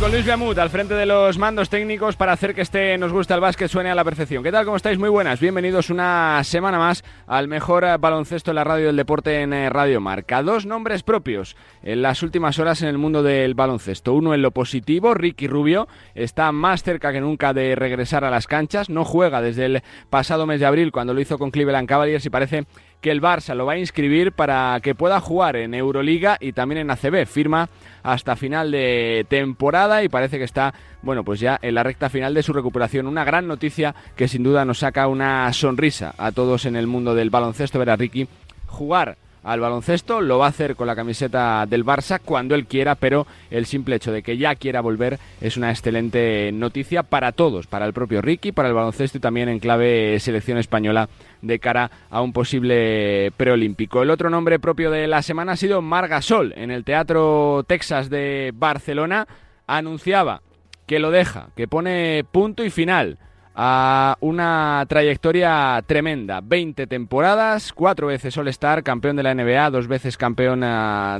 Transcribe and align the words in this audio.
Con 0.00 0.12
Luis 0.12 0.26
Biamut 0.26 0.58
al 0.58 0.68
frente 0.68 0.92
de 0.92 1.06
los 1.06 1.38
mandos 1.38 1.70
técnicos 1.70 2.16
para 2.16 2.32
hacer 2.32 2.54
que 2.54 2.60
este 2.60 2.98
Nos 2.98 3.12
gusta 3.12 3.34
el 3.34 3.40
básquet 3.40 3.68
suene 3.68 3.90
a 3.90 3.94
la 3.94 4.04
perfección. 4.04 4.42
¿Qué 4.42 4.52
tal? 4.52 4.66
¿Cómo 4.66 4.76
estáis? 4.76 4.98
Muy 4.98 5.08
buenas. 5.08 5.40
Bienvenidos 5.40 5.88
una 5.88 6.44
semana 6.44 6.78
más 6.78 7.02
al 7.26 7.48
mejor 7.48 7.84
eh, 7.84 7.96
baloncesto 7.98 8.50
en 8.50 8.56
la 8.56 8.64
radio 8.64 8.86
del 8.86 8.96
deporte 8.96 9.40
en 9.40 9.54
eh, 9.54 9.70
Radio 9.70 10.00
Marca. 10.02 10.42
Dos 10.42 10.66
nombres 10.66 11.02
propios 11.02 11.56
en 11.82 12.02
las 12.02 12.22
últimas 12.22 12.58
horas 12.58 12.82
en 12.82 12.88
el 12.88 12.98
mundo 12.98 13.22
del 13.22 13.54
baloncesto. 13.54 14.12
Uno 14.12 14.34
en 14.34 14.42
lo 14.42 14.50
positivo, 14.50 15.14
Ricky 15.14 15.48
Rubio, 15.48 15.88
está 16.14 16.52
más 16.52 16.82
cerca 16.82 17.10
que 17.10 17.22
nunca 17.22 17.54
de 17.54 17.74
regresar 17.74 18.22
a 18.24 18.30
las 18.30 18.46
canchas. 18.46 18.90
No 18.90 19.04
juega 19.04 19.40
desde 19.40 19.64
el 19.64 19.82
pasado 20.10 20.46
mes 20.46 20.60
de 20.60 20.66
abril 20.66 20.92
cuando 20.92 21.14
lo 21.14 21.20
hizo 21.22 21.38
con 21.38 21.50
Cleveland 21.50 21.88
Cavaliers 21.88 22.26
y 22.26 22.30
parece 22.30 22.66
que 23.00 23.10
el 23.10 23.20
Barça 23.20 23.54
lo 23.54 23.66
va 23.66 23.74
a 23.74 23.78
inscribir 23.78 24.32
para 24.32 24.78
que 24.82 24.94
pueda 24.94 25.20
jugar 25.20 25.56
en 25.56 25.74
Euroliga 25.74 26.36
y 26.40 26.52
también 26.52 26.80
en 26.80 26.90
ACB. 26.90 27.26
Firma 27.26 27.68
hasta 28.02 28.36
final 28.36 28.70
de 28.70 29.26
temporada 29.28 30.02
y 30.02 30.08
parece 30.08 30.38
que 30.38 30.44
está, 30.44 30.74
bueno, 31.02 31.24
pues 31.24 31.40
ya 31.40 31.58
en 31.62 31.74
la 31.74 31.82
recta 31.82 32.08
final 32.08 32.34
de 32.34 32.42
su 32.42 32.52
recuperación. 32.52 33.06
Una 33.06 33.24
gran 33.24 33.46
noticia 33.46 33.94
que 34.16 34.28
sin 34.28 34.42
duda 34.42 34.64
nos 34.64 34.78
saca 34.78 35.08
una 35.08 35.52
sonrisa 35.52 36.14
a 36.18 36.32
todos 36.32 36.66
en 36.66 36.76
el 36.76 36.86
mundo 36.86 37.14
del 37.14 37.30
baloncesto 37.30 37.78
ver 37.78 37.90
a 37.90 37.96
Ricky 37.96 38.28
jugar 38.66 39.16
al 39.46 39.60
baloncesto, 39.60 40.20
lo 40.20 40.38
va 40.38 40.46
a 40.46 40.48
hacer 40.48 40.74
con 40.74 40.88
la 40.88 40.96
camiseta 40.96 41.66
del 41.66 41.84
Barça 41.84 42.20
cuando 42.22 42.56
él 42.56 42.66
quiera, 42.66 42.96
pero 42.96 43.28
el 43.48 43.64
simple 43.64 43.94
hecho 43.94 44.10
de 44.10 44.24
que 44.24 44.36
ya 44.36 44.56
quiera 44.56 44.80
volver 44.80 45.20
es 45.40 45.56
una 45.56 45.70
excelente 45.70 46.50
noticia 46.52 47.04
para 47.04 47.30
todos, 47.30 47.68
para 47.68 47.86
el 47.86 47.92
propio 47.92 48.20
Ricky, 48.20 48.50
para 48.50 48.68
el 48.68 48.74
baloncesto 48.74 49.18
y 49.18 49.20
también 49.20 49.48
en 49.48 49.60
clave 49.60 50.18
selección 50.18 50.58
española 50.58 51.08
de 51.42 51.60
cara 51.60 51.92
a 52.10 52.22
un 52.22 52.32
posible 52.32 53.30
preolímpico. 53.36 54.02
El 54.02 54.10
otro 54.10 54.30
nombre 54.30 54.58
propio 54.58 54.90
de 54.90 55.06
la 55.06 55.22
semana 55.22 55.52
ha 55.52 55.56
sido 55.56 55.80
Margasol 55.80 56.52
en 56.56 56.72
el 56.72 56.82
Teatro 56.82 57.64
Texas 57.68 58.10
de 58.10 58.52
Barcelona. 58.52 59.28
Anunciaba 59.68 60.42
que 60.86 60.98
lo 60.98 61.12
deja, 61.12 61.50
que 61.54 61.68
pone 61.68 62.24
punto 62.32 62.64
y 62.64 62.70
final 62.70 63.18
a 63.56 64.18
una 64.20 64.84
trayectoria 64.86 65.82
tremenda. 65.86 66.42
20 66.42 66.86
temporadas, 66.86 67.72
cuatro 67.72 68.08
veces 68.08 68.36
All-Star, 68.36 68.82
campeón 68.82 69.16
de 69.16 69.22
la 69.22 69.34
NBA, 69.34 69.70
dos 69.70 69.88
veces 69.88 70.18
campeón 70.18 70.60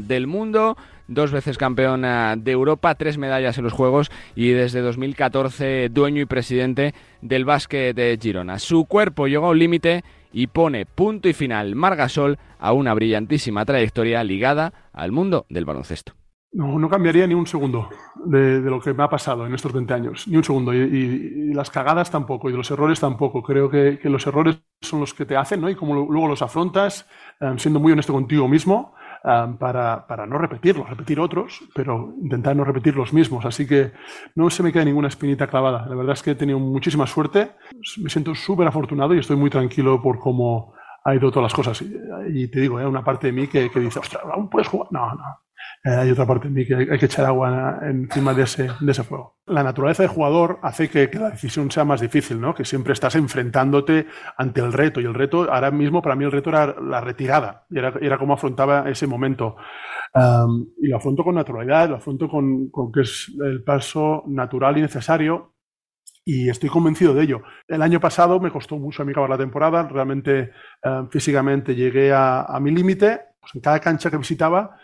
del 0.06 0.26
mundo, 0.26 0.76
dos 1.08 1.32
veces 1.32 1.56
campeón 1.56 2.02
de 2.02 2.52
Europa, 2.52 2.94
tres 2.94 3.16
medallas 3.16 3.56
en 3.56 3.64
los 3.64 3.72
Juegos 3.72 4.10
y 4.34 4.50
desde 4.50 4.82
2014 4.82 5.88
dueño 5.88 6.20
y 6.20 6.26
presidente 6.26 6.94
del 7.22 7.46
básquet 7.46 7.96
de 7.96 8.18
Girona. 8.20 8.58
Su 8.58 8.84
cuerpo 8.84 9.26
llegó 9.26 9.46
a 9.46 9.50
un 9.50 9.58
límite 9.58 10.04
y 10.30 10.48
pone 10.48 10.84
punto 10.84 11.30
y 11.30 11.32
final 11.32 11.74
Margasol 11.74 12.38
a 12.58 12.72
una 12.74 12.92
brillantísima 12.92 13.64
trayectoria 13.64 14.22
ligada 14.22 14.74
al 14.92 15.10
mundo 15.10 15.46
del 15.48 15.64
baloncesto. 15.64 16.12
No, 16.52 16.78
no 16.78 16.88
cambiaría 16.88 17.26
ni 17.26 17.34
un 17.34 17.46
segundo 17.46 17.90
de, 18.24 18.60
lo 18.60 18.80
que 18.80 18.94
me 18.94 19.02
ha 19.02 19.10
pasado 19.10 19.46
en 19.46 19.54
estos 19.54 19.72
20 19.72 19.92
años, 19.92 20.26
ni 20.26 20.36
un 20.36 20.44
segundo. 20.44 20.72
Y, 20.72 21.52
las 21.52 21.70
cagadas 21.70 22.10
tampoco, 22.10 22.48
y 22.48 22.52
los 22.52 22.70
errores 22.70 23.00
tampoco. 23.00 23.42
Creo 23.42 23.68
que, 23.68 23.98
los 24.04 24.26
errores 24.26 24.62
son 24.80 25.00
los 25.00 25.12
que 25.12 25.26
te 25.26 25.36
hacen, 25.36 25.60
¿no? 25.60 25.68
Y 25.68 25.74
como 25.74 25.94
luego 25.94 26.28
los 26.28 26.42
afrontas, 26.42 27.08
eh, 27.40 27.52
siendo 27.58 27.80
muy 27.80 27.92
honesto 27.92 28.12
contigo 28.12 28.48
mismo, 28.48 28.94
eh, 29.24 29.56
para, 29.58 30.26
no 30.26 30.38
repetirlos, 30.38 30.88
repetir 30.88 31.18
otros, 31.18 31.60
pero 31.74 32.14
intentar 32.22 32.54
no 32.54 32.64
repetir 32.64 32.96
los 32.96 33.12
mismos. 33.12 33.44
Así 33.44 33.66
que 33.66 33.92
no 34.34 34.48
se 34.50 34.62
me 34.62 34.72
queda 34.72 34.84
ninguna 34.84 35.08
espinita 35.08 35.46
clavada. 35.46 35.86
La 35.86 35.96
verdad 35.96 36.12
es 36.12 36.22
que 36.22 36.30
he 36.30 36.34
tenido 36.36 36.58
muchísima 36.58 37.06
suerte, 37.06 37.52
me 37.98 38.08
siento 38.08 38.34
súper 38.34 38.68
afortunado 38.68 39.14
y 39.14 39.18
estoy 39.18 39.36
muy 39.36 39.50
tranquilo 39.50 40.00
por 40.00 40.18
cómo 40.18 40.74
ha 41.04 41.14
ido 41.14 41.30
todas 41.30 41.44
las 41.44 41.54
cosas. 41.54 41.82
Y, 42.28 42.48
te 42.48 42.60
digo, 42.60 42.80
¿eh? 42.80 42.86
una 42.86 43.04
parte 43.04 43.28
de 43.28 43.32
mí 43.32 43.46
que, 43.48 43.68
dice, 43.68 43.98
ostras, 43.98 44.22
¿aún 44.32 44.48
puedes 44.48 44.68
jugar? 44.68 44.88
No, 44.90 45.14
no 45.14 45.45
hay 45.90 46.10
otra 46.10 46.26
parte 46.26 46.48
en 46.48 46.54
mí 46.54 46.66
que 46.66 46.74
hay, 46.74 46.98
que 46.98 47.06
echar 47.06 47.26
agua 47.26 47.78
encima 47.82 48.34
de 48.34 48.42
ese, 48.42 48.68
de 48.80 48.90
ese 48.90 49.04
fuego. 49.04 49.36
La 49.46 49.62
naturaleza 49.62 50.02
de 50.02 50.08
jugador 50.08 50.58
hace 50.62 50.88
que, 50.88 51.08
la 51.14 51.30
decisión 51.30 51.70
sea 51.70 51.84
más 51.84 52.00
difícil, 52.00 52.40
¿no? 52.40 52.54
que 52.54 52.64
siempre 52.64 52.92
estás 52.92 53.14
enfrentándote 53.14 54.06
ante 54.36 54.60
el 54.60 54.72
reto. 54.72 55.00
Y 55.00 55.04
el 55.04 55.14
reto, 55.14 55.50
ahora 55.52 55.70
mismo, 55.70 56.02
para 56.02 56.16
mí 56.16 56.24
el 56.24 56.32
reto 56.32 56.50
era 56.50 56.74
la 56.80 57.00
retirada, 57.00 57.66
y 57.70 57.78
era, 57.78 57.94
era 58.00 58.18
cómo 58.18 58.34
afrontaba 58.34 58.90
ese 58.90 59.06
momento. 59.06 59.56
y 60.14 60.88
lo 60.88 60.96
afronto 60.96 61.22
con 61.22 61.36
naturalidad, 61.36 61.88
lo 61.88 61.96
afronto 61.96 62.28
con, 62.28 62.68
con 62.70 62.90
que 62.90 63.02
es 63.02 63.32
el 63.44 63.62
paso 63.62 64.24
natural 64.26 64.78
y 64.78 64.82
necesario 64.82 65.52
y 66.28 66.48
estoy 66.48 66.68
convencido 66.68 67.14
de 67.14 67.22
ello. 67.22 67.42
El 67.68 67.82
año 67.82 68.00
pasado 68.00 68.40
me 68.40 68.50
costó 68.50 68.76
mucho 68.76 69.02
a 69.02 69.04
mí 69.04 69.12
acabar 69.12 69.30
la 69.30 69.38
temporada, 69.38 69.86
realmente 69.86 70.50
físicamente 71.10 71.76
llegué 71.76 72.12
a, 72.12 72.42
a 72.42 72.58
mi 72.58 72.72
límite, 72.72 73.20
pues 73.40 73.54
en 73.54 73.60
cada 73.60 73.78
cancha 73.78 74.10
que 74.10 74.16
visitaba 74.16 74.76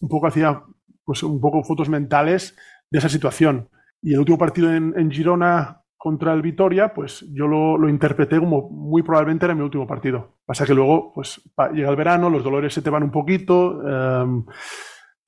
un 0.00 0.08
poco 0.08 0.26
hacía 0.26 0.62
pues, 1.04 1.22
un 1.22 1.40
poco 1.40 1.62
fotos 1.62 1.88
mentales 1.88 2.56
de 2.90 2.98
esa 2.98 3.08
situación. 3.08 3.68
Y 4.02 4.14
el 4.14 4.20
último 4.20 4.38
partido 4.38 4.72
en, 4.72 5.10
Girona 5.10 5.82
contra 5.96 6.32
el 6.32 6.40
Vitoria, 6.40 6.94
pues 6.94 7.26
yo 7.32 7.46
lo, 7.46 7.88
interpreté 7.88 8.38
como 8.38 8.70
muy 8.70 9.02
probablemente 9.02 9.44
era 9.44 9.54
mi 9.54 9.62
último 9.62 9.86
partido. 9.86 10.38
Pasa 10.46 10.64
que 10.64 10.74
luego, 10.74 11.12
pues 11.12 11.42
llega 11.74 11.90
el 11.90 11.96
verano, 11.96 12.30
los 12.30 12.42
dolores 12.42 12.72
se 12.72 12.80
te 12.80 12.90
van 12.90 13.02
un 13.02 13.10
poquito. 13.10 13.82
Em, 13.86 14.44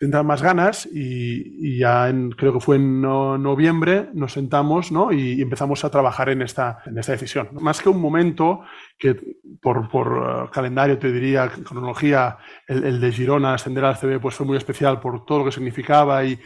tendrán 0.02 0.26
más 0.26 0.42
ganas 0.42 0.88
y, 0.92 1.78
ya 1.78 2.12
creo 2.36 2.54
que 2.54 2.58
fue 2.58 2.74
en 2.74 3.00
noviembre 3.02 4.08
nos 4.14 4.32
sentamos 4.32 4.90
¿no? 4.90 5.12
y, 5.12 5.40
empezamos 5.40 5.84
a 5.84 5.90
trabajar 5.90 6.28
en 6.28 6.42
esta, 6.42 6.82
en 6.86 6.98
esta 6.98 7.12
decisión. 7.12 7.50
Más 7.60 7.80
que 7.80 7.88
un 7.88 8.00
momento 8.00 8.62
que 8.98 9.14
por, 9.60 9.88
por 9.88 10.08
uh, 10.08 10.50
calendario 10.50 10.98
te 10.98 11.12
diría, 11.12 11.48
cronología, 11.48 12.36
el, 12.66 12.82
el, 12.82 13.00
de 13.00 13.12
Girona 13.12 13.54
ascender 13.54 13.84
al 13.84 13.96
CB 13.96 14.18
pues 14.20 14.34
fue 14.34 14.44
muy 14.44 14.56
especial 14.56 14.98
por 14.98 15.24
todo 15.24 15.38
lo 15.38 15.44
que 15.44 15.52
significaba 15.52 16.24
y, 16.24 16.36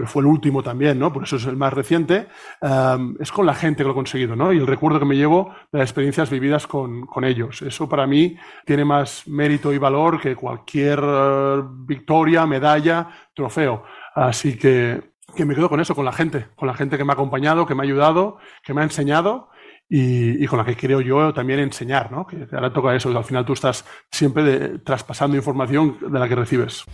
pero 0.00 0.08
fue 0.08 0.22
el 0.22 0.28
último 0.28 0.62
también, 0.62 0.98
¿no? 0.98 1.12
Por 1.12 1.24
eso 1.24 1.36
es 1.36 1.44
el 1.44 1.58
más 1.58 1.74
reciente, 1.74 2.26
es 3.20 3.30
con 3.30 3.44
la 3.44 3.52
gente 3.52 3.82
que 3.82 3.84
lo 3.84 3.90
he 3.90 3.94
conseguido, 3.94 4.34
¿no? 4.34 4.50
Y 4.50 4.56
el 4.56 4.66
recuerdo 4.66 4.98
que 4.98 5.04
me 5.04 5.14
llevo 5.14 5.54
de 5.70 5.78
las 5.78 5.90
experiencias 5.90 6.30
vividas 6.30 6.66
con, 6.66 7.04
con 7.04 7.22
ellos. 7.22 7.60
Eso 7.60 7.86
para 7.86 8.06
mí 8.06 8.34
tiene 8.64 8.82
más 8.82 9.28
mérito 9.28 9.74
y 9.74 9.76
valor 9.76 10.18
que 10.18 10.34
cualquier 10.34 11.00
eh, 11.04 11.62
victoria, 11.80 12.46
medalla, 12.46 13.10
trofeo. 13.34 13.84
Así 14.14 14.56
que, 14.56 15.02
que 15.36 15.44
me 15.44 15.54
quedo 15.54 15.68
con 15.68 15.80
eso, 15.80 15.94
con 15.94 16.06
la 16.06 16.12
gente, 16.12 16.46
con 16.56 16.66
la 16.66 16.72
gente 16.72 16.96
que 16.96 17.04
me 17.04 17.12
ha 17.12 17.14
acompañado, 17.14 17.66
que 17.66 17.74
me 17.74 17.82
ha 17.82 17.84
ayudado, 17.84 18.38
que 18.64 18.72
me 18.72 18.80
ha 18.80 18.84
enseñado 18.84 19.50
y, 19.86 20.42
y, 20.42 20.46
con 20.46 20.58
la 20.60 20.64
que 20.64 20.76
creo 20.76 21.02
yo 21.02 21.34
también 21.34 21.60
enseñar, 21.60 22.10
¿no? 22.10 22.26
Que 22.26 22.46
ahora 22.52 22.72
toca 22.72 22.96
eso, 22.96 23.10
que 23.10 23.18
al 23.18 23.24
final 23.24 23.44
tú 23.44 23.52
estás 23.52 23.84
siempre 24.10 24.78
traspasando 24.78 25.36
información 25.36 25.98
de 26.00 26.18
la 26.18 26.26
que 26.26 26.36
recibes. 26.36 26.86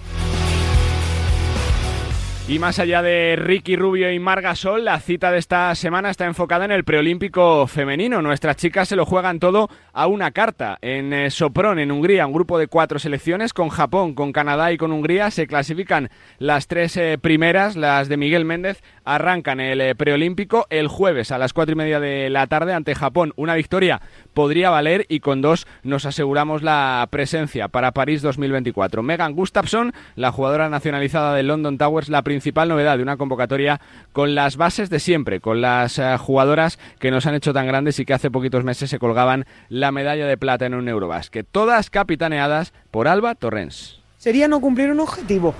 Y 2.48 2.60
más 2.60 2.78
allá 2.78 3.02
de 3.02 3.34
Ricky 3.34 3.74
Rubio 3.74 4.12
y 4.12 4.20
Margasol, 4.20 4.84
la 4.84 5.00
cita 5.00 5.32
de 5.32 5.38
esta 5.38 5.74
semana 5.74 6.10
está 6.10 6.26
enfocada 6.26 6.64
en 6.64 6.70
el 6.70 6.84
preolímpico 6.84 7.66
femenino. 7.66 8.22
Nuestras 8.22 8.54
chicas 8.54 8.88
se 8.88 8.94
lo 8.94 9.04
juegan 9.04 9.40
todo 9.40 9.68
a 9.92 10.06
una 10.06 10.30
carta. 10.30 10.78
En 10.80 11.12
eh, 11.12 11.32
Sopron, 11.32 11.80
en 11.80 11.90
Hungría, 11.90 12.24
un 12.24 12.32
grupo 12.32 12.56
de 12.56 12.68
cuatro 12.68 13.00
selecciones, 13.00 13.52
con 13.52 13.68
Japón, 13.68 14.14
con 14.14 14.30
Canadá 14.30 14.70
y 14.70 14.76
con 14.76 14.92
Hungría, 14.92 15.32
se 15.32 15.48
clasifican 15.48 16.08
las 16.38 16.68
tres 16.68 16.96
eh, 16.96 17.18
primeras, 17.20 17.74
las 17.74 18.08
de 18.08 18.16
Miguel 18.16 18.44
Méndez, 18.44 18.80
arrancan 19.04 19.58
el 19.58 19.80
eh, 19.80 19.96
preolímpico 19.96 20.68
el 20.70 20.86
jueves 20.86 21.32
a 21.32 21.38
las 21.38 21.52
cuatro 21.52 21.72
y 21.72 21.76
media 21.76 21.98
de 21.98 22.30
la 22.30 22.46
tarde 22.46 22.74
ante 22.74 22.94
Japón. 22.94 23.32
Una 23.34 23.56
victoria 23.56 24.00
podría 24.36 24.69
valer 24.69 25.06
y 25.08 25.20
con 25.20 25.41
dos 25.41 25.66
nos 25.82 26.04
aseguramos 26.04 26.62
la 26.62 27.08
presencia 27.10 27.69
para 27.69 27.92
París 27.92 28.20
2024. 28.20 29.02
Megan 29.02 29.34
Gustafsson, 29.34 29.94
la 30.14 30.30
jugadora 30.30 30.69
nacionalizada 30.69 31.34
de 31.34 31.42
London 31.42 31.78
Towers, 31.78 32.10
la 32.10 32.20
principal 32.20 32.69
novedad 32.69 32.98
de 32.98 33.02
una 33.02 33.16
convocatoria 33.16 33.80
con 34.12 34.34
las 34.34 34.58
bases 34.58 34.91
de 34.91 35.00
siempre, 35.00 35.41
con 35.41 35.62
las 35.62 35.98
eh, 35.98 36.19
jugadoras 36.19 36.78
que 36.99 37.11
nos 37.11 37.25
han 37.25 37.34
hecho 37.34 37.55
tan 37.55 37.66
grandes 37.66 37.99
y 37.99 38.05
que 38.05 38.12
hace 38.12 38.31
poquitos 38.31 38.62
meses 38.62 38.90
se 38.90 38.99
colgaban 38.99 39.46
la 39.70 39.90
medalla 39.90 40.26
de 40.26 40.37
plata 40.37 40.66
en 40.66 40.75
un 40.75 40.87
Eurobasket. 40.87 41.46
Todas 41.50 41.88
capitaneadas 41.88 42.75
por 42.90 43.08
Alba 43.08 43.37
Torrens. 43.37 44.00
Sería 44.19 44.49
no 44.49 44.61
cumplir 44.61 44.90
un 44.90 45.00
objetivo. 45.00 45.55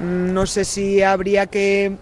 No 0.00 0.46
sé 0.46 0.64
si 0.64 1.02
habría 1.02 1.46
que, 1.46 1.96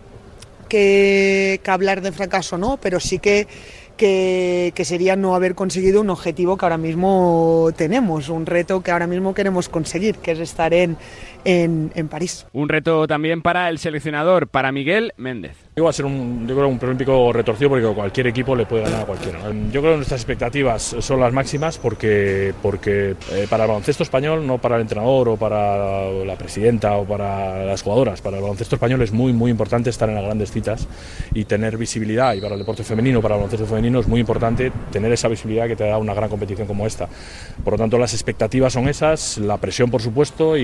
que, 0.69 1.63
que 1.65 1.71
hablar 1.71 2.03
de 2.03 2.13
fracaso, 2.13 2.59
¿no? 2.59 2.77
Pero 2.77 3.01
sí 3.01 3.19
que 3.19 3.49
que, 3.97 4.73
sería 4.85 5.17
no 5.17 5.35
haber 5.35 5.55
conseguido 5.55 6.01
un 6.01 6.11
objetivo 6.11 6.57
que 6.57 6.65
ahora 6.65 6.79
mismo 6.79 7.71
tenemos, 7.77 8.29
un 8.29 8.47
reto 8.47 8.83
que 8.83 8.91
ahora 8.91 9.07
mismo 9.07 9.35
queremos 9.35 9.69
conseguir, 9.69 10.17
que 10.17 10.33
es 10.33 10.41
estar 10.41 10.75
en, 10.75 10.97
en, 11.45 11.93
en 11.95 12.09
París. 12.09 12.47
Un 12.53 12.69
reto 12.69 13.07
también 13.07 13.43
para 13.43 13.69
el 13.69 13.79
seleccionador, 13.79 14.49
para 14.49 14.73
Miguel 14.73 15.13
Méndez. 15.17 15.57
Va 15.83 15.91
a 15.91 15.93
ser 15.93 16.05
un, 16.05 16.47
yo 16.47 16.55
creo, 16.55 16.69
un 16.69 16.79
preolímpico 16.79 17.33
retorcido 17.33 17.71
porque 17.71 17.87
cualquier 17.87 18.29
equipo 18.29 18.55
le 18.55 18.65
puede 18.65 18.85
ganar 18.85 19.03
a 19.03 19.07
cualquiera. 19.07 19.41
Yo 19.73 19.81
creo 19.81 19.93
que 19.93 19.97
nuestras 19.97 20.21
expectativas 20.21 20.97
son 21.01 21.19
las 21.19 21.33
máximas 21.33 21.79
porque, 21.79 22.55
porque 22.63 23.17
eh, 23.33 23.47
para 23.51 23.65
el 23.65 23.69
baloncesto 23.69 24.05
español, 24.05 24.47
no 24.47 24.59
para 24.59 24.77
el 24.77 24.83
entrenador 24.83 25.31
o 25.31 25.37
para 25.37 26.11
la 26.11 26.37
presidenta 26.37 26.97
o 26.97 27.05
para 27.05 27.65
las 27.65 27.83
jugadoras, 27.83 28.21
para 28.21 28.37
el 28.37 28.43
baloncesto 28.43 28.77
español 28.77 29.03
es 29.03 29.13
muy, 29.13 29.33
muy 29.33 29.51
importante 29.51 29.91
estar 29.91 30.09
en 30.09 30.15
las 30.15 30.25
grandes 30.25 30.53
citas 30.53 30.87
y 31.35 31.45
tener 31.45 31.77
visibilidad. 31.77 32.35
Y 32.35 32.41
para 32.41 32.55
el 32.55 32.61
deporte 32.61 32.85
femenino, 32.85 33.21
para 33.21 33.35
el 33.35 33.41
baloncesto 33.41 33.67
femenino 33.67 33.99
es 33.99 34.07
muy 34.07 34.21
importante 34.21 34.71
tener 34.93 35.13
esa 35.13 35.27
visibilidad 35.27 35.67
que 35.67 35.75
te 35.75 35.85
da 35.85 35.99
una 35.99 36.15
gran 36.15 36.31
competición 36.31 36.69
como 36.69 36.87
esta. 36.87 37.09
Por 37.65 37.75
lo 37.75 37.79
tanto, 37.79 37.99
las 37.99 38.15
expectativas 38.15 38.73
son 38.73 38.89
esas, 38.89 39.39
la 39.39 39.57
presión 39.59 39.91
por 39.91 40.01
supuesto 40.01 40.57
y, 40.57 40.63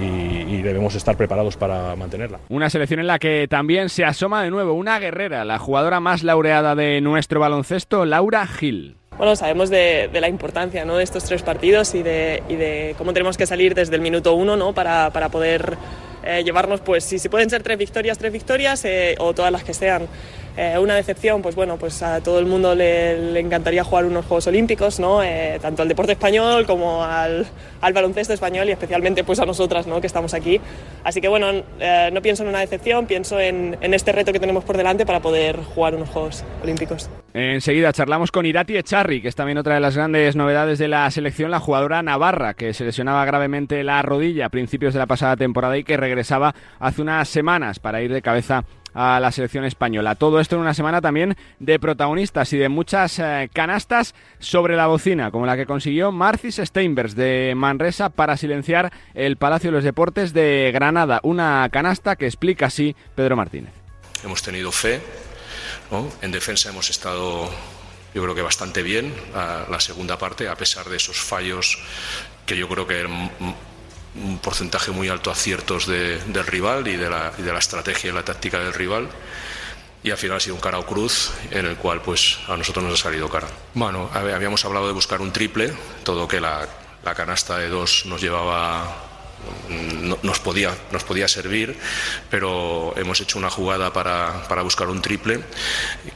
y, 0.00 0.54
y 0.54 0.62
debemos 0.62 0.94
estar 0.94 1.16
preparados 1.16 1.56
para 1.56 1.94
mantenerla. 1.96 2.40
Una 2.48 2.70
selección 2.70 3.00
en 3.00 3.06
la 3.06 3.18
que 3.18 3.46
también 3.48 3.88
se 3.88 4.04
asoma 4.04 4.42
de 4.42 4.50
nuevo 4.50 4.72
una 4.72 4.98
guerrera, 4.98 5.44
la 5.44 5.58
jugadora 5.58 6.00
más 6.00 6.22
laureada 6.22 6.74
de 6.74 7.00
nuestro 7.00 7.40
baloncesto, 7.40 8.04
Laura 8.04 8.46
Gil. 8.46 8.96
Bueno, 9.16 9.36
sabemos 9.36 9.68
de, 9.68 10.08
de 10.10 10.20
la 10.20 10.28
importancia 10.28 10.84
¿no? 10.86 10.96
de 10.96 11.04
estos 11.04 11.24
tres 11.24 11.42
partidos 11.42 11.94
y 11.94 12.02
de, 12.02 12.42
y 12.48 12.56
de, 12.56 12.94
cómo 12.96 13.12
tenemos 13.12 13.36
que 13.36 13.44
salir 13.44 13.74
desde 13.74 13.94
el 13.96 14.00
minuto 14.00 14.34
uno 14.34 14.56
¿no? 14.56 14.72
para, 14.72 15.10
para 15.10 15.28
poder 15.28 15.76
eh, 16.24 16.42
llevarnos, 16.42 16.80
pues 16.80 17.04
si, 17.04 17.18
si, 17.18 17.28
pueden 17.28 17.50
ser 17.50 17.62
tres 17.62 17.76
victorias, 17.76 18.16
tres 18.16 18.32
victorias 18.32 18.84
eh, 18.84 19.16
o 19.18 19.34
todas 19.34 19.52
las 19.52 19.62
que 19.62 19.74
sean. 19.74 20.06
Eh, 20.56 20.78
una 20.78 20.96
decepción, 20.96 21.42
pues 21.42 21.54
bueno, 21.54 21.76
pues 21.76 22.02
a 22.02 22.20
todo 22.20 22.38
el 22.38 22.46
mundo 22.46 22.74
le, 22.74 23.38
encantaría 23.38 23.84
jugar 23.84 24.04
unos 24.04 24.26
Juegos 24.26 24.46
Olímpicos, 24.46 24.98
¿no? 24.98 25.22
Eh, 25.22 25.58
tanto 25.62 25.82
al 25.82 25.88
deporte 25.88 26.12
español 26.12 26.66
como 26.66 27.04
al, 27.04 27.46
al, 27.80 27.92
baloncesto 27.92 28.34
español 28.34 28.68
y 28.68 28.72
especialmente 28.72 29.24
pues 29.24 29.38
a 29.40 29.46
nosotras, 29.46 29.86
¿no? 29.86 30.00
Que 30.00 30.06
estamos 30.06 30.34
aquí. 30.34 30.60
Así 31.04 31.20
que 31.20 31.28
bueno, 31.28 31.62
eh, 31.78 32.10
no 32.12 32.20
pienso 32.20 32.42
en 32.42 32.48
una 32.48 32.60
decepción, 32.60 33.06
pienso 33.06 33.38
en, 33.38 33.76
en, 33.80 33.94
este 33.94 34.12
reto 34.12 34.32
que 34.32 34.40
tenemos 34.40 34.64
por 34.64 34.76
delante 34.76 35.06
para 35.06 35.20
poder 35.20 35.56
jugar 35.56 35.94
unos 35.94 36.08
Juegos 36.08 36.44
Olímpicos. 36.62 37.08
Enseguida 37.32 37.92
charlamos 37.92 38.32
con 38.32 38.44
Irati 38.44 38.76
Echarri, 38.76 39.22
que 39.22 39.28
es 39.28 39.36
también 39.36 39.56
otra 39.58 39.74
de 39.74 39.80
las 39.80 39.96
grandes 39.96 40.34
novedades 40.34 40.78
de 40.80 40.88
la 40.88 41.08
selección, 41.10 41.50
la 41.50 41.60
jugadora 41.60 42.02
navarra, 42.02 42.54
que 42.54 42.74
se 42.74 42.84
lesionaba 42.84 43.24
gravemente 43.24 43.84
la 43.84 44.02
rodilla 44.02 44.46
a 44.46 44.48
principios 44.48 44.94
de 44.94 44.98
la 44.98 45.06
pasada 45.06 45.36
temporada 45.36 45.78
y 45.78 45.84
que 45.84 45.96
regresaba 45.96 46.54
hace 46.80 47.02
unas 47.02 47.28
semanas 47.28 47.78
para 47.78 48.02
ir 48.02 48.12
de 48.12 48.20
cabeza 48.20 48.64
a 48.94 49.20
la 49.20 49.32
selección 49.32 49.64
española. 49.64 50.14
Todo 50.14 50.40
esto 50.40 50.56
en 50.56 50.62
una 50.62 50.74
semana 50.74 51.00
también 51.00 51.36
de 51.58 51.78
protagonistas 51.78 52.52
y 52.52 52.58
de 52.58 52.68
muchas 52.68 53.18
eh, 53.18 53.50
canastas 53.52 54.14
sobre 54.38 54.76
la 54.76 54.86
bocina, 54.86 55.30
como 55.30 55.46
la 55.46 55.56
que 55.56 55.66
consiguió 55.66 56.12
Marcis 56.12 56.56
Steinbergs 56.56 57.14
de 57.14 57.54
Manresa 57.56 58.10
para 58.10 58.36
silenciar 58.36 58.92
el 59.14 59.36
Palacio 59.36 59.70
de 59.70 59.76
los 59.76 59.84
Deportes 59.84 60.32
de 60.32 60.70
Granada. 60.72 61.20
Una 61.22 61.68
canasta 61.70 62.16
que 62.16 62.26
explica 62.26 62.66
así 62.66 62.94
Pedro 63.14 63.36
Martínez. 63.36 63.72
Hemos 64.24 64.42
tenido 64.42 64.70
fe, 64.70 65.00
en 66.22 66.30
defensa 66.30 66.68
hemos 66.68 66.90
estado 66.90 67.50
yo 68.14 68.22
creo 68.22 68.34
que 68.34 68.42
bastante 68.42 68.82
bien 68.82 69.14
la 69.34 69.80
segunda 69.80 70.18
parte, 70.18 70.48
a 70.48 70.56
pesar 70.56 70.88
de 70.88 70.96
esos 70.96 71.20
fallos 71.20 71.78
que 72.44 72.56
yo 72.56 72.68
creo 72.68 72.86
que 72.86 73.06
un 74.14 74.38
porcentaje 74.38 74.90
muy 74.90 75.08
alto 75.08 75.30
aciertos 75.30 75.86
de, 75.86 76.18
del 76.18 76.46
rival 76.46 76.88
y 76.88 76.96
de, 76.96 77.08
la, 77.08 77.32
y 77.38 77.42
de, 77.42 77.52
la, 77.52 77.58
estrategia 77.58 78.10
y 78.10 78.12
la 78.14 78.24
táctica 78.24 78.58
del 78.58 78.72
rival. 78.72 79.08
Y 80.02 80.10
al 80.10 80.16
final 80.16 80.38
ha 80.38 80.40
sido 80.40 80.54
un 80.54 80.60
cara 80.60 80.78
o 80.78 80.86
cruz 80.86 81.30
en 81.50 81.66
el 81.66 81.76
cual 81.76 82.00
pues 82.00 82.38
a 82.48 82.56
nosotros 82.56 82.84
nos 82.84 82.98
ha 82.98 83.02
salido 83.02 83.28
cara. 83.28 83.48
Bueno, 83.74 84.10
habíamos 84.14 84.64
hablado 84.64 84.86
de 84.86 84.94
buscar 84.94 85.20
un 85.20 85.32
triple, 85.32 85.72
todo 86.04 86.26
que 86.26 86.40
la, 86.40 86.66
la 87.04 87.14
canasta 87.14 87.58
de 87.58 87.68
dos 87.68 88.06
nos 88.06 88.20
llevaba 88.20 89.09
nos, 90.22 90.40
podía, 90.40 90.76
nos 90.92 91.04
podía 91.04 91.28
servir, 91.28 91.76
pero 92.28 92.94
hemos 92.96 93.20
hecho 93.20 93.38
una 93.38 93.50
jugada 93.50 93.92
para, 93.92 94.46
para 94.48 94.62
buscar 94.62 94.88
un 94.88 95.00
triple 95.02 95.40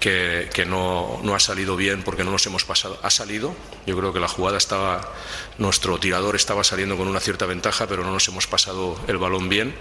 que, 0.00 0.48
que 0.52 0.66
no, 0.66 1.20
no, 1.22 1.34
ha 1.34 1.40
salido 1.40 1.76
bien 1.76 2.02
porque 2.02 2.24
no 2.24 2.30
nos 2.30 2.46
hemos 2.46 2.64
pasado. 2.64 2.98
Ha 3.02 3.10
salido, 3.10 3.54
yo 3.86 3.96
creo 3.96 4.12
que 4.12 4.20
la 4.20 4.28
jugada 4.28 4.58
estaba, 4.58 5.12
nuestro 5.58 5.98
tirador 5.98 6.36
estaba 6.36 6.64
saliendo 6.64 6.96
con 6.96 7.08
una 7.08 7.20
cierta 7.20 7.46
ventaja, 7.46 7.86
pero 7.86 8.02
no 8.04 8.12
nos 8.12 8.26
hemos 8.28 8.46
pasado 8.46 9.00
el 9.06 9.18
balón 9.18 9.48
bien 9.48 9.74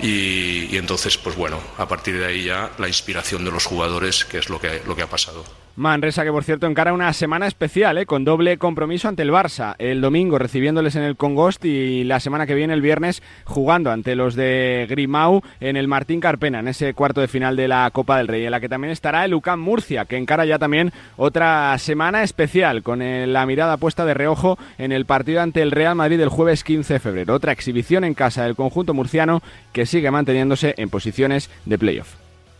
y, 0.00 0.74
y 0.74 0.76
entonces, 0.76 1.18
pues 1.18 1.36
bueno, 1.36 1.60
a 1.76 1.86
partir 1.88 2.18
de 2.18 2.26
ahí 2.26 2.44
ya 2.44 2.70
la 2.78 2.88
inspiración 2.88 3.44
de 3.44 3.50
los 3.50 3.64
jugadores, 3.66 4.24
que 4.24 4.38
es 4.38 4.48
lo 4.48 4.60
que, 4.60 4.82
lo 4.86 4.96
que 4.96 5.02
ha 5.02 5.08
pasado. 5.08 5.44
Manresa 5.78 6.24
que 6.24 6.32
por 6.32 6.42
cierto 6.42 6.66
encara 6.66 6.92
una 6.92 7.12
semana 7.12 7.46
especial, 7.46 7.98
¿eh? 7.98 8.04
con 8.04 8.24
doble 8.24 8.58
compromiso 8.58 9.06
ante 9.06 9.22
el 9.22 9.30
Barça. 9.30 9.76
El 9.78 10.00
domingo 10.00 10.36
recibiéndoles 10.36 10.96
en 10.96 11.04
el 11.04 11.14
Congost 11.14 11.64
y 11.64 12.02
la 12.02 12.18
semana 12.18 12.48
que 12.48 12.56
viene, 12.56 12.74
el 12.74 12.82
viernes, 12.82 13.22
jugando 13.44 13.92
ante 13.92 14.16
los 14.16 14.34
de 14.34 14.88
Grimau 14.90 15.40
en 15.60 15.76
el 15.76 15.86
Martín 15.86 16.18
Carpena, 16.18 16.58
en 16.58 16.66
ese 16.66 16.94
cuarto 16.94 17.20
de 17.20 17.28
final 17.28 17.54
de 17.54 17.68
la 17.68 17.88
Copa 17.92 18.18
del 18.18 18.26
Rey, 18.26 18.44
en 18.44 18.50
la 18.50 18.58
que 18.58 18.68
también 18.68 18.90
estará 18.90 19.24
el 19.24 19.34
UCAM 19.34 19.60
Murcia, 19.60 20.04
que 20.04 20.16
encara 20.16 20.44
ya 20.44 20.58
también 20.58 20.92
otra 21.16 21.78
semana 21.78 22.24
especial, 22.24 22.82
con 22.82 22.98
la 23.00 23.46
mirada 23.46 23.76
puesta 23.76 24.04
de 24.04 24.14
reojo 24.14 24.58
en 24.78 24.90
el 24.90 25.06
partido 25.06 25.42
ante 25.42 25.62
el 25.62 25.70
Real 25.70 25.94
Madrid 25.94 26.20
el 26.20 26.28
jueves 26.28 26.64
15 26.64 26.94
de 26.94 26.98
febrero. 26.98 27.34
Otra 27.34 27.52
exhibición 27.52 28.02
en 28.02 28.14
casa 28.14 28.42
del 28.42 28.56
conjunto 28.56 28.94
murciano 28.94 29.42
que 29.72 29.86
sigue 29.86 30.10
manteniéndose 30.10 30.74
en 30.76 30.90
posiciones 30.90 31.50
de 31.66 31.78
playoff. 31.78 32.16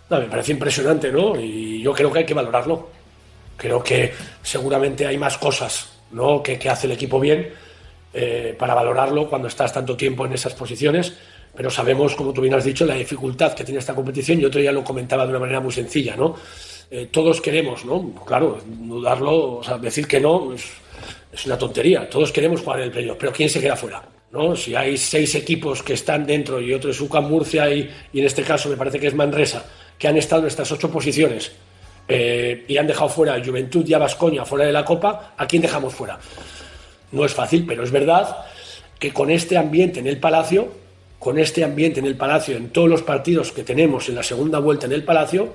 Me 0.09 0.21
parece 0.21 0.53
impresionante, 0.53 1.11
¿no? 1.11 1.39
Y 1.39 1.83
yo 1.83 1.93
creo 1.93 2.13
que 2.13 2.21
hay 2.21 2.25
que 2.25 2.33
valorarlo 2.33 2.98
Creo 3.59 3.83
que 3.83 4.15
seguramente 4.41 5.05
hay 5.05 5.19
más 5.19 5.37
cosas 5.37 5.89
¿no? 6.13 6.43
que, 6.43 6.57
hace 6.71 6.87
el 6.87 6.93
equipo 6.93 7.19
bien 7.19 7.51
eh, 8.15 8.55
para 8.57 8.73
valorarlo 8.73 9.29
cuando 9.29 9.49
estás 9.49 9.73
tanto 9.73 9.97
tiempo 9.97 10.25
en 10.25 10.33
esas 10.33 10.55
posiciones, 10.55 11.13
pero 11.57 11.69
sabemos, 11.69 12.15
como 12.15 12.33
tú 12.33 12.41
bien 12.41 12.55
has 12.55 12.65
dicho, 12.65 12.87
la 12.87 12.95
dificultad 12.95 13.55
que 13.55 13.65
tiene 13.65 13.81
esta 13.81 13.97
competición 13.97 14.41
y 14.41 14.45
otro 14.45 14.61
ya 14.61 14.71
lo 14.71 14.85
comentaba 14.85 15.25
de 15.25 15.31
una 15.31 15.41
manera 15.41 15.61
muy 15.61 15.73
sencilla, 15.73 16.15
¿no? 16.15 16.37
Eh, 16.89 17.09
todos 17.11 17.41
queremos, 17.41 17.85
¿no? 17.85 18.15
Claro, 18.25 18.61
dudarlo, 18.65 19.59
o 19.59 19.79
decir 19.81 20.07
que 20.07 20.21
no 20.21 20.55
es, 20.55 20.65
es 21.33 21.47
una 21.47 21.59
tontería. 21.59 22.09
Todos 22.09 22.31
queremos 22.31 22.61
jugar 22.61 22.79
en 22.79 22.85
el 22.85 22.91
playoff, 22.93 23.17
pero 23.19 23.33
¿quién 23.33 23.51
se 23.51 23.61
queda 23.61 23.75
fuera? 23.75 24.03
¿no? 24.31 24.55
Si 24.55 24.75
hay 24.75 24.97
seis 24.97 25.35
equipos 25.35 25.83
que 25.83 25.95
están 25.95 26.25
dentro 26.27 26.61
y 26.61 26.73
otro 26.73 26.91
es 26.91 27.01
UCAM 27.01 27.29
Murcia 27.29 27.69
y, 27.75 27.91
y 28.13 28.21
en 28.21 28.27
este 28.27 28.43
caso 28.43 28.69
me 28.69 28.77
parece 28.77 29.01
que 29.01 29.09
es 29.09 29.15
Manresa, 29.15 29.65
que 29.99 30.07
han 30.07 30.17
estado 30.17 30.43
en 30.43 30.49
estas 30.49 30.71
ocho 30.71 30.91
posiciones 30.91 31.51
eh, 32.09 32.65
y 32.67 32.77
han 32.79 32.87
dejado 32.87 33.11
fuera 33.11 33.35
a 33.35 33.45
Juventud 33.45 33.87
y 33.87 33.93
a 33.93 33.99
Bascoña 33.99 34.45
fuera 34.45 34.65
de 34.65 34.73
la 34.73 34.85
Copa, 34.85 35.35
¿a 35.37 35.47
quién 35.47 35.63
dejamos 35.63 35.95
fuera? 35.95 36.19
No 37.13 37.25
es 37.25 37.35
fácil, 37.35 37.67
pero 37.67 37.85
es 37.85 37.91
verdad 37.91 38.37
que 38.99 39.13
con 39.13 39.31
este 39.31 39.57
ambiente 39.57 40.01
en 40.01 40.07
el 40.07 40.19
Palacio, 40.19 40.73
con 41.19 41.39
este 41.39 41.65
ambiente 41.65 42.01
en 42.01 42.07
el 42.07 42.17
Palacio, 42.17 42.57
en 42.57 42.71
todos 42.71 42.89
los 42.89 43.03
partidos 43.03 43.53
que 43.53 43.63
tenemos 43.63 44.09
en 44.09 44.15
la 44.15 44.23
segunda 44.23 44.59
vuelta 44.59 44.87
en 44.87 44.93
el 44.93 45.05
Palacio, 45.05 45.55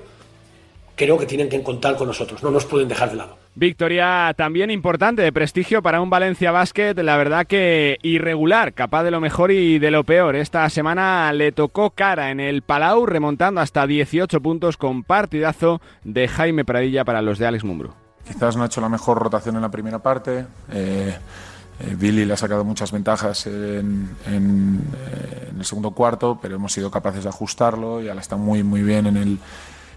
creo 0.96 1.18
que 1.18 1.26
tienen 1.26 1.48
que 1.48 1.62
contar 1.62 1.96
con 1.96 2.08
nosotros, 2.08 2.42
no 2.42 2.50
nos 2.50 2.64
pueden 2.64 2.88
dejar 2.88 3.10
de 3.10 3.16
lado. 3.16 3.36
Victoria 3.56 4.34
también 4.36 4.70
importante 4.70 5.22
de 5.22 5.32
prestigio 5.32 5.80
para 5.80 6.00
un 6.00 6.10
Valencia 6.10 6.50
Basket, 6.50 6.94
la 6.96 7.16
verdad 7.16 7.46
que 7.46 7.98
irregular, 8.02 8.72
capaz 8.72 9.04
de 9.04 9.12
lo 9.12 9.20
mejor 9.20 9.52
y 9.52 9.78
de 9.78 9.92
lo 9.92 10.02
peor. 10.02 10.34
Esta 10.34 10.68
semana 10.70 11.32
le 11.32 11.52
tocó 11.52 11.90
cara 11.90 12.30
en 12.30 12.40
el 12.40 12.62
Palau, 12.62 13.06
remontando 13.06 13.60
hasta 13.60 13.86
18 13.86 14.40
puntos 14.40 14.76
con 14.76 15.04
partidazo 15.04 15.80
de 16.02 16.26
Jaime 16.26 16.64
Pradilla 16.64 17.04
para 17.04 17.22
los 17.22 17.38
de 17.38 17.46
Alex 17.46 17.62
Mumbro. 17.62 17.94
Quizás 18.26 18.56
no 18.56 18.62
ha 18.64 18.66
hecho 18.66 18.80
la 18.80 18.88
mejor 18.88 19.18
rotación 19.18 19.54
en 19.54 19.62
la 19.62 19.70
primera 19.70 20.00
parte. 20.00 20.46
Eh, 20.72 21.14
eh, 21.80 21.96
Billy 21.96 22.24
le 22.24 22.34
ha 22.34 22.36
sacado 22.36 22.64
muchas 22.64 22.90
ventajas 22.92 23.46
en, 23.46 24.16
en, 24.26 24.80
eh, 24.96 25.48
en, 25.50 25.58
el 25.58 25.64
segundo 25.64 25.90
cuarto, 25.90 26.38
pero 26.40 26.56
hemos 26.56 26.72
sido 26.72 26.90
capaces 26.90 27.24
de 27.24 27.28
ajustarlo 27.28 28.02
y 28.02 28.08
ahora 28.08 28.20
está 28.20 28.36
muy, 28.36 28.62
muy 28.62 28.82
bien 28.82 29.06
en 29.06 29.16
el 29.16 29.38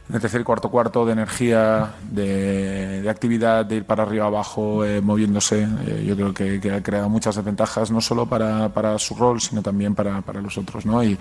en 0.10 0.16
el 0.16 0.22
tercer 0.22 0.44
cuarto 0.44 0.70
cuarto 0.70 1.06
de 1.06 1.12
energía, 1.12 1.96
de, 2.10 3.06
actividad, 3.10 3.66
de 3.66 3.78
ir 3.78 3.86
para 3.86 4.04
arriba 4.04 4.28
abajo, 4.28 4.86
eh, 4.86 5.02
moviéndose. 5.02 5.68
Eh, 5.86 6.06
yo 6.08 6.16
creo 6.16 6.34
que, 6.34 6.72
ha 6.72 6.82
creado 6.82 7.10
muchas 7.10 7.36
desventajas, 7.36 7.92
no 7.92 8.00
solo 8.00 8.26
para, 8.26 8.70
para 8.70 8.98
su 9.00 9.16
rol, 9.16 9.42
sino 9.42 9.62
también 9.62 9.96
para, 9.96 10.22
para 10.22 10.42
los 10.42 10.58
otros. 10.58 10.86
¿no? 10.86 11.04
Y 11.04 11.18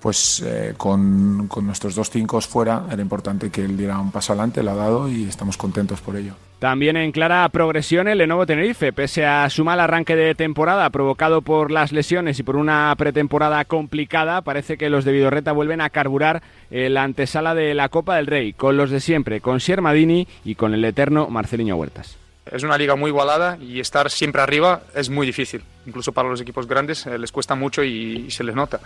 pues 0.00 0.42
eh, 0.46 0.74
con, 0.76 1.48
con, 1.48 1.66
nuestros 1.66 1.94
dos 1.94 2.08
cinco 2.08 2.40
fuera 2.40 2.86
era 2.90 3.02
importante 3.02 3.50
que 3.50 3.64
él 3.64 3.76
diera 3.76 3.98
un 3.98 4.10
paso 4.10 4.32
adelante, 4.32 4.62
lo 4.62 4.70
ha 4.70 4.76
dado 4.76 5.08
y 5.08 5.24
estamos 5.24 5.56
contentos 5.58 6.00
por 6.00 6.16
ello. 6.16 6.34
También 6.58 6.96
en 6.96 7.12
clara 7.12 7.48
progresión 7.50 8.08
el 8.08 8.18
Lenovo 8.18 8.44
Tenerife, 8.44 8.92
pese 8.92 9.24
a 9.24 9.48
su 9.48 9.64
mal 9.64 9.78
arranque 9.78 10.16
de 10.16 10.34
temporada 10.34 10.90
provocado 10.90 11.40
por 11.40 11.70
las 11.70 11.92
lesiones 11.92 12.40
y 12.40 12.42
por 12.42 12.56
una 12.56 12.92
pretemporada 12.98 13.64
complicada, 13.64 14.42
parece 14.42 14.76
que 14.76 14.90
los 14.90 15.04
de 15.04 15.12
Vidorreta 15.12 15.52
vuelven 15.52 15.80
a 15.80 15.90
carburar 15.90 16.42
la 16.70 17.04
antesala 17.04 17.54
de 17.54 17.74
la 17.74 17.88
Copa 17.88 18.16
del 18.16 18.26
Rey, 18.26 18.54
con 18.54 18.76
los 18.76 18.90
de 18.90 18.98
siempre, 18.98 19.40
con 19.40 19.60
Siermadini 19.60 20.26
y 20.44 20.56
con 20.56 20.74
el 20.74 20.84
eterno 20.84 21.28
Marceliño 21.28 21.76
Huertas. 21.76 22.18
Es 22.50 22.62
una 22.62 22.78
liga 22.78 22.96
muy 22.96 23.10
igualada 23.10 23.58
y 23.60 23.78
estar 23.78 24.10
siempre 24.10 24.42
arriba 24.42 24.82
es 24.94 25.10
muy 25.10 25.26
difícil. 25.26 25.62
Incluso 25.86 26.12
para 26.12 26.28
los 26.28 26.40
equipos 26.40 26.66
grandes 26.66 27.06
eh, 27.06 27.18
les 27.18 27.30
cuesta 27.30 27.54
mucho 27.54 27.84
y, 27.84 28.30
se 28.30 28.42
les 28.42 28.54
nota. 28.54 28.80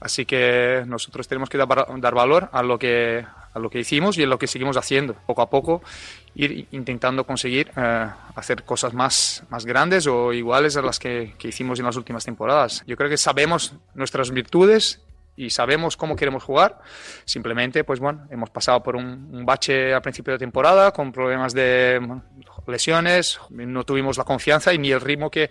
Así 0.00 0.24
que 0.24 0.82
nosotros 0.86 1.28
tenemos 1.28 1.48
que 1.48 1.58
dar, 1.58 1.68
dar 1.68 2.14
valor 2.14 2.48
a 2.52 2.62
lo 2.62 2.78
que 2.78 3.24
a 3.54 3.58
lo 3.60 3.70
que 3.70 3.78
hicimos 3.78 4.18
y 4.18 4.24
a 4.24 4.26
lo 4.26 4.38
que 4.38 4.48
seguimos 4.48 4.76
haciendo. 4.76 5.14
Poco 5.26 5.42
a 5.42 5.48
poco 5.48 5.82
ir 6.34 6.66
intentando 6.72 7.24
conseguir 7.24 7.70
eh, 7.76 8.06
hacer 8.34 8.64
cosas 8.64 8.92
más, 8.92 9.44
más 9.50 9.64
grandes 9.64 10.06
o 10.06 10.32
iguales 10.32 10.76
a 10.76 10.82
las 10.82 10.98
que, 10.98 11.34
que 11.38 11.48
hicimos 11.48 11.78
en 11.78 11.86
las 11.86 11.96
últimas 11.96 12.24
temporadas. 12.24 12.82
Yo 12.86 12.96
creo 12.96 13.08
que 13.08 13.16
sabemos 13.16 13.74
nuestras 13.94 14.30
virtudes 14.30 15.00
y 15.36 15.50
sabemos 15.50 15.96
cómo 15.96 16.16
queremos 16.16 16.42
jugar. 16.42 16.80
Simplemente, 17.24 17.84
pues 17.84 18.00
bueno, 18.00 18.26
hemos 18.30 18.50
pasado 18.50 18.82
por 18.82 18.96
un, 18.96 19.28
un, 19.32 19.44
bache 19.44 19.94
al 19.94 20.02
principio 20.02 20.32
de 20.32 20.38
temporada 20.38 20.92
con 20.92 21.12
problemas 21.12 21.54
de 21.54 22.00
lesiones, 22.66 23.38
no 23.50 23.84
tuvimos 23.84 24.16
la 24.18 24.24
confianza 24.24 24.72
y 24.72 24.78
ni 24.78 24.90
el 24.90 25.00
ritmo 25.00 25.30
que, 25.30 25.50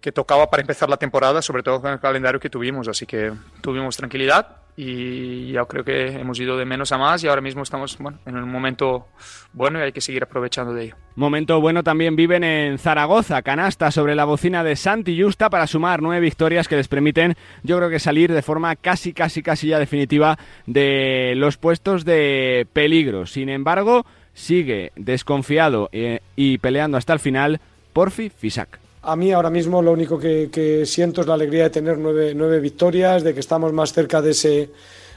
que 0.00 0.12
tocaba 0.12 0.48
para 0.50 0.62
empezar 0.62 0.88
la 0.88 0.96
temporada, 0.96 1.42
sobre 1.42 1.62
todo 1.62 1.80
con 1.80 1.92
el 1.92 2.00
calendario 2.00 2.40
que 2.40 2.50
tuvimos. 2.50 2.88
Así 2.88 3.06
que 3.06 3.32
tuvimos 3.60 3.96
tranquilidad 3.96 4.59
y 4.76 5.52
ya 5.52 5.64
creo 5.64 5.84
que 5.84 6.06
hemos 6.06 6.38
ido 6.40 6.56
de 6.56 6.64
menos 6.64 6.92
a 6.92 6.98
más 6.98 7.22
y 7.22 7.28
ahora 7.28 7.40
mismo 7.40 7.62
estamos 7.62 7.98
bueno, 7.98 8.18
en 8.26 8.36
un 8.36 8.50
momento 8.50 9.08
bueno 9.52 9.78
y 9.78 9.82
hay 9.82 9.92
que 9.92 10.00
seguir 10.00 10.22
aprovechando 10.22 10.72
de 10.72 10.84
ello. 10.84 10.96
Momento 11.16 11.60
bueno 11.60 11.82
también 11.82 12.16
viven 12.16 12.44
en 12.44 12.78
Zaragoza, 12.78 13.42
canasta 13.42 13.90
sobre 13.90 14.14
la 14.14 14.24
bocina 14.24 14.64
de 14.64 14.76
Santi 14.76 15.20
Justa 15.20 15.50
para 15.50 15.66
sumar 15.66 16.02
nueve 16.02 16.20
victorias 16.20 16.68
que 16.68 16.76
les 16.76 16.88
permiten 16.88 17.36
yo 17.62 17.76
creo 17.76 17.90
que 17.90 17.98
salir 17.98 18.32
de 18.32 18.42
forma 18.42 18.76
casi 18.76 19.12
casi 19.12 19.42
casi 19.42 19.68
ya 19.68 19.78
definitiva 19.78 20.38
de 20.66 21.34
los 21.36 21.56
puestos 21.56 22.04
de 22.04 22.66
peligro. 22.72 23.26
Sin 23.26 23.48
embargo, 23.48 24.06
sigue 24.32 24.92
desconfiado 24.96 25.88
eh, 25.92 26.20
y 26.36 26.58
peleando 26.58 26.96
hasta 26.96 27.12
el 27.12 27.20
final 27.20 27.60
Porfi 27.92 28.30
Fisac. 28.30 28.78
A 29.02 29.16
mí 29.16 29.32
ahora 29.32 29.48
mismo 29.48 29.80
lo 29.80 29.92
único 29.92 30.18
que, 30.18 30.82
siento 30.84 31.22
es 31.22 31.26
la 31.26 31.32
alegría 31.32 31.64
de 31.64 31.70
tener 31.70 31.96
nueve, 31.96 32.60
victorias, 32.60 33.24
de 33.24 33.32
que 33.32 33.40
estamos 33.40 33.72
más 33.72 33.94
cerca 33.94 34.20
de 34.20 34.32
ese, 34.32 34.70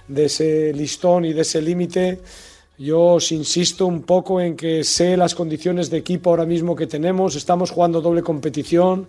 de 0.08 0.26
ese 0.26 0.72
listón 0.74 1.26
y 1.26 1.34
de 1.34 1.42
ese 1.42 1.62
límite. 1.62 2.22
Yo 2.78 3.02
os 3.02 3.32
insisto 3.34 3.86
un 3.86 4.04
poco 4.04 4.40
en 4.40 4.56
que 4.56 4.86
sé 4.86 5.18
las 5.18 5.36
condiciones 5.36 5.90
de 5.90 5.98
equipo 5.98 6.30
ahora 6.30 6.46
mismo 6.46 6.78
que 6.78 6.88
tenemos, 6.88 7.36
estamos 7.36 7.72
jugando 7.72 8.02
doble 8.02 8.24
competición, 8.24 9.08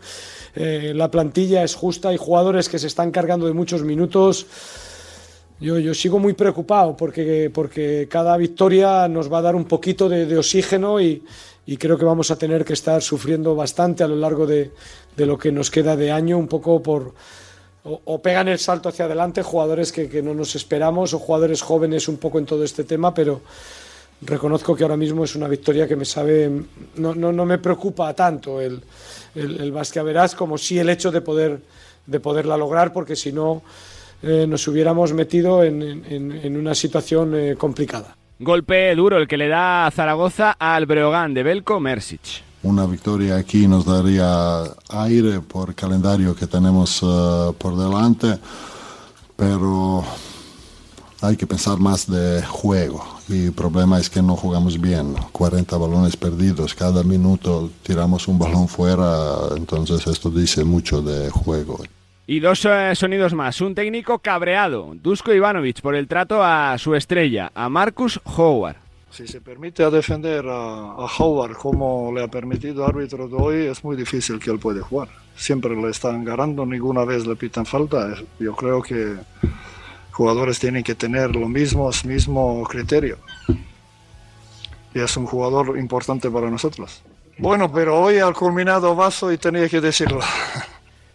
eh, 0.56 0.92
la 0.94 1.08
plantilla 1.08 1.62
es 1.62 1.76
justa, 1.76 2.08
hay 2.08 2.16
jugadores 2.16 2.68
que 2.68 2.80
se 2.80 2.88
están 2.88 3.12
cargando 3.12 3.46
de 3.46 3.52
muchos 3.52 3.84
minutos. 3.84 4.46
Yo, 5.60 5.78
yo 5.78 5.94
sigo 5.94 6.18
muy 6.18 6.32
preocupado 6.32 6.96
porque, 6.96 7.48
porque 7.54 8.08
cada 8.10 8.36
victoria 8.36 9.06
nos 9.06 9.32
va 9.32 9.38
a 9.38 9.42
dar 9.42 9.54
un 9.54 9.66
poquito 9.66 10.08
de, 10.08 10.26
de 10.26 10.36
oxígeno 10.36 11.00
y, 11.00 11.22
y 11.66 11.76
creo 11.76 11.96
que 11.96 12.04
vamos 12.04 12.30
a 12.30 12.36
tener 12.36 12.64
que 12.64 12.74
estar 12.74 13.02
sufriendo 13.02 13.54
bastante 13.54 14.04
a 14.04 14.08
lo 14.08 14.16
largo 14.16 14.46
de, 14.46 14.72
de 15.16 15.26
lo 15.26 15.38
que 15.38 15.50
nos 15.50 15.70
queda 15.70 15.96
de 15.96 16.10
año, 16.10 16.38
un 16.38 16.48
poco 16.48 16.82
por 16.82 17.14
o, 17.84 18.22
pegan 18.22 18.48
el 18.48 18.58
salto 18.58 18.88
hacia 18.88 19.04
adelante 19.04 19.42
jugadores 19.42 19.92
que, 19.92 20.08
que, 20.08 20.22
no 20.22 20.32
nos 20.32 20.56
esperamos 20.56 21.12
o 21.12 21.18
jugadores 21.18 21.60
jóvenes 21.60 22.08
un 22.08 22.16
poco 22.16 22.38
en 22.38 22.46
todo 22.46 22.64
este 22.64 22.84
tema, 22.84 23.12
pero 23.12 23.42
reconozco 24.22 24.74
que 24.74 24.84
ahora 24.84 24.96
mismo 24.96 25.24
es 25.24 25.36
una 25.36 25.48
victoria 25.48 25.86
que 25.86 25.94
me 25.94 26.06
sabe, 26.06 26.50
no, 26.96 27.14
no, 27.14 27.30
no 27.30 27.44
me 27.44 27.58
preocupa 27.58 28.14
tanto 28.14 28.58
el, 28.58 28.80
el, 29.34 29.60
el 29.60 30.28
como 30.34 30.56
sí 30.56 30.78
el 30.78 30.88
hecho 30.88 31.10
de, 31.10 31.20
poder, 31.20 31.60
de 32.06 32.20
poderla 32.20 32.56
lograr, 32.56 32.90
porque 32.90 33.16
si 33.16 33.32
no 33.32 33.62
eh, 34.22 34.46
nos 34.48 34.66
hubiéramos 34.66 35.12
metido 35.12 35.62
en, 35.62 35.82
en, 35.82 36.32
en 36.32 36.56
una 36.56 36.74
situación 36.74 37.34
eh, 37.34 37.54
complicada. 37.54 38.16
Golpe 38.40 38.94
duro 38.96 39.18
el 39.18 39.28
que 39.28 39.36
le 39.36 39.46
da 39.46 39.88
Zaragoza 39.94 40.56
al 40.58 40.86
Breogán 40.86 41.34
de 41.34 41.44
Belko 41.44 41.78
Mersic. 41.78 42.42
Una 42.64 42.84
victoria 42.84 43.36
aquí 43.36 43.68
nos 43.68 43.84
daría 43.84 44.62
aire 44.88 45.40
por 45.40 45.74
calendario 45.74 46.34
que 46.34 46.48
tenemos 46.48 47.00
uh, 47.04 47.54
por 47.56 47.76
delante, 47.76 48.38
pero 49.36 50.02
hay 51.20 51.36
que 51.36 51.46
pensar 51.46 51.78
más 51.78 52.10
de 52.10 52.42
juego. 52.42 53.04
Y 53.28 53.46
el 53.46 53.52
problema 53.52 53.98
es 54.00 54.10
que 54.10 54.20
no 54.20 54.34
jugamos 54.34 54.80
bien. 54.80 55.14
40 55.30 55.76
balones 55.76 56.16
perdidos, 56.16 56.74
cada 56.74 57.04
minuto 57.04 57.70
tiramos 57.84 58.26
un 58.26 58.38
balón 58.40 58.66
fuera, 58.66 59.54
entonces 59.56 60.06
esto 60.08 60.28
dice 60.28 60.64
mucho 60.64 61.02
de 61.02 61.30
juego. 61.30 61.78
Y 62.26 62.40
dos 62.40 62.64
eh, 62.64 62.94
sonidos 62.94 63.34
más. 63.34 63.60
Un 63.60 63.74
técnico 63.74 64.18
cabreado, 64.18 64.92
Dusko 64.94 65.34
Ivanovic, 65.34 65.82
por 65.82 65.94
el 65.94 66.08
trato 66.08 66.42
a 66.42 66.76
su 66.78 66.94
estrella, 66.94 67.52
a 67.54 67.68
Marcus 67.68 68.18
Howard. 68.24 68.76
Si 69.10 69.28
se 69.28 69.40
permite 69.40 69.84
a 69.84 69.90
defender 69.90 70.46
a, 70.48 70.92
a, 70.92 71.06
Howard 71.18 71.56
como 71.56 72.10
le 72.12 72.24
ha 72.24 72.28
permitido 72.28 72.82
el 72.82 72.90
árbitro 72.90 73.28
de 73.28 73.36
hoy, 73.36 73.66
es 73.66 73.84
muy 73.84 73.94
difícil 73.94 74.38
que 74.38 74.50
él 74.50 74.58
pueda 74.58 74.82
jugar. 74.82 75.08
Siempre 75.36 75.76
le 75.76 75.90
están 75.90 76.24
ganando, 76.24 76.64
ninguna 76.64 77.04
vez 77.04 77.26
le 77.26 77.36
pitan 77.36 77.66
falta. 77.66 78.14
Yo 78.40 78.56
creo 78.56 78.82
que 78.82 79.16
jugadores 80.10 80.58
tienen 80.58 80.82
que 80.82 80.94
tener 80.94 81.36
lo 81.36 81.46
mismo, 81.46 81.90
mismo 82.06 82.64
criterio. 82.64 83.18
Y 84.94 85.00
es 85.00 85.16
un 85.16 85.26
jugador 85.26 85.78
importante 85.78 86.30
para 86.30 86.50
nosotros. 86.50 87.02
Bueno, 87.36 87.70
pero 87.70 88.00
hoy 88.00 88.18
ha 88.18 88.32
culminado 88.32 88.94
vaso 88.94 89.30
y 89.30 89.38
tenía 89.38 89.68
que 89.68 89.80
decirlo. 89.80 90.20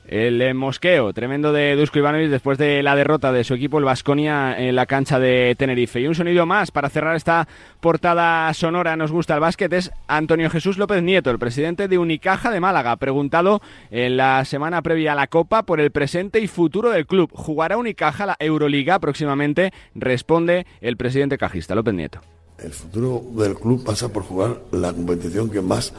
El 0.10 0.56
mosqueo 0.56 1.13
tremendo 1.13 1.54
de 1.54 1.75
Dusko 1.75 2.00
Ivanovic 2.00 2.32
después 2.32 2.58
de 2.58 2.82
la 2.82 2.96
derrota 2.96 3.32
de 3.32 3.44
su 3.44 3.54
equipo, 3.54 3.78
el 3.78 3.86
Vasconia, 3.86 4.58
en 4.58 4.75
la 4.75 4.88
cancha 4.88 5.20
de 5.20 5.54
Tenerife. 5.56 6.01
Y 6.01 6.08
un 6.08 6.16
sonido 6.16 6.48
más 6.48 6.72
para 6.72 6.89
cerrar 6.89 7.16
esta 7.16 7.48
portada 7.80 8.51
sonora, 8.56 8.96
nos 8.96 9.12
gusta 9.12 9.36
el 9.36 9.39
básquet, 9.39 9.72
es 9.72 9.92
Antonio 10.08 10.50
Jesús 10.50 10.80
López 10.80 11.04
Nieto, 11.04 11.30
el 11.30 11.38
presidente 11.38 11.88
de 11.88 12.00
Unicaja 12.00 12.50
de 12.50 12.60
Málaga, 12.60 12.96
preguntado 12.96 13.62
en 13.92 14.18
la 14.18 14.44
semana 14.46 14.82
previa 14.82 15.12
a 15.12 15.16
la 15.16 15.28
Copa 15.28 15.62
por 15.62 15.80
el 15.80 15.92
presente 15.92 16.39
y 16.39 16.48
futuro 16.48 16.89
del 16.89 17.06
club. 17.06 17.30
¿Jugará 17.32 17.78
Unicaja 17.78 18.25
la 18.25 18.36
Euroliga 18.39 18.98
próximamente? 18.98 19.72
Responde 19.94 20.66
el 20.82 20.98
presidente 20.98 21.38
cajista, 21.38 21.75
López 21.75 21.94
Nieto. 21.94 22.20
El 22.58 22.72
futuro 22.72 23.22
del 23.36 23.54
club 23.54 23.86
pasa 23.86 24.12
por 24.12 24.24
jugar 24.24 24.58
la 24.72 24.92
competición 24.92 25.51
que 25.51 25.62
más 25.62 25.94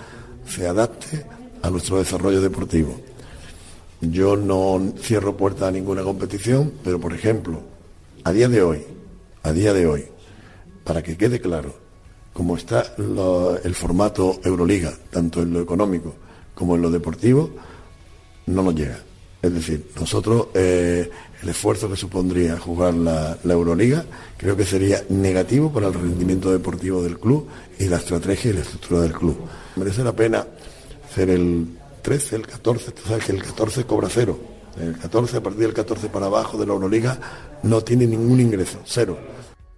se 0.47 0.67
adapte 0.67 1.25
a 1.63 1.71
nuestro 1.71 1.99
desarrollo 1.99 2.41
deportivo 2.41 3.01
yo 4.01 4.37
no 4.37 4.95
cierro 4.99 5.37
puerta 5.37 5.69
a 5.69 5.71
ninguna 5.71 6.03
competición, 6.03 6.73
pero 6.83 6.99
por 6.99 7.13
ejemplo, 7.13 7.61
a 8.25 8.33
día 8.33 8.49
de 8.49 8.63
hoy, 8.63 8.85
a 9.43 9.53
día 9.53 9.73
de 9.73 9.87
hoy, 9.87 10.05
para 10.85 11.03
que 11.03 11.17
quede 11.17 11.41
claro, 11.41 11.75
como 12.33 12.57
está 12.57 12.95
el 12.97 13.75
formato 13.75 14.41
Euroliga, 14.45 14.93
tanto 15.11 15.43
en 15.43 15.53
lo 15.53 15.61
económico 15.61 16.15
como 16.55 16.77
en 16.77 16.83
lo 16.83 16.91
deportivo, 16.91 17.51
no 18.47 18.63
nos 18.63 18.75
llega. 18.75 18.99
Es 19.43 19.55
decir, 19.55 19.91
nosotros 19.99 20.49
eh, 20.55 21.11
el 21.43 21.49
esfuerzo 21.49 21.89
que 21.89 21.97
supondría 21.97 22.59
jugar 22.59 22.93
la, 22.93 23.39
Euroliga 23.45 24.05
creo 24.37 24.57
que 24.57 24.67
sería 24.67 25.03
negativo 25.09 25.73
para 25.73 25.89
el 25.89 25.95
rendimiento 25.95 26.53
deportivo 26.53 27.03
del 27.03 27.19
club 27.19 27.49
y 27.79 27.87
la 27.87 27.97
estrategia 27.97 28.51
y 28.51 28.55
la 28.55 28.61
estructura 28.61 29.01
del 29.01 29.13
club. 29.13 29.39
Merece 29.77 30.05
la 30.05 30.13
pena 30.13 30.47
hacer 31.11 31.31
el 31.31 31.67
13, 32.01 32.37
el 32.37 32.47
14, 32.47 32.93
tú 32.93 33.03
sabes 33.03 33.25
que 33.25 33.33
el 33.33 33.43
14 33.43 33.85
cobra 33.85 34.09
cero. 34.11 34.39
El 34.81 34.97
14, 34.97 35.39
a 35.39 35.41
partir 35.43 35.63
del 35.63 35.75
14 35.75 36.09
para 36.09 36.27
abajo 36.27 36.57
de 36.59 36.67
la 36.67 36.73
Euroliga, 36.73 37.19
no 37.63 37.81
tiene 37.83 38.07
ningún 38.07 38.41
ingreso, 38.41 38.81
cero. 38.85 39.19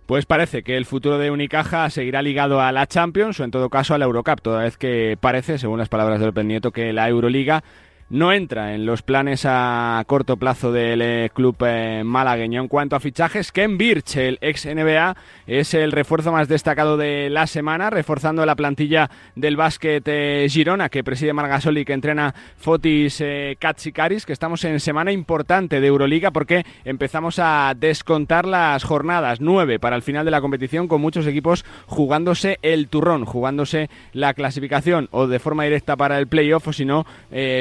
Pues 0.06 0.26
parece 0.26 0.62
que 0.62 0.76
el 0.76 0.84
futuro 0.84 1.18
de 1.18 1.30
Unicaja 1.30 1.88
seguirá 1.88 2.22
ligado 2.22 2.60
a 2.60 2.72
la 2.72 2.86
Champions 2.86 3.40
o 3.40 3.44
en 3.44 3.50
todo 3.50 3.70
caso 3.70 3.94
a 3.94 3.98
la 3.98 4.04
Eurocup, 4.04 4.40
toda 4.42 4.64
vez 4.64 4.76
que 4.76 5.16
parece, 5.18 5.58
según 5.58 5.78
las 5.78 5.88
palabras 5.88 6.20
del 6.20 6.30
Open 6.30 6.48
Nieto, 6.48 6.70
que 6.70 6.92
la 6.92 7.08
Euroliga 7.08 7.64
no 8.12 8.30
entra 8.30 8.74
en 8.74 8.84
los 8.84 9.00
planes 9.00 9.46
a 9.46 10.04
corto 10.06 10.36
plazo 10.36 10.70
del 10.70 11.00
eh, 11.00 11.30
club 11.32 11.56
eh, 11.64 12.02
malagueño. 12.04 12.60
En 12.60 12.68
cuanto 12.68 12.94
a 12.94 13.00
fichajes, 13.00 13.50
Ken 13.50 13.78
Birch, 13.78 14.16
el 14.16 14.36
ex 14.42 14.66
NBA, 14.66 15.16
es 15.46 15.72
el 15.72 15.92
refuerzo 15.92 16.30
más 16.30 16.46
destacado 16.46 16.98
de 16.98 17.30
la 17.30 17.46
semana, 17.46 17.88
reforzando 17.88 18.44
la 18.44 18.54
plantilla 18.54 19.10
del 19.34 19.56
básquet 19.56 20.04
eh, 20.06 20.46
Girona, 20.50 20.90
que 20.90 21.02
preside 21.02 21.32
Margasol 21.32 21.78
y 21.78 21.86
que 21.86 21.94
entrena 21.94 22.34
Fotis 22.58 23.24
Katsikaris, 23.58 24.26
que 24.26 24.34
estamos 24.34 24.62
en 24.64 24.78
semana 24.78 25.10
importante 25.10 25.80
de 25.80 25.86
Euroliga 25.86 26.32
porque 26.32 26.66
empezamos 26.84 27.38
a 27.38 27.72
descontar 27.74 28.44
las 28.44 28.84
jornadas, 28.84 29.40
nueve 29.40 29.78
para 29.78 29.96
el 29.96 30.02
final 30.02 30.26
de 30.26 30.30
la 30.30 30.42
competición, 30.42 30.86
con 30.86 31.00
muchos 31.00 31.26
equipos 31.26 31.64
jugándose 31.86 32.58
el 32.60 32.88
turrón, 32.88 33.24
jugándose 33.24 33.88
la 34.12 34.34
clasificación 34.34 35.08
o 35.12 35.26
de 35.26 35.38
forma 35.38 35.64
directa 35.64 35.96
para 35.96 36.18
el 36.18 36.26
playoff 36.26 36.68
o 36.68 36.72
si 36.74 36.84
no, 36.84 37.06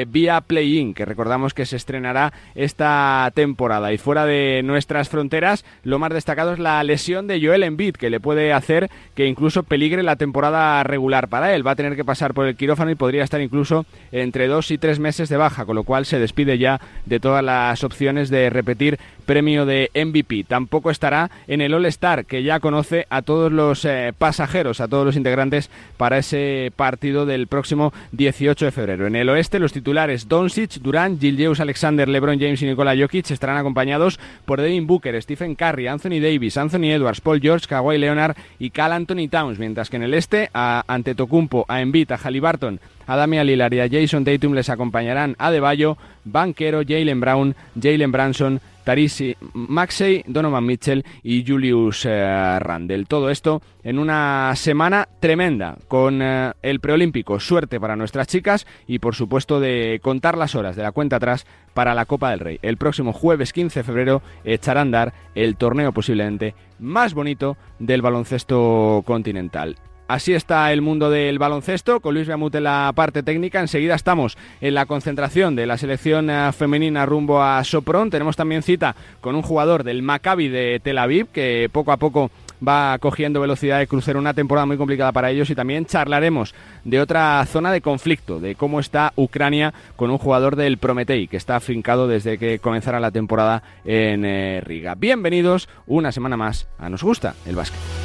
vía 0.08 0.41
Play-In, 0.42 0.94
que 0.94 1.04
recordamos 1.04 1.54
que 1.54 1.66
se 1.66 1.76
estrenará 1.76 2.32
esta 2.54 3.30
temporada. 3.34 3.92
Y 3.92 3.98
fuera 3.98 4.26
de 4.26 4.62
nuestras 4.64 5.08
fronteras, 5.08 5.64
lo 5.84 5.98
más 5.98 6.12
destacado 6.12 6.52
es 6.52 6.58
la 6.58 6.82
lesión 6.84 7.26
de 7.26 7.40
Joel 7.44 7.62
Embiid, 7.62 7.94
que 7.94 8.10
le 8.10 8.20
puede 8.20 8.52
hacer 8.52 8.90
que 9.14 9.26
incluso 9.26 9.62
peligre 9.62 10.02
la 10.02 10.16
temporada 10.16 10.82
regular 10.84 11.28
para 11.28 11.54
él. 11.54 11.66
Va 11.66 11.72
a 11.72 11.76
tener 11.76 11.96
que 11.96 12.04
pasar 12.04 12.34
por 12.34 12.46
el 12.46 12.56
quirófano 12.56 12.90
y 12.90 12.96
podría 12.96 13.24
estar 13.24 13.40
incluso 13.40 13.86
entre 14.10 14.46
dos 14.46 14.70
y 14.70 14.78
tres 14.78 14.98
meses 14.98 15.28
de 15.28 15.36
baja, 15.36 15.64
con 15.64 15.76
lo 15.76 15.84
cual 15.84 16.06
se 16.06 16.18
despide 16.18 16.58
ya 16.58 16.80
de 17.06 17.20
todas 17.20 17.42
las 17.42 17.84
opciones 17.84 18.30
de 18.30 18.50
repetir 18.50 18.98
premio 19.22 19.66
de 19.66 19.90
MVP. 19.94 20.44
Tampoco 20.44 20.90
estará 20.90 21.30
en 21.46 21.60
el 21.60 21.74
All-Star, 21.74 22.26
que 22.26 22.42
ya 22.42 22.60
conoce 22.60 23.06
a 23.10 23.22
todos 23.22 23.50
los 23.52 23.84
eh, 23.84 24.12
pasajeros, 24.16 24.80
a 24.80 24.88
todos 24.88 25.06
los 25.06 25.16
integrantes 25.16 25.70
para 25.96 26.18
ese 26.18 26.72
partido 26.76 27.26
del 27.26 27.46
próximo 27.46 27.92
18 28.12 28.66
de 28.66 28.70
febrero. 28.70 29.06
En 29.06 29.16
el 29.16 29.28
oeste, 29.28 29.58
los 29.58 29.72
titulares 29.72 30.28
Doncic, 30.28 30.80
Durant, 30.80 31.20
Gilgeus 31.20 31.60
Alexander, 31.60 32.08
LeBron 32.08 32.38
James 32.38 32.62
y 32.62 32.66
Nikola 32.66 32.96
Jokic 32.96 33.30
estarán 33.30 33.56
acompañados 33.56 34.18
por 34.44 34.60
Devin 34.60 34.86
Booker, 34.86 35.20
Stephen 35.22 35.54
Curry, 35.54 35.86
Anthony 35.86 36.20
Davis, 36.20 36.56
Anthony 36.56 36.92
Edwards, 36.92 37.20
Paul 37.20 37.40
George, 37.40 37.66
Kawhi 37.66 37.98
Leonard 37.98 38.36
y 38.58 38.70
Cal 38.70 38.92
Anthony 38.92 39.28
Towns, 39.30 39.58
mientras 39.58 39.90
que 39.90 39.96
en 39.96 40.02
el 40.02 40.14
este, 40.14 40.50
a 40.54 40.84
Antetokounmpo, 40.86 41.64
a 41.68 41.80
Embiid, 41.80 42.10
a 42.12 42.18
Halliburton, 42.18 42.80
a 43.06 43.16
Damian 43.16 43.46
Lillard 43.46 43.72
y 43.74 43.80
a 43.80 43.88
Jason 43.88 44.24
Tatum 44.24 44.54
les 44.54 44.70
acompañarán 44.70 45.36
a 45.38 45.48
Adebayo, 45.48 45.96
Banquero, 46.24 46.82
Jalen 46.86 47.20
Brown, 47.20 47.54
Jalen 47.80 48.12
Branson, 48.12 48.60
Tarisi 48.84 49.36
Maxey, 49.52 50.24
Donovan 50.26 50.64
Mitchell 50.64 51.04
y 51.22 51.44
Julius 51.46 52.06
eh, 52.06 52.58
Randle. 52.58 53.04
Todo 53.04 53.30
esto 53.30 53.62
en 53.82 53.98
una 53.98 54.52
semana 54.56 55.08
tremenda 55.20 55.76
con 55.88 56.20
eh, 56.22 56.52
el 56.62 56.80
preolímpico. 56.80 57.40
Suerte 57.40 57.80
para 57.80 57.96
nuestras 57.96 58.26
chicas 58.26 58.66
y 58.86 58.98
por 58.98 59.14
supuesto 59.14 59.60
de 59.60 60.00
contar 60.02 60.36
las 60.36 60.54
horas 60.54 60.76
de 60.76 60.82
la 60.82 60.92
cuenta 60.92 61.16
atrás 61.16 61.46
para 61.74 61.94
la 61.94 62.06
Copa 62.06 62.30
del 62.30 62.40
Rey. 62.40 62.58
El 62.62 62.76
próximo 62.76 63.12
jueves 63.12 63.52
15 63.52 63.80
de 63.80 63.84
febrero 63.84 64.22
echará 64.44 64.80
a 64.80 64.82
andar 64.82 65.14
el 65.34 65.56
torneo 65.56 65.92
posiblemente 65.92 66.54
más 66.78 67.14
bonito 67.14 67.56
del 67.78 68.02
baloncesto 68.02 69.02
continental. 69.06 69.76
Así 70.12 70.34
está 70.34 70.70
el 70.74 70.82
mundo 70.82 71.08
del 71.08 71.38
baloncesto, 71.38 72.00
con 72.00 72.12
Luis 72.12 72.28
Beamut 72.28 72.54
en 72.54 72.64
la 72.64 72.92
parte 72.94 73.22
técnica. 73.22 73.60
Enseguida 73.60 73.94
estamos 73.94 74.36
en 74.60 74.74
la 74.74 74.84
concentración 74.84 75.56
de 75.56 75.64
la 75.64 75.78
selección 75.78 76.28
eh, 76.28 76.52
femenina 76.52 77.06
rumbo 77.06 77.42
a 77.42 77.64
Sopron. 77.64 78.10
Tenemos 78.10 78.36
también 78.36 78.62
cita 78.62 78.94
con 79.22 79.34
un 79.34 79.40
jugador 79.40 79.84
del 79.84 80.02
Maccabi 80.02 80.48
de 80.48 80.80
Tel 80.84 80.98
Aviv, 80.98 81.28
que 81.28 81.70
poco 81.72 81.92
a 81.92 81.96
poco 81.96 82.30
va 82.62 82.98
cogiendo 82.98 83.40
velocidad 83.40 83.78
de 83.78 83.86
crucero, 83.86 84.18
una 84.18 84.34
temporada 84.34 84.66
muy 84.66 84.76
complicada 84.76 85.12
para 85.12 85.30
ellos 85.30 85.48
y 85.48 85.54
también 85.54 85.86
charlaremos 85.86 86.54
de 86.84 87.00
otra 87.00 87.42
zona 87.46 87.72
de 87.72 87.80
conflicto, 87.80 88.38
de 88.38 88.54
cómo 88.54 88.80
está 88.80 89.14
Ucrania 89.16 89.72
con 89.96 90.10
un 90.10 90.18
jugador 90.18 90.56
del 90.56 90.76
Prometei 90.76 91.26
que 91.26 91.38
está 91.38 91.56
afincado 91.56 92.06
desde 92.06 92.36
que 92.36 92.58
comenzara 92.58 93.00
la 93.00 93.12
temporada 93.12 93.62
en 93.86 94.26
eh, 94.26 94.60
Riga. 94.62 94.94
Bienvenidos 94.94 95.70
una 95.86 96.12
semana 96.12 96.36
más 96.36 96.68
a 96.78 96.90
Nos 96.90 97.02
Gusta 97.02 97.34
el 97.46 97.56
Básquet. 97.56 98.01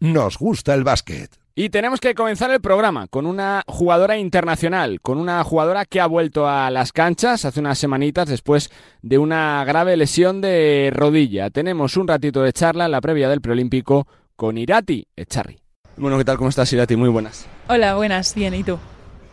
Nos 0.00 0.38
gusta 0.38 0.72
el 0.72 0.82
básquet. 0.82 1.30
Y 1.54 1.68
tenemos 1.68 2.00
que 2.00 2.14
comenzar 2.14 2.50
el 2.50 2.62
programa 2.62 3.06
con 3.06 3.26
una 3.26 3.62
jugadora 3.66 4.16
internacional, 4.16 4.98
con 5.02 5.18
una 5.18 5.44
jugadora 5.44 5.84
que 5.84 6.00
ha 6.00 6.06
vuelto 6.06 6.48
a 6.48 6.70
las 6.70 6.90
canchas 6.90 7.44
hace 7.44 7.60
unas 7.60 7.76
semanitas 7.76 8.26
después 8.26 8.70
de 9.02 9.18
una 9.18 9.62
grave 9.66 9.98
lesión 9.98 10.40
de 10.40 10.90
rodilla. 10.90 11.50
Tenemos 11.50 11.98
un 11.98 12.08
ratito 12.08 12.40
de 12.40 12.54
charla 12.54 12.86
en 12.86 12.92
la 12.92 13.02
previa 13.02 13.28
del 13.28 13.42
preolímpico 13.42 14.08
con 14.36 14.56
Irati 14.56 15.06
Echarri. 15.16 15.58
Bueno, 15.98 16.16
¿qué 16.16 16.24
tal? 16.24 16.38
¿Cómo 16.38 16.48
estás, 16.48 16.72
Irati? 16.72 16.96
Muy 16.96 17.10
buenas. 17.10 17.46
Hola, 17.68 17.94
buenas, 17.96 18.34
bien, 18.34 18.54
¿y 18.54 18.64
tú? 18.64 18.78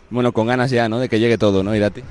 Bueno, 0.09 0.33
con 0.33 0.47
ganas 0.47 0.69
ya, 0.69 0.89
¿no? 0.89 1.00
De 1.00 1.07
que 1.07 1.21
llegue 1.21 1.38
todo, 1.38 1.63
¿no, 1.63 1.74
Irati? 1.74 2.01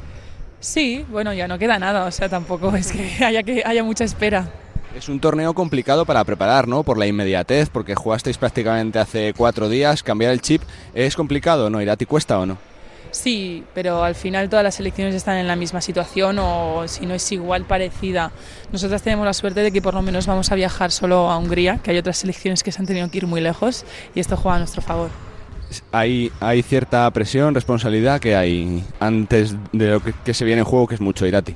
Sí, 0.60 1.04
bueno, 1.10 1.34
ya 1.34 1.46
no 1.46 1.58
queda 1.58 1.78
nada, 1.78 2.06
o 2.06 2.10
sea, 2.10 2.30
tampoco 2.30 2.74
es 2.74 2.90
que 2.90 3.22
haya, 3.22 3.42
que 3.42 3.62
haya 3.66 3.84
mucha 3.84 4.04
espera. 4.04 4.48
Es 4.96 5.10
un 5.10 5.20
torneo 5.20 5.52
complicado 5.52 6.06
para 6.06 6.24
preparar, 6.24 6.66
¿no? 6.66 6.82
Por 6.82 6.96
la 6.96 7.06
inmediatez, 7.06 7.68
porque 7.68 7.94
jugasteis 7.94 8.38
prácticamente 8.38 8.98
hace 8.98 9.34
cuatro 9.36 9.68
días, 9.68 10.02
cambiar 10.02 10.32
el 10.32 10.40
chip 10.40 10.62
es 10.94 11.14
complicado, 11.14 11.68
¿no? 11.68 11.82
¿Irati 11.82 12.06
cuesta 12.06 12.38
o 12.38 12.46
no? 12.46 12.56
Sí, 13.10 13.62
pero 13.74 14.02
al 14.02 14.14
final 14.14 14.48
todas 14.48 14.64
las 14.64 14.76
selecciones 14.76 15.14
están 15.14 15.36
en 15.36 15.48
la 15.48 15.54
misma 15.54 15.82
situación 15.82 16.38
o 16.38 16.88
si 16.88 17.04
no 17.04 17.12
es 17.12 17.30
igual 17.30 17.64
parecida. 17.64 18.32
Nosotras 18.72 19.02
tenemos 19.02 19.26
la 19.26 19.34
suerte 19.34 19.60
de 19.60 19.70
que 19.70 19.82
por 19.82 19.92
lo 19.92 20.00
menos 20.00 20.26
vamos 20.26 20.50
a 20.50 20.54
viajar 20.54 20.90
solo 20.90 21.30
a 21.30 21.36
Hungría, 21.36 21.76
que 21.76 21.90
hay 21.90 21.98
otras 21.98 22.16
selecciones 22.16 22.62
que 22.62 22.72
se 22.72 22.80
han 22.80 22.86
tenido 22.86 23.10
que 23.10 23.18
ir 23.18 23.26
muy 23.26 23.42
lejos 23.42 23.84
y 24.14 24.20
esto 24.20 24.38
juega 24.38 24.56
a 24.56 24.58
nuestro 24.60 24.80
favor. 24.80 25.10
Hay, 25.92 26.32
hay 26.40 26.62
cierta 26.62 27.10
presión, 27.10 27.54
responsabilidad 27.54 28.18
que 28.18 28.34
hay 28.34 28.82
antes 28.98 29.56
de 29.72 29.90
lo 29.90 30.02
que, 30.02 30.14
que 30.24 30.32
se 30.32 30.46
viene 30.46 30.60
en 30.60 30.64
juego, 30.64 30.86
que 30.86 30.94
es 30.94 31.02
mucho, 31.02 31.26
Irati. 31.26 31.54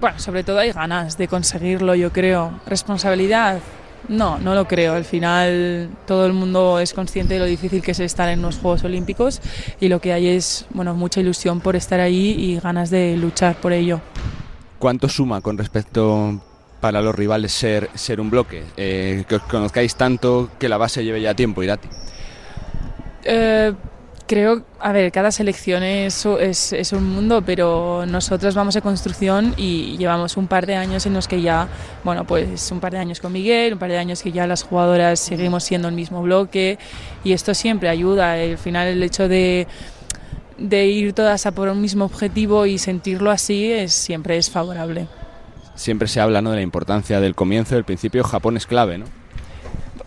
Bueno, 0.00 0.18
sobre 0.18 0.44
todo 0.44 0.58
hay 0.58 0.72
ganas 0.72 1.16
de 1.16 1.26
conseguirlo, 1.26 1.94
yo 1.94 2.12
creo. 2.12 2.60
Responsabilidad, 2.66 3.60
no, 4.08 4.38
no 4.38 4.54
lo 4.54 4.66
creo. 4.68 4.94
Al 4.94 5.04
final 5.04 5.88
todo 6.06 6.26
el 6.26 6.34
mundo 6.34 6.78
es 6.78 6.92
consciente 6.92 7.34
de 7.34 7.40
lo 7.40 7.46
difícil 7.46 7.82
que 7.82 7.92
es 7.92 8.00
estar 8.00 8.28
en 8.28 8.42
los 8.42 8.58
Juegos 8.58 8.84
Olímpicos 8.84 9.40
y 9.80 9.88
lo 9.88 10.00
que 10.00 10.12
hay 10.12 10.28
es 10.28 10.66
bueno, 10.70 10.94
mucha 10.94 11.20
ilusión 11.20 11.60
por 11.60 11.76
estar 11.76 12.00
ahí 12.00 12.34
y 12.38 12.60
ganas 12.60 12.90
de 12.90 13.16
luchar 13.16 13.56
por 13.56 13.72
ello. 13.72 14.00
¿Cuánto 14.78 15.08
suma 15.08 15.40
con 15.40 15.56
respecto 15.56 16.42
para 16.80 17.00
los 17.00 17.14
rivales 17.14 17.52
ser, 17.52 17.88
ser 17.94 18.20
un 18.20 18.28
bloque? 18.28 18.64
Eh, 18.76 19.24
que 19.26 19.36
os 19.36 19.42
conozcáis 19.42 19.96
tanto 19.96 20.50
que 20.58 20.68
la 20.68 20.76
base 20.76 21.04
lleve 21.04 21.22
ya 21.22 21.34
tiempo, 21.34 21.62
Irati. 21.62 21.88
Eh, 23.24 23.72
creo, 24.26 24.62
a 24.80 24.92
ver, 24.92 25.12
cada 25.12 25.30
selección 25.30 25.82
es, 25.82 26.26
es, 26.26 26.72
es, 26.72 26.92
un 26.92 27.04
mundo, 27.04 27.42
pero 27.42 28.04
nosotros 28.06 28.54
vamos 28.54 28.76
a 28.76 28.80
construcción 28.80 29.54
y 29.56 29.96
llevamos 29.96 30.36
un 30.36 30.46
par 30.46 30.66
de 30.66 30.74
años 30.74 31.06
en 31.06 31.14
los 31.14 31.28
que 31.28 31.40
ya, 31.40 31.68
bueno, 32.04 32.26
pues 32.26 32.70
un 32.70 32.80
par 32.80 32.92
de 32.92 32.98
años 32.98 33.20
con 33.20 33.32
Miguel, 33.32 33.74
un 33.74 33.78
par 33.78 33.90
de 33.90 33.98
años 33.98 34.22
que 34.22 34.32
ya 34.32 34.46
las 34.46 34.62
jugadoras 34.62 35.20
seguimos 35.20 35.64
siendo 35.64 35.88
el 35.88 35.94
mismo 35.94 36.22
bloque 36.22 36.78
y 37.24 37.32
esto 37.32 37.54
siempre 37.54 37.88
ayuda. 37.88 38.32
Al 38.32 38.58
final 38.58 38.88
el 38.88 39.02
hecho 39.02 39.28
de, 39.28 39.66
de 40.58 40.86
ir 40.86 41.12
todas 41.12 41.46
a 41.46 41.52
por 41.52 41.68
un 41.68 41.80
mismo 41.80 42.04
objetivo 42.04 42.66
y 42.66 42.78
sentirlo 42.78 43.30
así 43.30 43.70
es, 43.72 43.92
siempre 43.92 44.36
es 44.36 44.50
favorable. 44.50 45.06
Siempre 45.74 46.08
se 46.08 46.20
habla 46.20 46.40
¿no? 46.40 46.50
de 46.50 46.56
la 46.56 46.62
importancia 46.62 47.20
del 47.20 47.34
comienzo, 47.34 47.74
del 47.74 47.84
principio, 47.84 48.24
Japón 48.24 48.56
es 48.56 48.66
clave, 48.66 48.98
¿no? 48.98 49.06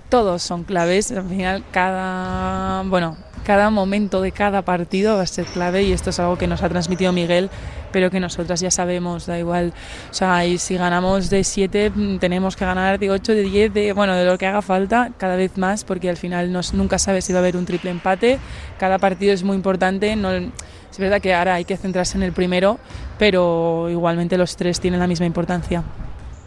Todos 0.10 0.41
son 0.41 0.63
claves, 0.63 1.12
al 1.12 1.29
final 1.29 1.63
cada, 1.71 2.82
bueno, 2.82 3.15
cada 3.49 3.71
momento 3.71 4.21
de 4.21 4.31
cada 4.31 4.62
partido 4.62 5.15
va 5.15 5.23
a 5.23 5.25
ser 5.25 5.43
clave 5.45 5.81
y 5.81 5.91
esto 5.91 6.12
es 6.12 6.19
algo 6.19 6.38
que 6.38 6.45
nos 6.45 6.62
ha 6.62 6.69
transmitido 6.69 7.12
Miguel, 7.12 7.49
pero 7.91 8.12
que 8.12 8.19
nosotras 8.19 8.59
ya 8.59 8.69
sabemos, 8.69 9.25
da 9.25 9.39
igual. 9.39 9.73
O 10.12 10.13
sea, 10.13 10.45
y 10.45 10.59
si 10.59 10.77
ganamos 10.77 11.31
de 11.31 11.43
7, 11.43 11.91
tenemos 12.19 12.55
que 12.55 12.63
ganar 12.63 12.99
de 12.99 13.09
8, 13.09 13.33
de 13.33 13.41
10, 13.41 13.73
de, 13.73 13.93
bueno, 13.93 14.13
de 14.13 14.23
lo 14.23 14.38
que 14.38 14.45
haga 14.45 14.62
falta, 14.62 15.13
cada 15.17 15.35
vez 15.35 15.57
más, 15.57 15.83
porque 15.83 16.12
al 16.12 16.17
final 16.17 16.51
nos, 16.51 16.75
nunca 16.75 16.99
sabes 16.99 17.25
si 17.25 17.33
va 17.33 17.39
a 17.39 17.41
haber 17.41 17.57
un 17.57 17.65
triple 17.65 17.89
empate. 17.89 18.38
Cada 18.77 18.99
partido 18.99 19.33
es 19.33 19.41
muy 19.41 19.55
importante. 19.55 20.15
No, 20.15 20.29
es 20.29 20.99
verdad 20.99 21.19
que 21.19 21.33
ahora 21.33 21.55
hay 21.55 21.65
que 21.65 21.75
centrarse 21.75 22.17
en 22.17 22.21
el 22.21 22.33
primero, 22.33 22.77
pero 23.17 23.88
igualmente 23.89 24.38
los 24.38 24.57
tres 24.57 24.79
tienen 24.79 24.99
la 24.99 25.07
misma 25.07 25.25
importancia. 25.25 25.81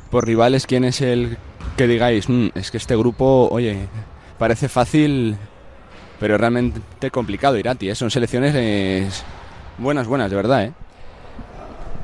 Por 0.08 0.24
rivales, 0.24 0.68
¿quién 0.68 0.84
es 0.84 1.00
el 1.00 1.36
que 1.76 1.88
digáis, 1.88 2.28
mmm, 2.28 2.50
es 2.54 2.70
que 2.70 2.76
este 2.76 2.94
grupo, 2.94 3.48
oye, 3.50 3.88
parece 4.38 4.68
fácil, 4.68 5.36
pero 6.22 6.38
realmente 6.38 7.10
complicado, 7.10 7.58
Irati. 7.58 7.90
¿eh? 7.90 7.96
Son 7.96 8.08
selecciones 8.08 8.54
eh, 8.56 9.08
buenas, 9.76 10.06
buenas, 10.06 10.30
de 10.30 10.36
verdad. 10.36 10.66
¿eh? 10.66 10.72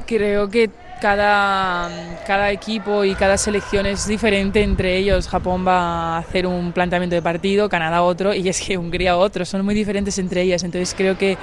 Creo 0.08 0.50
que 0.50 0.70
cada, 1.00 1.88
cada 2.26 2.50
equipo 2.50 3.04
y 3.04 3.14
cada 3.14 3.38
selección 3.38 3.86
es 3.86 4.08
diferente 4.08 4.60
entre 4.64 4.96
ellos. 4.96 5.28
Japón 5.28 5.64
va 5.64 6.16
a 6.16 6.18
hacer 6.18 6.48
un 6.48 6.72
planteamiento 6.72 7.14
de 7.14 7.22
partido, 7.22 7.68
Canadá 7.68 8.02
otro, 8.02 8.34
y 8.34 8.48
es 8.48 8.60
que 8.60 8.76
Hungría 8.76 9.16
otro. 9.16 9.44
Son 9.44 9.64
muy 9.64 9.76
diferentes 9.76 10.18
entre 10.18 10.42
ellas. 10.42 10.64
Entonces 10.64 10.96
creo 10.98 11.16
que 11.16 11.38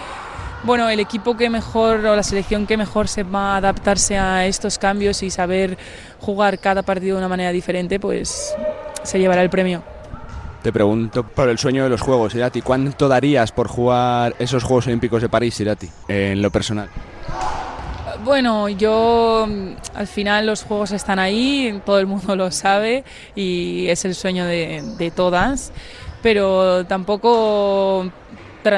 bueno, 0.63 0.89
el 0.89 0.99
equipo 0.99 1.37
que 1.37 1.49
mejor 1.49 2.05
o 2.05 2.13
la 2.13 2.23
selección 2.23 2.67
que 2.67 2.75
mejor 2.75 3.07
sepa 3.07 3.55
adaptarse 3.55 4.17
a 4.17 4.47
estos 4.47 4.77
cambios 4.77 5.23
y 5.23 5.29
saber 5.29 5.77
jugar 6.19 6.59
cada 6.59 6.83
partido 6.83 7.15
de 7.15 7.19
una 7.19 7.29
manera 7.29 7.53
diferente, 7.53 8.01
pues 8.01 8.53
se 9.03 9.17
llevará 9.17 9.41
el 9.43 9.49
premio. 9.49 9.94
Te 10.65 10.73
pregunto 10.73 11.21
por 11.21 11.47
el 11.47 11.59
sueño 11.59 11.83
de 11.83 11.91
los 11.91 12.01
Juegos, 12.01 12.33
Irati. 12.33 12.63
¿Cuánto 12.63 13.07
darías 13.07 13.51
por 13.51 13.67
jugar 13.67 14.35
esos 14.39 14.63
Juegos 14.63 14.87
Olímpicos 14.87 15.21
de 15.21 15.29
París, 15.29 15.59
Irati, 15.59 15.87
en 16.07 16.41
lo 16.41 16.49
personal? 16.49 16.89
Bueno, 18.23 18.67
yo 18.69 19.47
al 19.93 20.07
final 20.07 20.47
los 20.47 20.63
Juegos 20.63 20.89
están 20.89 21.19
ahí, 21.19 21.79
todo 21.85 21.99
el 21.99 22.07
mundo 22.07 22.35
lo 22.35 22.49
sabe 22.49 23.03
y 23.35 23.85
es 23.89 24.05
el 24.05 24.15
sueño 24.15 24.45
de, 24.45 24.81
de 24.97 25.11
todas, 25.11 25.71
pero 26.23 26.83
tampoco 26.87 28.09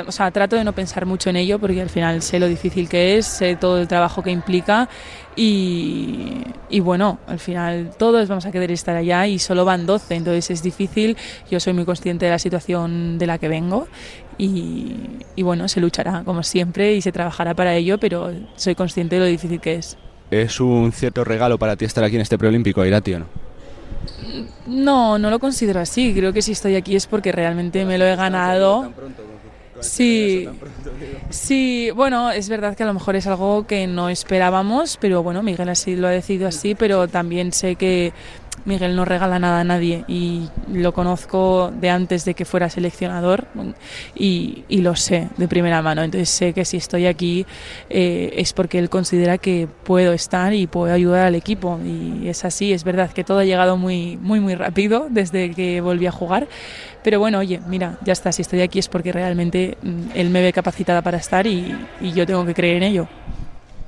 o 0.06 0.12
sea, 0.12 0.32
trato 0.32 0.56
de 0.56 0.65
no 0.65 0.73
pensar 0.73 1.06
mucho 1.06 1.30
en 1.30 1.38
ello 1.38 1.60
porque 1.60 1.82
al 1.82 1.89
final 1.89 2.21
sé 2.21 2.39
lo 2.39 2.47
difícil 2.47 2.89
que 2.89 3.17
es, 3.17 3.26
sé 3.26 3.56
todo 3.56 3.80
el 3.80 3.88
trabajo 3.88 4.21
que 4.21 4.32
implica 4.32 4.89
y, 5.38 6.43
y, 6.69 6.80
bueno, 6.82 7.19
al 7.28 7.39
final 7.39 7.91
todos 7.97 8.28
vamos 8.28 8.45
a 8.45 8.52
querer 8.52 8.71
estar 8.71 8.95
allá 8.97 9.28
y 9.28 9.39
solo 9.39 9.63
van 9.63 9.86
12, 9.86 10.15
entonces 10.15 10.50
es 10.50 10.63
difícil, 10.63 11.15
yo 11.50 11.60
soy 11.60 11.73
muy 11.73 11.86
consciente 11.86 12.26
de 12.26 12.32
la 12.32 12.39
situación 12.39 13.17
de 13.17 13.28
la 13.28 13.38
que 13.38 13.47
vengo 13.47 13.88
y, 14.38 14.95
y 15.36 15.43
bueno, 15.43 15.67
se 15.67 15.80
luchará 15.80 16.23
como 16.26 16.43
siempre 16.43 16.95
y 16.95 17.02
se 17.02 17.12
trabajará 17.12 17.54
para 17.54 17.76
ello, 17.76 18.00
pero 18.00 18.34
soy 18.56 18.76
consciente 18.76 19.15
de 19.15 19.21
lo 19.21 19.28
difícil 19.28 19.62
que 19.62 19.76
es. 19.76 19.97
¿Es 20.32 20.60
un 20.60 20.91
cierto 20.91 21.23
regalo 21.23 21.58
para 21.58 21.76
ti 21.78 21.86
estar 21.86 22.04
aquí 22.04 22.15
en 22.15 22.21
este 22.21 22.38
preolímpico, 22.38 22.86
Irati 22.86 23.13
o 23.13 23.19
no? 23.19 23.28
No, 24.65 25.17
no 25.17 25.30
lo 25.30 25.39
considero 25.39 25.80
así. 25.80 26.13
Creo 26.13 26.34
que 26.34 26.41
si 26.41 26.52
estoy 26.52 26.76
aquí 26.76 26.95
es 26.95 27.08
porque 27.08 27.32
realmente 27.32 27.86
me 27.86 27.97
lo 27.97 28.06
he 28.06 28.15
ganado. 28.15 28.91
Sí, 29.81 30.47
sí, 31.29 31.89
bueno, 31.95 32.31
es 32.31 32.49
verdad 32.49 32.75
que 32.75 32.83
a 32.83 32.85
lo 32.85 32.93
mejor 32.93 33.15
es 33.15 33.27
algo 33.27 33.65
que 33.67 33.87
no 33.87 34.09
esperábamos, 34.09 34.97
pero 34.99 35.23
bueno, 35.23 35.43
Miguel 35.43 35.69
así 35.69 35.95
lo 35.95 36.07
ha 36.07 36.11
decidido 36.11 36.47
así, 36.47 36.75
pero 36.75 37.07
también 37.07 37.51
sé 37.53 37.75
que 37.75 38.13
Miguel 38.65 38.95
no 38.95 39.05
regala 39.05 39.39
nada 39.39 39.61
a 39.61 39.63
nadie 39.63 40.03
y 40.07 40.49
lo 40.71 40.93
conozco 40.93 41.71
de 41.79 41.89
antes 41.89 42.25
de 42.25 42.33
que 42.33 42.45
fuera 42.45 42.69
seleccionador 42.69 43.47
y, 44.15 44.63
lo 44.69 44.95
sé 44.95 45.29
de 45.37 45.47
primera 45.47 45.81
mano. 45.81 46.03
Entonces 46.03 46.29
sé 46.29 46.53
que 46.53 46.65
si 46.65 46.77
estoy 46.77 47.07
aquí 47.07 47.45
eh, 47.89 48.33
es 48.37 48.53
porque 48.53 48.77
él 48.79 48.89
considera 48.89 49.37
que 49.37 49.67
puedo 49.83 50.13
estar 50.13 50.53
y 50.53 50.67
puedo 50.67 50.93
ayudar 50.93 51.25
al 51.25 51.35
equipo. 51.35 51.79
Y 51.83 52.27
es 52.27 52.45
así, 52.45 52.73
es 52.73 52.83
verdad 52.83 53.11
que 53.11 53.23
todo 53.23 53.39
ha 53.39 53.45
llegado 53.45 53.77
muy, 53.77 54.17
muy, 54.17 54.39
muy 54.39 54.55
rápido 54.55 55.07
desde 55.09 55.51
que 55.51 55.81
volví 55.81 56.05
a 56.05 56.11
jugar. 56.11 56.47
Pero 57.03 57.19
bueno, 57.19 57.39
oye, 57.39 57.61
mira, 57.67 57.97
ya 58.03 58.13
está, 58.13 58.31
si 58.31 58.41
estoy 58.41 58.61
aquí 58.61 58.79
es 58.79 58.89
porque 58.89 59.11
realmente 59.11 59.77
mm, 59.81 60.09
él 60.13 60.29
me 60.29 60.41
ve 60.41 60.51
capacitada 60.51 61.01
para 61.01 61.17
estar 61.17 61.47
y 61.47 61.73
yo 62.13 62.25
tengo 62.25 62.45
que 62.45 62.53
creer 62.53 62.77
en 62.77 62.83
ello 62.83 63.07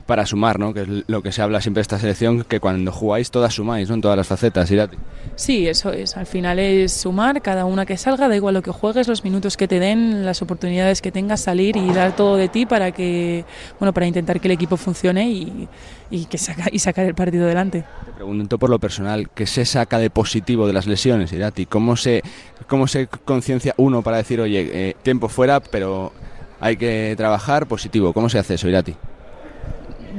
para 0.09 0.25
sumar, 0.25 0.57
¿no? 0.57 0.73
Que 0.73 0.81
es 0.81 0.87
lo 1.05 1.21
que 1.21 1.31
se 1.31 1.43
habla 1.43 1.61
siempre 1.61 1.81
de 1.81 1.83
esta 1.83 1.99
selección, 1.99 2.43
que 2.43 2.59
cuando 2.59 2.91
jugáis 2.91 3.29
todas 3.29 3.53
sumáis, 3.53 3.89
¿no? 3.89 3.93
En 3.93 4.01
todas 4.01 4.17
las 4.17 4.25
facetas, 4.25 4.71
Irati. 4.71 4.97
Sí, 5.35 5.67
eso 5.67 5.93
es. 5.93 6.17
Al 6.17 6.25
final 6.25 6.57
es 6.57 6.91
sumar, 6.93 7.43
cada 7.43 7.65
una 7.65 7.85
que 7.85 7.95
salga, 7.95 8.27
da 8.27 8.35
igual 8.35 8.55
lo 8.55 8.63
que 8.63 8.71
juegues, 8.71 9.07
los 9.07 9.23
minutos 9.23 9.55
que 9.55 9.67
te 9.67 9.79
den, 9.79 10.25
las 10.25 10.41
oportunidades 10.41 11.03
que 11.03 11.11
tengas, 11.11 11.41
salir 11.41 11.77
y 11.77 11.93
dar 11.93 12.15
todo 12.15 12.37
de 12.37 12.49
ti 12.49 12.65
para 12.65 12.91
que, 12.91 13.45
bueno, 13.79 13.93
para 13.93 14.07
intentar 14.07 14.39
que 14.39 14.47
el 14.47 14.53
equipo 14.53 14.77
funcione 14.77 15.29
y, 15.29 15.67
y 16.09 16.25
que 16.25 16.39
saca, 16.39 16.69
y 16.71 16.79
sacar 16.79 17.05
el 17.05 17.13
partido 17.13 17.45
adelante. 17.45 17.85
Te 18.07 18.11
pregunto 18.13 18.57
por 18.57 18.71
lo 18.71 18.79
personal, 18.79 19.29
¿qué 19.29 19.45
se 19.45 19.63
saca 19.63 19.99
de 19.99 20.09
positivo 20.09 20.65
de 20.65 20.73
las 20.73 20.87
lesiones, 20.87 21.31
Irati? 21.33 21.67
¿Cómo 21.67 21.95
se, 21.95 22.23
cómo 22.67 22.87
se 22.87 23.05
conciencia 23.05 23.75
uno 23.77 24.01
para 24.01 24.17
decir, 24.17 24.41
oye, 24.41 24.71
eh, 24.73 24.95
tiempo 25.03 25.29
fuera, 25.29 25.59
pero 25.59 26.11
hay 26.59 26.77
que 26.77 27.13
trabajar 27.15 27.67
positivo? 27.67 28.11
¿Cómo 28.11 28.27
se 28.27 28.39
hace 28.39 28.55
eso, 28.55 28.67
Irati? 28.67 28.95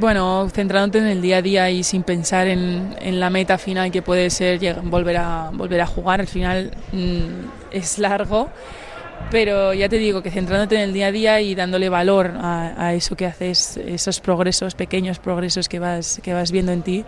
Bueno, 0.00 0.48
centrándote 0.50 0.98
en 0.98 1.06
el 1.06 1.20
día 1.20 1.36
a 1.36 1.42
día 1.42 1.70
y 1.70 1.84
sin 1.84 2.02
pensar 2.02 2.46
en, 2.46 3.20
la 3.20 3.28
meta 3.28 3.58
final 3.58 3.90
que 3.92 4.00
puede 4.02 4.30
ser 4.30 4.58
volver 4.82 5.18
a, 5.18 5.50
volver 5.52 5.82
a 5.82 5.86
jugar, 5.86 6.20
al 6.20 6.26
final 6.26 6.70
mm, 6.92 7.70
es 7.70 7.98
largo, 7.98 8.48
pero 9.30 9.74
ya 9.74 9.88
te 9.88 9.98
digo 9.98 10.22
que 10.22 10.30
centrándote 10.30 10.76
en 10.76 10.80
el 10.80 10.92
día 10.92 11.08
a 11.08 11.12
día 11.12 11.40
y 11.40 11.54
dándole 11.54 11.88
valor 11.90 12.32
a, 12.40 12.94
eso 12.94 13.14
que 13.14 13.26
haces, 13.26 13.76
esos 13.76 14.20
progresos, 14.20 14.74
pequeños 14.74 15.18
progresos 15.18 15.68
que 15.68 15.78
vas, 15.78 16.20
que 16.22 16.32
vas 16.32 16.50
viendo 16.50 16.72
en 16.72 16.82
ti, 16.82 17.04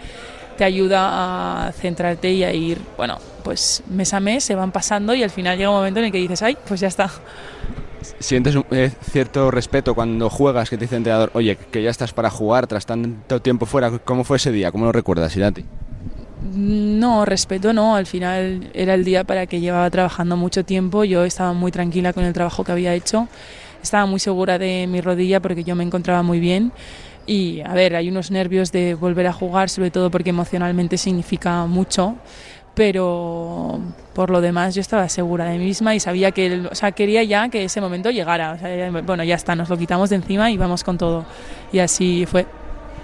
te 0.59 0.65
ayuda 0.65 1.67
a 1.67 1.73
centrarte 1.73 2.31
y 2.31 2.45
a 2.45 2.53
ir, 2.53 2.79
bueno, 2.99 3.19
pues 3.43 3.83
mes 3.89 4.13
a 4.13 4.21
mes 4.21 4.45
se 4.45 4.55
van 4.55 4.71
pasando 4.71 5.15
y 5.15 5.23
al 5.23 5.31
final 5.31 5.57
llega 5.57 5.71
un 5.71 5.77
momento 5.77 6.01
en 6.01 6.07
el 6.07 6.13
que 6.13 6.19
dices, 6.19 6.43
ay, 6.43 6.59
pues 6.69 6.81
ya 6.81 6.89
está, 6.89 7.11
¿Sientes 8.19 8.57
eh, 8.71 8.91
cierto 9.11 9.51
respeto 9.51 9.95
cuando 9.95 10.31
juegas 10.31 10.71
que 10.71 10.77
te 10.77 10.85
dice 10.85 10.97
el 10.97 11.01
entrenador, 11.01 11.31
oye, 11.35 11.57
que 11.57 11.83
ya 11.83 11.91
estás 11.91 12.13
para 12.13 12.31
jugar 12.31 12.67
tras 12.67 12.87
tanto 12.87 13.41
tiempo 13.41 13.67
fuera? 13.67 13.91
¿Cómo 13.99 14.25
fue 14.25 14.37
ese 14.37 14.53
día? 14.53 14.73
¿Cómo 14.73 14.87
lo 14.87 14.93
recuerdas, 14.93 15.37
Irati? 15.37 15.65
No, 16.55 17.25
respeto 17.25 17.73
no. 17.73 17.95
Al 17.97 18.07
final 18.07 18.71
era 18.75 18.95
el 18.95 19.05
día 19.05 19.25
para 19.25 19.47
que 19.47 19.61
llevaba 19.61 19.89
trabajando 19.91 20.37
mucho 20.37 20.65
tiempo. 20.65 21.05
Yo 21.05 21.25
estaba 21.25 21.53
muy 21.53 21.71
tranquila 21.71 22.13
con 22.13 22.25
el 22.25 22.33
trabajo 22.33 22.65
que 22.65 22.73
había 22.73 22.95
hecho. 22.95 23.29
Estaba 23.83 24.07
muy 24.07 24.21
segura 24.21 24.59
de 24.59 24.87
mi 24.89 25.01
rodilla 25.01 25.41
porque 25.41 25.65
yo 25.65 25.75
me 25.75 25.85
encontraba 25.85 26.23
muy 26.23 26.41
bien. 26.41 26.73
Y 27.27 27.61
a 27.61 27.73
ver, 27.75 27.95
hay 27.95 28.09
unos 28.09 28.31
nervios 28.31 28.73
de 28.73 28.95
volver 28.95 29.29
a 29.29 29.33
jugar, 29.33 29.71
sobre 29.71 29.91
todo 29.91 30.11
porque 30.11 30.31
emocionalmente 30.31 30.99
significa 30.99 31.67
mucho 31.67 32.17
pero 32.75 33.81
por 34.15 34.31
lo 34.31 34.41
demás 34.41 34.75
yo 34.75 34.81
estaba 34.81 35.09
segura 35.09 35.47
de 35.47 35.59
mí 35.59 35.65
misma 35.65 35.95
y 35.95 36.01
sabía 36.01 36.33
que, 36.33 36.67
o 36.71 36.75
sea, 36.75 36.93
quería 36.93 37.23
ya 37.23 37.49
que 37.49 37.65
ese 37.65 37.81
momento 37.81 38.11
llegara. 38.11 38.59
bueno, 39.05 39.25
ya 39.25 39.35
está, 39.35 39.55
nos 39.55 39.69
lo 39.69 39.77
quitamos 39.77 40.11
de 40.11 40.17
encima 40.17 40.51
y 40.51 40.57
vamos 40.57 40.85
con 40.85 40.99
todo. 40.99 41.25
Y 41.73 41.79
así 41.79 42.27
fue. 42.27 42.47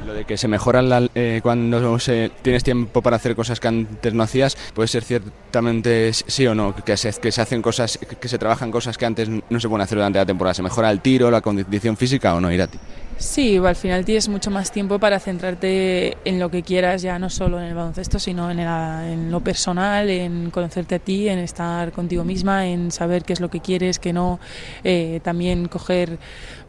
Lo 0.06 0.14
de 0.14 0.24
que 0.24 0.36
se 0.36 0.46
mejora 0.46 0.80
eh, 1.14 1.40
cuando 1.42 1.98
se, 1.98 2.30
tienes 2.42 2.62
tiempo 2.62 3.02
para 3.02 3.16
hacer 3.16 3.34
cosas 3.34 3.58
que 3.58 3.68
antes 3.68 4.14
no 4.14 4.22
hacías, 4.22 4.56
puede 4.72 4.86
ser 4.86 5.02
ciertamente 5.02 6.12
sí 6.12 6.46
o 6.46 6.54
no, 6.54 6.74
que 6.74 6.96
se, 6.96 7.12
que 7.14 7.32
se 7.32 7.42
hacen 7.42 7.60
cosas, 7.60 7.98
que 7.98 8.28
se 8.28 8.38
trabajan 8.38 8.70
cosas 8.70 8.96
que 8.96 9.06
antes 9.06 9.28
no 9.28 9.60
se 9.60 9.68
pueden 9.68 9.82
hacer 9.82 9.98
durante 9.98 10.18
la 10.18 10.26
temporada. 10.26 10.54
¿Se 10.54 10.62
mejora 10.62 10.90
el 10.90 11.00
tiro, 11.00 11.30
la 11.30 11.40
condición 11.40 11.96
física 11.96 12.34
o 12.34 12.40
no, 12.40 12.52
Irati? 12.52 12.78
Sí, 13.18 13.56
al 13.56 13.74
final 13.74 14.04
tienes 14.04 14.28
mucho 14.28 14.48
más 14.48 14.70
tiempo 14.70 15.00
para 15.00 15.18
centrarte 15.18 16.16
en 16.24 16.38
lo 16.38 16.52
que 16.52 16.62
quieras, 16.62 17.02
ya 17.02 17.18
no 17.18 17.28
solo 17.30 17.58
en 17.58 17.66
el 17.66 17.74
baloncesto, 17.74 18.20
sino 18.20 18.48
en, 18.48 19.30
lo 19.32 19.40
personal, 19.40 20.08
en 20.08 20.52
conocerte 20.52 20.94
a 20.94 20.98
ti, 21.00 21.28
en 21.28 21.40
estar 21.40 21.90
contigo 21.90 22.22
misma, 22.22 22.68
en 22.68 22.92
saber 22.92 23.24
qué 23.24 23.32
es 23.32 23.40
lo 23.40 23.50
que 23.50 23.58
quieres, 23.58 23.98
qué 23.98 24.12
no, 24.12 24.38
eh, 24.84 25.18
también 25.24 25.66
coger 25.66 26.16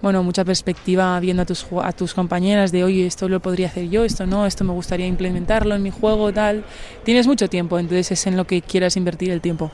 bueno, 0.01 0.23
mucha 0.23 0.43
perspectiva 0.43 1.19
viendo 1.19 1.43
a 1.43 1.45
tus, 1.45 1.67
a 1.83 1.91
tus 1.91 2.15
compañeras 2.15 2.71
de, 2.71 2.83
oye, 2.83 3.05
esto 3.05 3.29
lo 3.29 3.41
podría 3.41 3.67
hacer 3.67 3.87
yo, 3.87 4.03
esto 4.03 4.25
no, 4.25 4.47
esto 4.47 4.63
me 4.63 4.73
gustaría 4.73 5.05
implementarlo 5.05 5.75
en 5.75 5.83
mi 5.83 5.91
juego, 5.91 6.33
tal. 6.33 6.65
Tienes 7.03 7.27
mucho 7.27 7.47
tiempo, 7.47 7.77
entonces 7.77 8.11
es 8.11 8.25
en 8.25 8.35
lo 8.35 8.47
que 8.47 8.63
quieras 8.63 8.97
invertir 8.97 9.29
el 9.29 9.41
tiempo. 9.41 9.71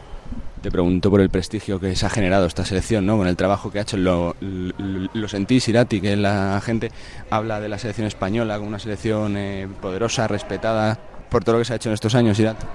Te 0.65 0.71
pregunto 0.71 1.11
por 1.11 1.21
el 1.21 1.29
prestigio 1.29 1.79
que 1.79 1.95
se 1.95 2.07
ha 2.07 2.09
generado 2.09 2.47
esta 2.47 2.65
selección, 2.65 3.05
¿no? 3.05 3.17
Con 3.17 3.27
el 3.27 3.35
trabajo 3.35 3.71
que 3.71 3.77
ha 3.77 3.81
hecho. 3.83 3.97
Lo, 3.97 4.35
lo, 4.39 5.27
sentís, 5.27 5.67
Irati, 5.67 6.01
que 6.01 6.15
la 6.15 6.59
gente 6.59 6.91
habla 7.29 7.59
de 7.59 7.69
la 7.69 7.77
selección 7.77 8.07
española 8.07 8.57
como 8.57 8.69
una 8.69 8.79
selección 8.79 9.37
eh, 9.37 9.67
poderosa, 9.79 10.27
respetada 10.27 10.97
por 11.29 11.43
todo 11.43 11.53
lo 11.53 11.59
que 11.59 11.65
se 11.65 11.73
ha 11.73 11.75
hecho 11.75 11.89
en 11.89 11.93
estos 11.93 12.15
años, 12.15 12.39
Irati. 12.39 12.65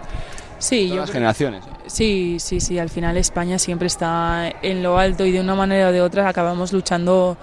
Sí, 0.61 0.87
Todas 0.91 1.01
las 1.01 1.11
generaciones. 1.11 1.65
Sí, 1.89 2.37
sí, 2.39 2.61
sí. 2.61 2.79
Al 2.79 2.91
final 2.91 3.17
España 3.17 3.59
siempre 3.59 3.89
está 3.89 4.53
en 4.63 4.85
lo 4.85 4.97
alto 4.97 5.27
y 5.27 5.33
de 5.33 5.41
una 5.41 5.57
manera 5.57 5.89
o 5.89 5.93
de 5.93 6.01
otra 6.01 6.29
acabamos 6.29 6.73
luchando 6.73 7.37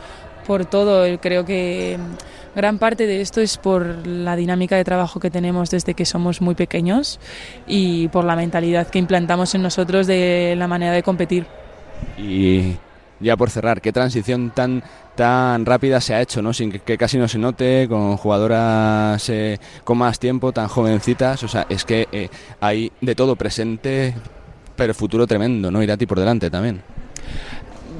por 0.46 0.66
todo. 0.66 1.20
Creo 1.20 1.44
que 1.44 1.98
Gran 2.56 2.80
parte 2.80 3.06
de 3.06 3.22
esto 3.22 3.42
es 3.42 3.58
por 3.58 4.08
la 4.08 4.36
dinámica 4.36 4.76
de 4.76 4.84
trabajo 4.84 5.20
que 5.20 5.30
tenemos 5.30 5.70
desde 5.70 5.94
que 5.94 6.06
somos 6.06 6.42
muy 6.42 6.56
pequeños 6.56 7.20
y 7.68 8.08
por 8.08 8.26
la 8.26 8.36
mentalidad 8.36 8.88
que 8.88 9.00
implantamos 9.00 9.54
en 9.56 9.62
nosotros 9.62 10.08
de 10.08 10.56
la 10.58 10.68
manera 10.68 10.94
de 10.94 11.04
competir. 11.04 11.46
Y 12.18 12.76
ya 13.20 13.36
por 13.38 13.50
cerrar, 13.50 13.82
¿qué 13.82 13.92
transición 13.92 14.52
tan 14.52 14.84
tan 15.16 15.66
rápida 15.66 16.00
se 16.00 16.14
ha 16.14 16.22
hecho, 16.22 16.44
¿no? 16.44 16.54
sin 16.54 16.72
que, 16.72 16.98
casi 16.98 17.18
no 17.18 17.28
se 17.28 17.40
note, 17.40 17.88
con 17.90 18.18
jugadoras 18.18 19.28
eh, 19.30 19.60
con 19.84 19.98
más 19.98 20.20
tiempo, 20.20 20.52
tan 20.52 20.68
jovencitas? 20.68 21.44
O 21.44 21.48
sea, 21.48 21.66
es 21.70 21.84
que 21.86 22.08
eh, 22.12 22.30
hay 22.62 22.92
de 23.02 23.16
todo 23.16 23.36
presente, 23.36 24.14
pero 24.76 24.94
futuro 24.94 25.26
tremendo, 25.26 25.72
¿no? 25.72 25.82
Irati 25.82 26.06
por 26.06 26.20
delante 26.20 26.52
también. 26.52 26.84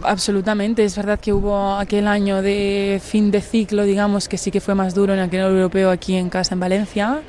Absolutamente, 0.08 0.86
es 0.86 0.96
verdad 0.96 1.20
que 1.20 1.34
hubo 1.34 1.76
aquel 1.76 2.08
año 2.08 2.42
de 2.42 3.02
fin 3.04 3.30
de 3.30 3.42
ciclo, 3.42 3.84
digamos, 3.84 4.30
que 4.30 4.38
sí 4.38 4.52
que 4.52 4.62
fue 4.62 4.74
más 4.74 4.96
duro 4.96 5.14
en 5.14 5.20
aquel 5.20 5.42
europeo 5.42 5.92
aquí 5.92 6.16
en 6.16 6.30
casa 6.30 6.54
en 6.54 6.62
Valencia, 6.62 7.22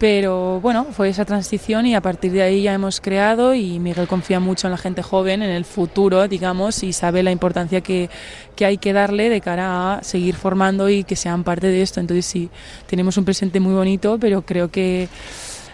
pero 0.00 0.60
bueno, 0.60 0.86
fue 0.90 1.10
esa 1.10 1.24
transición 1.24 1.86
y 1.86 1.94
a 1.94 2.00
partir 2.00 2.32
de 2.32 2.42
ahí 2.42 2.62
ya 2.62 2.74
hemos 2.74 3.00
creado 3.00 3.54
y 3.54 3.78
Miguel 3.78 4.08
confía 4.08 4.40
mucho 4.40 4.66
en 4.66 4.72
la 4.72 4.78
gente 4.78 5.00
joven, 5.00 5.44
en 5.44 5.50
el 5.50 5.64
futuro, 5.64 6.26
digamos, 6.26 6.82
y 6.82 6.92
sabe 6.92 7.22
la 7.22 7.30
importancia 7.30 7.82
que, 7.82 8.10
que 8.56 8.66
hay 8.66 8.78
que 8.78 8.92
darle 8.92 9.28
de 9.28 9.40
cara 9.40 9.98
a 9.98 10.02
seguir 10.02 10.34
formando 10.34 10.88
y 10.88 11.04
que 11.04 11.14
sean 11.14 11.44
parte 11.44 11.68
de 11.68 11.82
esto. 11.82 12.00
Entonces 12.00 12.26
sí, 12.26 12.50
tenemos 12.88 13.16
un 13.16 13.24
presente 13.24 13.60
muy 13.60 13.74
bonito, 13.74 14.18
pero 14.18 14.42
creo 14.42 14.72
que 14.72 15.08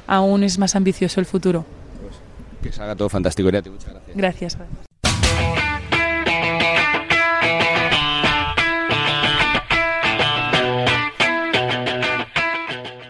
aún 0.07 0.45
es 0.45 0.59
más 0.59 0.77
ambicioso 0.77 1.21
el 1.21 1.27
futuro. 1.27 1.64
Que 2.62 2.71
salga 2.71 2.95
todo 2.95 3.09
fantástico, 3.09 3.49
Muchas 3.51 3.64
gracias. 3.64 4.14
Gracias. 4.14 4.59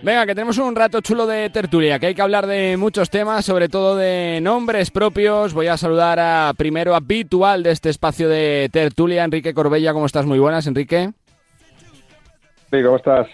Venga, 0.02 0.26
que 0.26 0.34
tenemos 0.34 0.58
un 0.58 0.76
rato 0.76 1.00
chulo 1.00 1.26
de 1.26 1.50
tertulia, 1.50 1.98
que 1.98 2.06
hay 2.06 2.14
que 2.14 2.22
hablar 2.22 2.46
de 2.46 2.76
muchos 2.76 3.10
temas, 3.10 3.44
sobre 3.44 3.68
todo 3.68 3.96
de 3.96 4.38
nombres 4.40 4.90
propios. 4.90 5.54
Voy 5.54 5.66
a 5.66 5.76
saludar 5.76 6.20
a 6.20 6.52
primero 6.56 6.94
habitual 6.94 7.62
de 7.62 7.72
este 7.72 7.90
espacio 7.90 8.28
de 8.28 8.68
tertulia, 8.72 9.24
Enrique 9.24 9.54
Corbella. 9.54 9.92
¿Cómo 9.92 10.06
estás? 10.06 10.24
Muy 10.26 10.38
buenas, 10.38 10.66
Enrique. 10.66 11.10
Sí, 12.70 12.82
¿cómo 12.82 12.96
estás? 12.96 13.26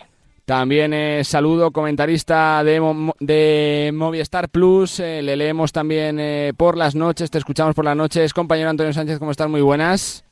También 0.44 0.92
eh, 0.92 1.24
saludo 1.24 1.70
comentarista 1.70 2.62
de, 2.62 2.80
de 3.20 3.90
Movistar 3.94 4.50
Plus, 4.50 5.00
eh, 5.00 5.22
le 5.22 5.36
leemos 5.36 5.72
también 5.72 6.20
eh, 6.20 6.52
por 6.54 6.76
las 6.76 6.94
noches, 6.94 7.30
te 7.30 7.38
escuchamos 7.38 7.74
por 7.74 7.86
las 7.86 7.96
noches. 7.96 8.34
Compañero 8.34 8.68
Antonio 8.68 8.92
Sánchez, 8.92 9.18
¿cómo 9.18 9.30
estás? 9.30 9.48
Muy 9.48 9.62
buenas. 9.62 10.22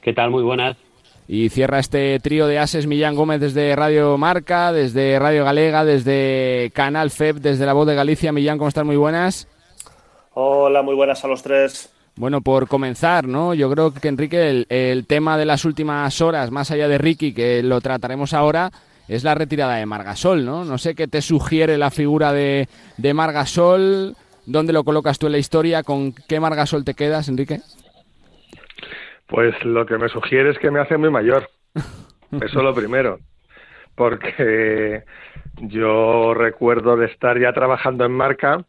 ¿Qué 0.00 0.14
tal? 0.14 0.30
Muy 0.30 0.42
buenas. 0.42 0.76
Y 1.28 1.48
cierra 1.48 1.80
este 1.80 2.20
trío 2.20 2.46
de 2.46 2.60
ases 2.60 2.86
Millán 2.86 3.16
Gómez 3.16 3.40
desde 3.40 3.74
Radio 3.74 4.16
Marca, 4.16 4.72
desde 4.72 5.18
Radio 5.18 5.44
Galega, 5.44 5.84
desde 5.84 6.70
Canal 6.72 7.10
FEB, 7.10 7.40
desde 7.40 7.66
La 7.66 7.72
Voz 7.72 7.86
de 7.88 7.96
Galicia. 7.96 8.30
Millán, 8.30 8.58
¿cómo 8.58 8.68
estás? 8.68 8.84
Muy 8.84 8.96
buenas. 8.96 9.48
Hola, 10.34 10.82
muy 10.82 10.94
buenas 10.94 11.24
a 11.24 11.28
los 11.28 11.42
tres. 11.42 11.90
Bueno, 12.14 12.40
por 12.42 12.68
comenzar, 12.68 13.26
¿no? 13.26 13.54
Yo 13.54 13.70
creo 13.70 13.92
que 13.92 14.08
Enrique, 14.08 14.64
el, 14.68 15.06
tema 15.06 15.36
de 15.36 15.44
las 15.44 15.64
últimas 15.64 16.20
horas, 16.20 16.50
más 16.50 16.70
allá 16.70 16.88
de 16.88 16.96
Ricky, 16.96 17.34
que 17.34 17.62
lo 17.62 17.80
trataremos 17.80 18.32
ahora, 18.32 18.70
es 19.08 19.24
la 19.24 19.34
retirada 19.34 19.76
de 19.76 19.86
Margasol, 19.86 20.44
¿no? 20.44 20.64
No 20.64 20.78
sé 20.78 20.94
qué 20.94 21.08
te 21.08 21.22
sugiere 21.22 21.76
la 21.76 21.90
figura 21.90 22.32
de, 22.32 22.68
de 22.96 23.14
Margasol, 23.14 24.16
dónde 24.46 24.72
lo 24.72 24.84
colocas 24.84 25.18
tú 25.18 25.26
en 25.26 25.32
la 25.32 25.38
historia, 25.38 25.82
con 25.82 26.12
qué 26.12 26.38
Margasol 26.40 26.84
te 26.84 26.94
quedas, 26.94 27.28
Enrique. 27.28 27.60
Pues 29.26 29.54
lo 29.64 29.86
que 29.86 29.98
me 29.98 30.08
sugiere 30.08 30.50
es 30.50 30.58
que 30.58 30.70
me 30.70 30.80
hace 30.80 30.96
muy 30.96 31.10
mayor. 31.10 31.48
Eso 31.74 32.44
es 32.44 32.54
lo 32.54 32.74
primero. 32.74 33.18
Porque 33.94 35.04
yo 35.56 36.34
recuerdo 36.34 36.96
de 36.96 37.06
estar 37.06 37.38
ya 37.38 37.52
trabajando 37.52 38.04
en 38.04 38.12
marca 38.12 38.64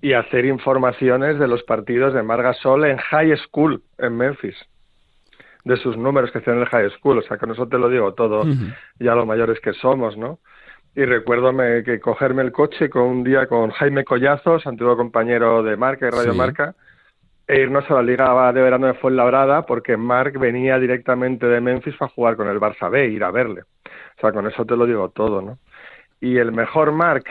y 0.00 0.14
hacer 0.14 0.44
informaciones 0.44 1.38
de 1.38 1.48
los 1.48 1.62
partidos 1.62 2.14
de 2.14 2.22
Margasol 2.22 2.84
en 2.84 2.96
high 2.98 3.36
school 3.38 3.82
en 3.98 4.16
Memphis 4.16 4.56
de 5.64 5.76
sus 5.78 5.96
números 5.96 6.30
que 6.30 6.38
hacían 6.38 6.56
en 6.56 6.62
el 6.62 6.68
high 6.68 6.90
school, 6.90 7.18
o 7.18 7.22
sea, 7.22 7.38
con 7.38 7.50
eso 7.50 7.66
te 7.66 7.78
lo 7.78 7.88
digo 7.88 8.12
todo, 8.12 8.44
ya 8.98 9.14
lo 9.14 9.26
mayores 9.26 9.60
que 9.60 9.72
somos, 9.72 10.16
¿no? 10.16 10.38
Y 10.94 11.04
recuerdo 11.06 11.52
que 11.84 11.98
cogerme 12.00 12.42
el 12.42 12.52
coche 12.52 12.88
con 12.88 13.02
un 13.02 13.24
día 13.24 13.46
con 13.46 13.70
Jaime 13.70 14.04
Collazos, 14.04 14.66
antiguo 14.66 14.96
compañero 14.96 15.62
de 15.62 15.76
Marca 15.76 16.06
y 16.06 16.10
Radio 16.10 16.34
Marca, 16.34 16.74
e 17.46 17.60
irnos 17.60 17.90
a 17.90 17.94
la 17.94 18.02
Liga 18.02 18.52
de 18.52 18.62
Verano 18.62 18.86
de 18.86 18.94
Fuenlabrada 18.94 19.66
porque 19.66 19.96
Marc 19.96 20.38
venía 20.38 20.78
directamente 20.78 21.46
de 21.46 21.60
Memphis 21.60 21.96
para 21.96 22.10
jugar 22.10 22.36
con 22.36 22.48
el 22.48 22.58
Barça 22.58 22.90
B, 22.90 23.08
ir 23.08 23.24
a 23.24 23.30
verle. 23.30 23.62
O 23.62 24.20
sea, 24.20 24.32
con 24.32 24.46
eso 24.46 24.64
te 24.64 24.76
lo 24.76 24.86
digo 24.86 25.10
todo, 25.10 25.42
¿no? 25.42 25.58
Y 26.20 26.38
el 26.38 26.52
mejor 26.52 26.92
Marc, 26.92 27.26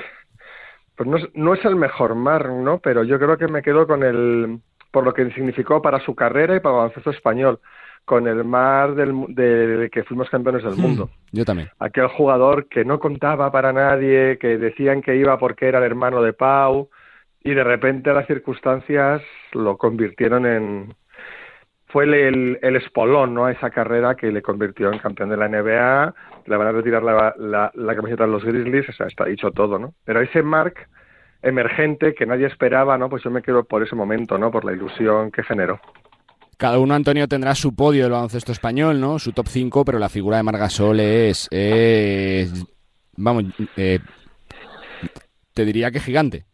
pues 0.96 1.10
no, 1.10 1.18
no 1.34 1.54
es 1.54 1.66
el 1.66 1.76
mejor 1.76 2.16
Marc, 2.16 2.48
¿no? 2.48 2.80
Pero 2.80 3.04
yo 3.04 3.18
creo 3.18 3.38
que 3.38 3.48
me 3.48 3.64
quedo 3.64 3.88
con 3.88 4.04
el, 4.04 4.60
por 4.92 5.04
lo 5.04 5.14
que 5.14 5.32
significó 5.32 5.82
para 5.82 6.00
su 6.00 6.14
carrera 6.14 6.56
y 6.56 6.60
para 6.60 6.76
el 6.76 6.78
baloncesto 6.82 7.10
español 7.10 7.60
con 8.06 8.28
el 8.28 8.44
mar 8.44 8.96
del, 8.96 9.26
de 9.30 9.90
que 9.92 10.04
fuimos 10.04 10.30
campeones 10.30 10.64
del 10.64 10.76
mundo. 10.76 11.10
Yo 11.32 11.46
también. 11.46 11.70
Aquel 11.80 12.08
jugador 12.08 12.68
que 12.68 12.84
no 12.84 13.00
contaba 13.00 13.52
para 13.52 13.72
nadie, 13.72 14.38
que 14.38 14.58
decían 14.58 15.02
que 15.02 15.16
iba 15.16 15.38
porque 15.38 15.68
era 15.68 15.80
el 15.80 15.86
hermano 15.86 16.22
de 16.22 16.34
Pau, 16.34 16.90
y 17.44 17.54
de 17.54 17.64
repente 17.64 18.14
las 18.14 18.28
circunstancias 18.28 19.22
lo 19.52 19.78
convirtieron 19.78 20.46
en... 20.46 20.96
Fue 21.88 22.06
el, 22.06 22.58
el, 22.62 22.76
espolón, 22.76 23.36
¿no? 23.36 23.46
A 23.46 23.52
esa 23.52 23.70
carrera 23.70 24.16
que 24.16 24.32
le 24.32 24.42
convirtió 24.42 24.92
en 24.92 24.98
campeón 24.98 25.30
de 25.30 25.38
la 25.38 25.48
NBA, 25.48 26.16
le 26.48 26.58
van 26.58 26.68
a 26.68 26.72
retirar 26.72 27.04
la, 27.04 27.72
la, 27.76 27.96
camiseta 27.96 28.26
de 28.26 28.32
los 28.32 28.44
Grizzlies, 28.44 28.90
o 28.90 28.94
sea, 28.94 29.06
está 29.06 29.26
dicho 29.26 29.52
todo, 29.52 29.78
¿no? 29.78 29.94
Pero 30.04 30.22
ese 30.22 30.42
Mark 30.42 30.74
emergente 31.44 32.16
que 32.16 32.26
nadie 32.26 32.48
esperaba, 32.48 32.98
¿no? 32.98 33.10
Pues 33.10 33.24
yo 33.24 33.30
me 33.30 33.44
quedo 33.44 33.64
por 33.66 33.84
ese 33.84 33.96
momento, 33.96 34.40
¿no? 34.40 34.50
Por 34.50 34.66
la 34.66 34.72
ilusión 34.72 35.30
que 35.30 35.44
generó. 35.44 35.80
Cada 36.58 36.80
uno, 36.80 36.96
Antonio, 36.96 37.28
tendrá 37.28 37.54
su 37.54 37.76
podio 37.76 38.04
del 38.04 38.14
baloncesto 38.14 38.54
español, 38.54 39.00
¿no? 39.00 39.20
Su 39.20 39.32
top 39.32 39.48
5, 39.48 39.86
pero 39.86 40.00
la 40.00 40.10
figura 40.10 40.38
de 40.38 40.44
Margasol 40.44 41.00
es, 41.00 41.48
es 41.52 42.66
vamos, 43.18 43.46
eh, 43.78 44.00
te 45.54 45.66
diría 45.66 45.92
que 45.92 46.00
gigante. 46.00 46.46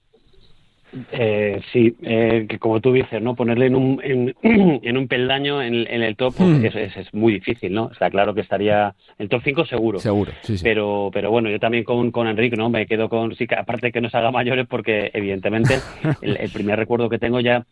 Eh, 1.12 1.62
sí, 1.72 1.96
eh, 2.02 2.46
que 2.50 2.58
como 2.58 2.82
tú 2.82 2.92
dices, 2.92 3.22
¿no? 3.22 3.36
Ponerle 3.36 3.68
en 3.68 3.76
un, 3.76 4.02
en, 4.04 4.36
en 4.84 4.98
un 4.98 5.08
peldaño 5.08 5.62
en, 5.62 5.88
en 5.88 6.02
el 6.02 6.16
top 6.16 6.36
pues, 6.38 6.50
hmm. 6.50 6.66
es, 6.66 6.76
es, 6.76 6.98
es, 6.98 7.14
muy 7.14 7.34
difícil, 7.34 7.74
¿no? 7.74 7.92
Está 7.92 8.10
claro 8.10 8.34
que 8.34 8.42
estaría 8.42 8.96
el 9.18 9.30
top 9.30 9.42
5 9.44 9.66
seguro. 9.66 10.00
Seguro, 10.00 10.32
sí, 10.42 10.58
sí. 10.58 10.64
Pero, 10.64 11.10
pero 11.14 11.30
bueno, 11.30 11.50
yo 11.50 11.60
también 11.60 11.84
con, 11.84 12.12
con 12.12 12.28
Enrique, 12.28 12.56
¿no? 12.56 12.70
Me 12.70 12.88
quedo 12.88 13.08
con, 13.08 13.36
sí, 13.36 13.48
aparte 13.56 13.92
que 13.92 14.02
nos 14.02 14.16
haga 14.16 14.32
mayores 14.32 14.66
porque 14.68 15.12
evidentemente 15.14 15.76
el, 16.22 16.38
el 16.38 16.50
primer 16.50 16.80
recuerdo 16.80 17.10
que 17.10 17.20
tengo 17.20 17.40
ya 17.40 17.66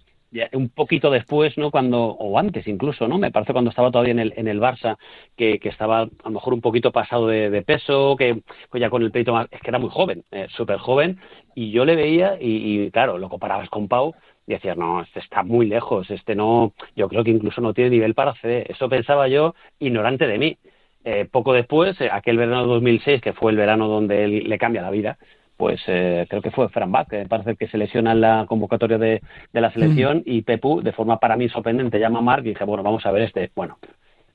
un 0.53 0.69
poquito 0.69 1.09
después, 1.09 1.57
¿no? 1.57 1.71
Cuando, 1.71 1.99
o 1.99 2.37
antes 2.37 2.67
incluso, 2.67 3.07
¿no? 3.07 3.17
Me 3.17 3.31
parece 3.31 3.53
cuando 3.53 3.69
estaba 3.69 3.91
todavía 3.91 4.11
en 4.11 4.19
el, 4.19 4.33
en 4.35 4.47
el 4.47 4.59
Barça, 4.59 4.97
que, 5.35 5.59
que 5.59 5.69
estaba 5.69 6.01
a 6.01 6.09
lo 6.25 6.31
mejor 6.31 6.53
un 6.53 6.61
poquito 6.61 6.91
pasado 6.91 7.27
de, 7.27 7.49
de 7.49 7.61
peso, 7.61 8.15
que 8.17 8.41
pues 8.69 8.81
ya 8.81 8.89
con 8.89 9.03
el 9.03 9.11
peito 9.11 9.33
más, 9.33 9.47
es 9.51 9.61
que 9.61 9.69
era 9.69 9.79
muy 9.79 9.89
joven, 9.89 10.23
eh, 10.31 10.47
súper 10.49 10.77
joven, 10.79 11.19
y 11.55 11.71
yo 11.71 11.85
le 11.85 11.95
veía 11.95 12.37
y, 12.39 12.83
y, 12.85 12.91
claro, 12.91 13.17
lo 13.17 13.29
comparabas 13.29 13.69
con 13.69 13.87
Pau 13.87 14.13
y 14.45 14.53
decías, 14.53 14.77
no, 14.77 15.01
este 15.01 15.19
está 15.19 15.43
muy 15.43 15.65
lejos, 15.65 16.09
este 16.09 16.35
no, 16.35 16.73
yo 16.95 17.09
creo 17.09 17.23
que 17.23 17.31
incluso 17.31 17.61
no 17.61 17.73
tiene 17.73 17.91
nivel 17.91 18.13
para 18.13 18.33
CD. 18.35 18.65
Eso 18.69 18.89
pensaba 18.89 19.27
yo, 19.27 19.55
ignorante 19.79 20.27
de 20.27 20.37
mí. 20.37 20.57
Eh, 21.03 21.25
poco 21.31 21.53
después, 21.53 21.99
eh, 22.01 22.09
aquel 22.11 22.37
verano 22.37 22.63
de 22.63 22.67
2006, 22.67 23.21
que 23.21 23.33
fue 23.33 23.51
el 23.51 23.57
verano 23.57 23.87
donde 23.87 24.23
él 24.23 24.49
le 24.49 24.57
cambia 24.57 24.81
la 24.81 24.91
vida, 24.91 25.17
pues 25.57 25.81
eh, 25.87 26.25
creo 26.29 26.41
que 26.41 26.51
fue 26.51 26.69
Fran 26.69 26.91
Bach, 26.91 27.07
que 27.09 27.25
parece 27.25 27.55
que 27.55 27.67
se 27.67 27.77
lesiona 27.77 28.11
en 28.11 28.21
la 28.21 28.45
convocatoria 28.47 28.97
de, 28.97 29.21
de 29.51 29.61
la 29.61 29.71
selección, 29.73 30.19
mm. 30.19 30.23
y 30.25 30.41
Pepu, 30.43 30.81
de 30.81 30.93
forma 30.93 31.19
para 31.19 31.35
mí 31.35 31.49
sorprendente, 31.49 31.99
llama 31.99 32.19
a 32.19 32.21
Marc 32.21 32.45
y 32.45 32.49
dije, 32.49 32.63
bueno, 32.63 32.83
vamos 32.83 33.05
a 33.05 33.11
ver 33.11 33.23
este. 33.23 33.51
Bueno, 33.55 33.77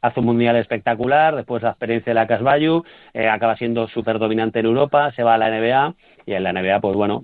hace 0.02 0.20
un 0.20 0.26
mundial 0.26 0.56
espectacular, 0.56 1.37
después 1.37 1.62
la 1.62 1.70
experiencia 1.70 2.11
de 2.11 2.14
la 2.14 2.26
Casbayu, 2.26 2.85
eh, 3.14 3.28
acaba 3.28 3.56
siendo 3.56 3.88
súper 3.88 4.18
dominante 4.18 4.58
en 4.58 4.66
Europa, 4.66 5.12
se 5.12 5.22
va 5.22 5.35
a 5.35 5.38
la 5.38 5.48
NBA, 5.48 5.94
y 6.26 6.32
en 6.35 6.42
la 6.42 6.52
NBA, 6.52 6.80
pues 6.80 6.96
bueno, 6.96 7.22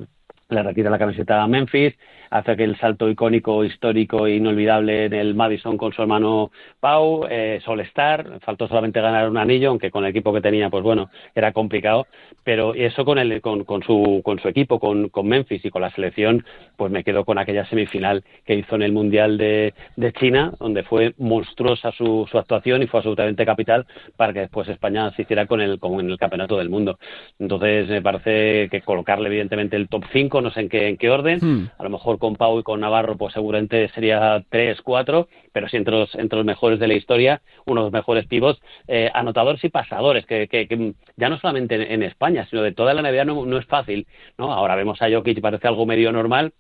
le 0.49 0.63
retira 0.63 0.91
la 0.91 0.99
camiseta 0.99 1.43
a 1.43 1.47
Memphis, 1.47 1.95
hace 2.31 2.53
aquel 2.53 2.77
salto 2.79 3.09
icónico, 3.09 3.65
histórico 3.65 4.27
e 4.27 4.37
inolvidable 4.37 5.07
en 5.07 5.13
el 5.15 5.35
Madison 5.35 5.77
con 5.77 5.93
su 5.93 6.03
hermano 6.03 6.51
Pau, 6.81 7.27
eh, 7.29 7.61
Solestar, 7.65 8.41
faltó 8.41 8.67
solamente 8.69 9.01
ganar 9.01 9.29
un 9.29 9.37
anillo, 9.37 9.71
aunque 9.71 9.91
con 9.91 10.05
el 10.05 10.11
equipo 10.11 10.33
que 10.33 10.41
tenía, 10.41 10.71
pues 10.71 10.83
bueno, 10.83 11.11
era 11.35 11.53
complicado, 11.53 12.07
pero 12.45 12.75
eso 12.75 13.05
con, 13.05 13.19
el, 13.19 13.41
con, 13.41 13.65
con, 13.65 13.83
su, 13.83 14.23
con 14.25 14.39
su 14.39 14.49
equipo, 14.49 14.79
con, 14.79 15.09
con 15.11 15.29
Memphis 15.29 15.65
y 15.65 15.71
con 15.71 15.83
la 15.83 15.91
selección, 15.91 16.45
pues 16.77 16.91
me 16.91 17.05
quedo 17.05 17.25
con 17.25 17.39
aquella 17.39 17.67
semifinal 17.67 18.25
que 18.45 18.55
hizo 18.55 18.75
en 18.77 18.83
el 18.83 18.93
Mundial 18.93 19.37
de, 19.37 19.75
de 19.97 20.13
China, 20.13 20.53
donde 20.59 20.83
fue 20.83 21.15
monstruosa 21.19 21.93
su, 21.93 22.27
su 22.31 22.39
actuación 22.39 22.83
y 22.83 22.87
fue 22.87 23.01
absolutamente 23.01 23.45
capital 23.45 23.87
para 24.17 24.33
que 24.33 24.41
después 24.41 24.69
España 24.69 25.11
se 25.13 25.23
hiciera 25.23 25.47
con 25.47 25.61
el, 25.61 25.79
con 25.79 25.99
el 26.01 26.19
Campeonato 26.19 26.57
del 26.57 26.71
Mundo. 26.71 26.99
Entonces 27.39 27.89
me 27.89 28.03
parece 28.03 28.69
que 28.71 28.81
colocarle 28.81 29.29
evidentemente 29.29 29.77
el 29.77 29.89
top 29.89 30.05
5, 30.13 30.38
no 30.41 30.51
sé 30.51 30.61
en 30.61 30.69
qué, 30.69 30.89
en 30.89 30.97
qué 30.97 31.11
orden, 31.11 31.39
hmm. 31.41 31.71
a 31.79 31.83
lo 31.83 31.91
mejor 31.91 32.19
con 32.19 32.37
Pau 32.37 32.59
y 32.59 32.63
con 32.63 32.81
Navarro, 32.81 33.17
pues 33.17 33.35
seguramente 33.35 33.89
sería 33.91 34.45
3, 34.49 34.81
4, 34.83 35.29
pero 35.53 35.69
sí 35.69 35.77
entre 35.77 35.95
los, 35.95 36.15
entre 36.15 36.37
los 36.37 36.47
mejores 36.47 36.79
de 36.79 36.89
la 36.89 36.95
historia, 36.95 37.43
uno 37.67 37.83
de 37.83 37.87
los 37.87 37.93
mejores 37.93 38.27
pivots, 38.27 38.61
eh, 38.87 39.11
anotadores 39.13 39.63
y 39.65 39.69
pasadores, 39.69 40.27
que, 40.27 40.49
que, 40.49 40.67
que, 40.67 40.95
ya 41.17 41.29
no 41.29 41.39
solamente 41.39 41.75
en, 41.75 41.83
en, 41.83 42.03
España, 42.03 42.47
sino 42.49 42.63
de 42.63 42.73
toda 42.73 42.95
la 42.95 43.03
NBA 43.03 43.25
no, 43.25 43.45
no 43.47 43.59
es 43.59 43.67
fácil, 43.67 44.07
¿no? 44.37 44.53
Ahora 44.53 44.77
vemos 44.77 45.01
a 45.03 45.11
Jokic, 45.11 45.41
parece 45.41 45.69
algo 45.69 45.87
medio 45.87 46.13
normal, 46.13 46.53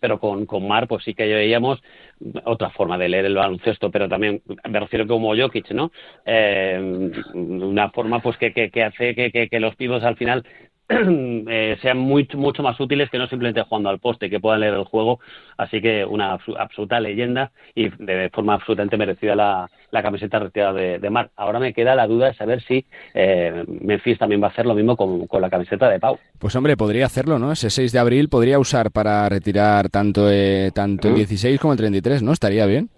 pero 0.00 0.18
con, 0.18 0.46
con 0.46 0.66
Mar 0.66 0.86
pues 0.88 1.04
sí 1.04 1.14
que 1.14 1.26
veíamos 1.26 1.82
otra 2.44 2.70
forma 2.70 2.98
de 2.98 3.08
leer 3.08 3.26
el 3.26 3.34
baloncesto, 3.34 3.90
pero 3.90 4.08
también 4.08 4.42
me 4.68 4.80
refiero 4.80 5.06
como 5.06 5.36
Jokic, 5.36 5.70
¿no? 5.72 5.90
Eh, 6.24 7.10
una 7.34 7.90
forma 7.90 8.20
pues 8.20 8.36
que, 8.36 8.52
que, 8.52 8.70
que 8.70 8.84
hace 8.84 9.14
que, 9.14 9.30
que, 9.30 9.48
que 9.48 9.60
los 9.60 9.76
pibos 9.76 10.02
al 10.02 10.16
final 10.16 10.44
eh, 11.48 11.76
sean 11.82 11.98
muy, 11.98 12.28
mucho 12.34 12.62
más 12.62 12.78
útiles 12.78 13.10
que 13.10 13.18
no 13.18 13.26
simplemente 13.26 13.62
jugando 13.62 13.88
al 13.90 13.98
poste, 13.98 14.30
que 14.30 14.40
puedan 14.40 14.60
leer 14.60 14.74
el 14.74 14.84
juego. 14.84 15.18
Así 15.56 15.80
que 15.80 16.04
una 16.04 16.38
absoluta 16.58 17.00
leyenda 17.00 17.50
y 17.74 17.88
de 17.88 18.30
forma 18.32 18.54
absolutamente 18.54 18.96
merecida 18.96 19.34
la, 19.34 19.70
la 19.90 20.02
camiseta 20.02 20.38
retirada 20.38 20.72
de, 20.74 20.98
de 20.98 21.10
Marc. 21.10 21.32
Ahora 21.36 21.58
me 21.58 21.72
queda 21.72 21.94
la 21.94 22.06
duda 22.06 22.26
de 22.26 22.34
saber 22.34 22.62
si 22.62 22.84
eh, 23.14 23.64
Memphis 23.66 24.18
también 24.18 24.42
va 24.42 24.48
a 24.48 24.50
hacer 24.50 24.66
lo 24.66 24.74
mismo 24.74 24.96
con, 24.96 25.26
con, 25.26 25.40
la 25.40 25.50
camiseta 25.50 25.88
de 25.88 25.98
Pau. 25.98 26.18
Pues 26.38 26.54
hombre, 26.54 26.76
podría 26.76 27.06
hacerlo, 27.06 27.38
¿no? 27.38 27.52
Ese 27.52 27.70
6 27.70 27.92
de 27.92 27.98
abril 27.98 28.28
podría 28.28 28.58
usar 28.58 28.90
para 28.90 29.28
retirar 29.28 29.88
tanto, 29.88 30.30
eh, 30.30 30.70
tanto 30.74 31.08
el 31.08 31.14
16 31.16 31.58
como 31.58 31.72
el 31.72 31.78
33, 31.78 32.22
¿no? 32.22 32.32
Estaría 32.32 32.66
bien. 32.66 32.90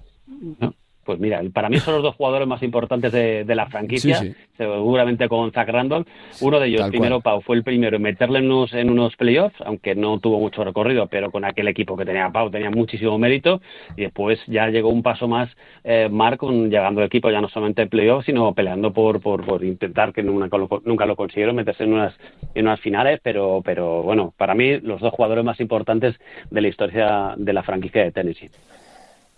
¿No? 0.61 0.74
Pues 1.09 1.21
mira, 1.21 1.40
para 1.55 1.71
mí 1.71 1.79
son 1.79 1.94
los 1.94 2.03
dos 2.03 2.16
jugadores 2.16 2.47
más 2.47 2.62
importantes 2.62 3.11
de, 3.11 3.42
de 3.42 3.55
la 3.55 3.64
franquicia, 3.68 4.16
sí, 4.16 4.29
sí. 4.29 4.35
seguramente 4.59 5.27
con 5.27 5.51
Zach 5.53 5.66
Randolph. 5.66 6.07
Uno 6.42 6.61
de 6.61 6.66
ellos, 6.66 6.83
Tal 6.83 6.90
primero 6.90 7.23
cual. 7.23 7.37
Pau, 7.37 7.40
fue 7.40 7.57
el 7.57 7.62
primero 7.62 7.97
en 7.97 8.03
meterle 8.03 8.40
en 8.40 8.53
unos, 8.53 8.75
en 8.75 8.90
unos 8.90 9.16
playoffs, 9.16 9.59
aunque 9.64 9.94
no 9.94 10.18
tuvo 10.18 10.38
mucho 10.38 10.62
recorrido, 10.64 11.07
pero 11.07 11.31
con 11.31 11.47
aquel 11.47 11.66
equipo 11.68 11.97
que 11.97 12.05
tenía 12.05 12.29
Pau 12.29 12.51
tenía 12.51 12.71
muchísimo 12.71 13.16
mérito. 13.16 13.62
Y 13.97 14.03
después 14.03 14.38
ya 14.49 14.68
llegó 14.68 14.90
un 14.90 15.03
paso 15.03 15.27
más 15.29 15.49
eh, 15.83 16.11
Mark, 16.11 16.42
llegando 16.42 17.01
al 17.01 17.07
equipo 17.07 17.31
ya 17.31 17.40
no 17.40 17.49
solamente 17.49 17.81
en 17.81 17.88
playoffs, 17.88 18.27
sino 18.27 18.53
peleando 18.53 18.92
por, 18.92 19.23
por, 19.23 19.47
por 19.47 19.64
intentar, 19.64 20.12
que 20.12 20.23
nunca 20.23 20.59
lo, 20.59 20.68
nunca 20.85 21.07
lo 21.07 21.16
consiguieron, 21.16 21.57
meterse 21.57 21.85
en 21.85 21.94
unas, 21.94 22.14
en 22.55 22.66
unas 22.66 22.81
finales. 22.81 23.18
Pero, 23.23 23.62
pero 23.64 24.03
bueno, 24.03 24.35
para 24.37 24.55
mí 24.55 24.79
los 24.81 25.01
dos 25.01 25.14
jugadores 25.14 25.42
más 25.42 25.59
importantes 25.59 26.21
de 26.51 26.61
la 26.61 26.68
historia 26.68 27.33
de 27.35 27.53
la 27.55 27.62
franquicia 27.62 28.05
de 28.05 28.12
Tennessee. 28.12 28.51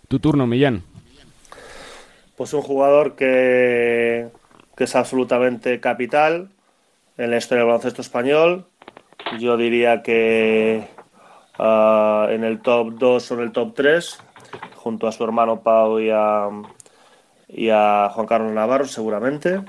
Tu 0.09 0.19
turno, 0.19 0.45
Millán. 0.45 0.83
Pues 2.41 2.55
un 2.55 2.63
jugador 2.63 3.15
que, 3.15 4.29
que 4.75 4.85
es 4.85 4.95
absolutamente 4.95 5.79
capital 5.79 6.49
en 7.15 7.29
la 7.29 7.37
historia 7.37 7.59
del 7.59 7.67
baloncesto 7.67 8.01
español. 8.01 8.65
Yo 9.39 9.57
diría 9.57 10.01
que 10.01 10.87
uh, 11.59 12.31
en 12.31 12.43
el 12.43 12.59
top 12.61 12.93
2 12.95 13.29
o 13.29 13.33
en 13.35 13.41
el 13.41 13.51
top 13.51 13.75
3, 13.75 14.17
junto 14.73 15.07
a 15.07 15.11
su 15.11 15.23
hermano 15.23 15.61
Pau 15.61 15.99
y 15.99 16.09
a, 16.09 16.49
y 17.47 17.69
a 17.69 18.09
Juan 18.11 18.25
Carlos 18.25 18.51
Navarro, 18.53 18.85
seguramente. 18.85 19.61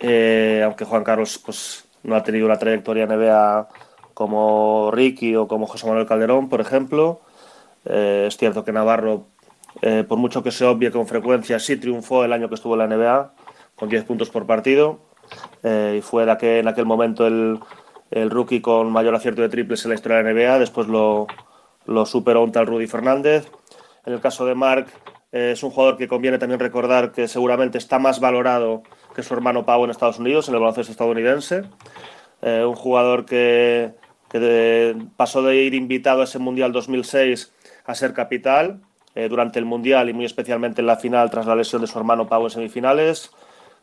Eh, 0.00 0.60
aunque 0.64 0.84
Juan 0.84 1.04
Carlos 1.04 1.38
pues, 1.38 1.84
no 2.02 2.16
ha 2.16 2.24
tenido 2.24 2.46
una 2.46 2.58
trayectoria 2.58 3.06
NBA 3.06 3.68
como 4.12 4.90
Ricky 4.90 5.36
o 5.36 5.46
como 5.46 5.68
José 5.68 5.86
Manuel 5.86 6.08
Calderón, 6.08 6.48
por 6.48 6.60
ejemplo. 6.60 7.20
Eh, 7.84 8.24
es 8.26 8.36
cierto 8.36 8.64
que 8.64 8.72
Navarro 8.72 9.26
eh, 9.80 10.04
por 10.06 10.18
mucho 10.18 10.42
que 10.42 10.50
se 10.50 10.64
obvie 10.64 10.90
con 10.90 11.06
frecuencia, 11.06 11.58
sí 11.58 11.76
triunfó 11.76 12.24
el 12.24 12.32
año 12.32 12.48
que 12.48 12.56
estuvo 12.56 12.74
en 12.74 12.78
la 12.80 12.86
NBA, 12.86 13.34
con 13.74 13.88
10 13.88 14.04
puntos 14.04 14.30
por 14.30 14.46
partido. 14.46 15.00
y 15.64 16.00
fue 16.02 16.30
aquel, 16.30 16.58
en 16.58 16.68
aquel 16.68 16.84
momento 16.84 17.26
el, 17.26 17.60
rookie 18.30 18.60
con 18.60 18.92
mayor 18.92 19.14
acierto 19.14 19.40
de 19.40 19.48
triples 19.48 19.84
en 19.84 19.90
la 19.90 19.94
historia 19.94 20.18
de 20.18 20.24
la 20.24 20.32
NBA. 20.32 20.58
Después 20.58 20.88
lo, 20.88 21.26
superó 22.04 22.42
un 22.42 22.52
tal 22.52 22.66
Rudy 22.66 22.86
Fernández. 22.86 23.50
En 24.04 24.12
el 24.12 24.20
caso 24.20 24.44
de 24.44 24.54
Mark, 24.54 24.88
es 25.30 25.62
un 25.62 25.70
jugador 25.70 25.96
que 25.96 26.08
conviene 26.08 26.38
también 26.38 26.60
recordar 26.60 27.12
que 27.12 27.26
seguramente 27.26 27.78
está 27.78 27.98
más 27.98 28.20
valorado 28.20 28.82
que 29.14 29.22
su 29.22 29.32
hermano 29.32 29.64
Pau 29.64 29.84
en 29.84 29.90
Estados 29.90 30.18
Unidos, 30.18 30.48
en 30.48 30.54
el 30.54 30.60
baloncesto 30.60 30.92
estadounidense. 30.92 31.62
un 32.42 32.74
jugador 32.74 33.24
que, 33.24 33.94
que 34.28 34.96
pasó 35.16 35.42
de 35.42 35.56
ir 35.56 35.74
invitado 35.74 36.20
a 36.20 36.24
ese 36.24 36.38
Mundial 36.38 36.72
2006 36.72 37.52
a 37.86 37.94
ser 37.94 38.12
capital 38.12 38.82
eh, 39.14 39.28
durante 39.28 39.58
el 39.58 39.64
Mundial 39.64 40.08
y 40.08 40.12
muy 40.12 40.24
especialmente 40.24 40.80
en 40.80 40.86
la 40.86 40.96
final 40.96 41.30
tras 41.30 41.46
la 41.46 41.54
lesión 41.56 41.82
de 41.82 41.88
su 41.88 41.98
hermano 41.98 42.26
Pau 42.26 42.44
en 42.44 42.50
semifinales. 42.50 43.30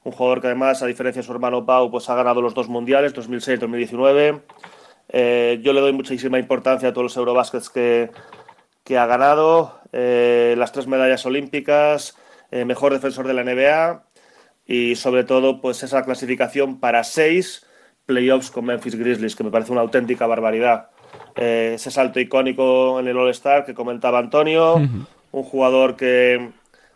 Un 0.04 0.12
jugador 0.12 0.42
que 0.42 0.48
además, 0.48 0.82
a 0.82 0.88
diferencia 0.88 1.22
de 1.22 1.26
su 1.26 1.32
hermano 1.32 1.66
Pau, 1.66 1.92
pues 1.92 2.10
ha 2.10 2.16
ganado 2.16 2.42
los 2.42 2.54
dos 2.54 2.70
Mundiales, 2.70 3.14
2006 3.14 3.58
y 3.58 3.60
2019. 3.60 4.42
Eh, 5.10 5.60
yo 5.62 5.74
le 5.74 5.82
doy 5.82 5.94
muchísima 5.94 6.40
importancia 6.40 6.90
a 6.90 6.94
todos 6.94 7.04
los 7.04 7.18
Eurobásquets 7.18 7.70
que, 7.70 8.12
que 8.84 8.98
ha 8.98 9.06
ganado, 9.06 9.80
eh, 9.92 10.56
las 10.58 10.72
tres 10.72 10.88
medallas 10.88 11.26
olímpicas, 11.26 12.18
mejor 12.52 12.94
defensor 12.94 13.28
de 13.28 13.36
la 13.36 13.44
NBA 13.44 14.04
y 14.66 14.96
sobre 14.96 15.24
todo 15.24 15.62
pues 15.62 15.84
esa 15.84 16.04
clasificación 16.04 16.80
para 16.80 17.04
seis 17.04 17.66
playoffs 18.10 18.50
con 18.50 18.66
Memphis 18.66 18.96
Grizzlies, 18.96 19.36
que 19.36 19.44
me 19.44 19.52
parece 19.52 19.72
una 19.72 19.82
auténtica 19.82 20.26
barbaridad. 20.26 20.90
Eh, 21.36 21.74
ese 21.76 21.92
salto 21.92 22.20
icónico 22.20 23.00
en 23.00 23.08
el 23.08 23.18
All-Star 23.18 23.66
que 23.66 23.74
comentaba 23.74 24.20
Antonio, 24.20 24.82
un 25.32 25.44
jugador 25.44 25.96
que, 25.96 26.52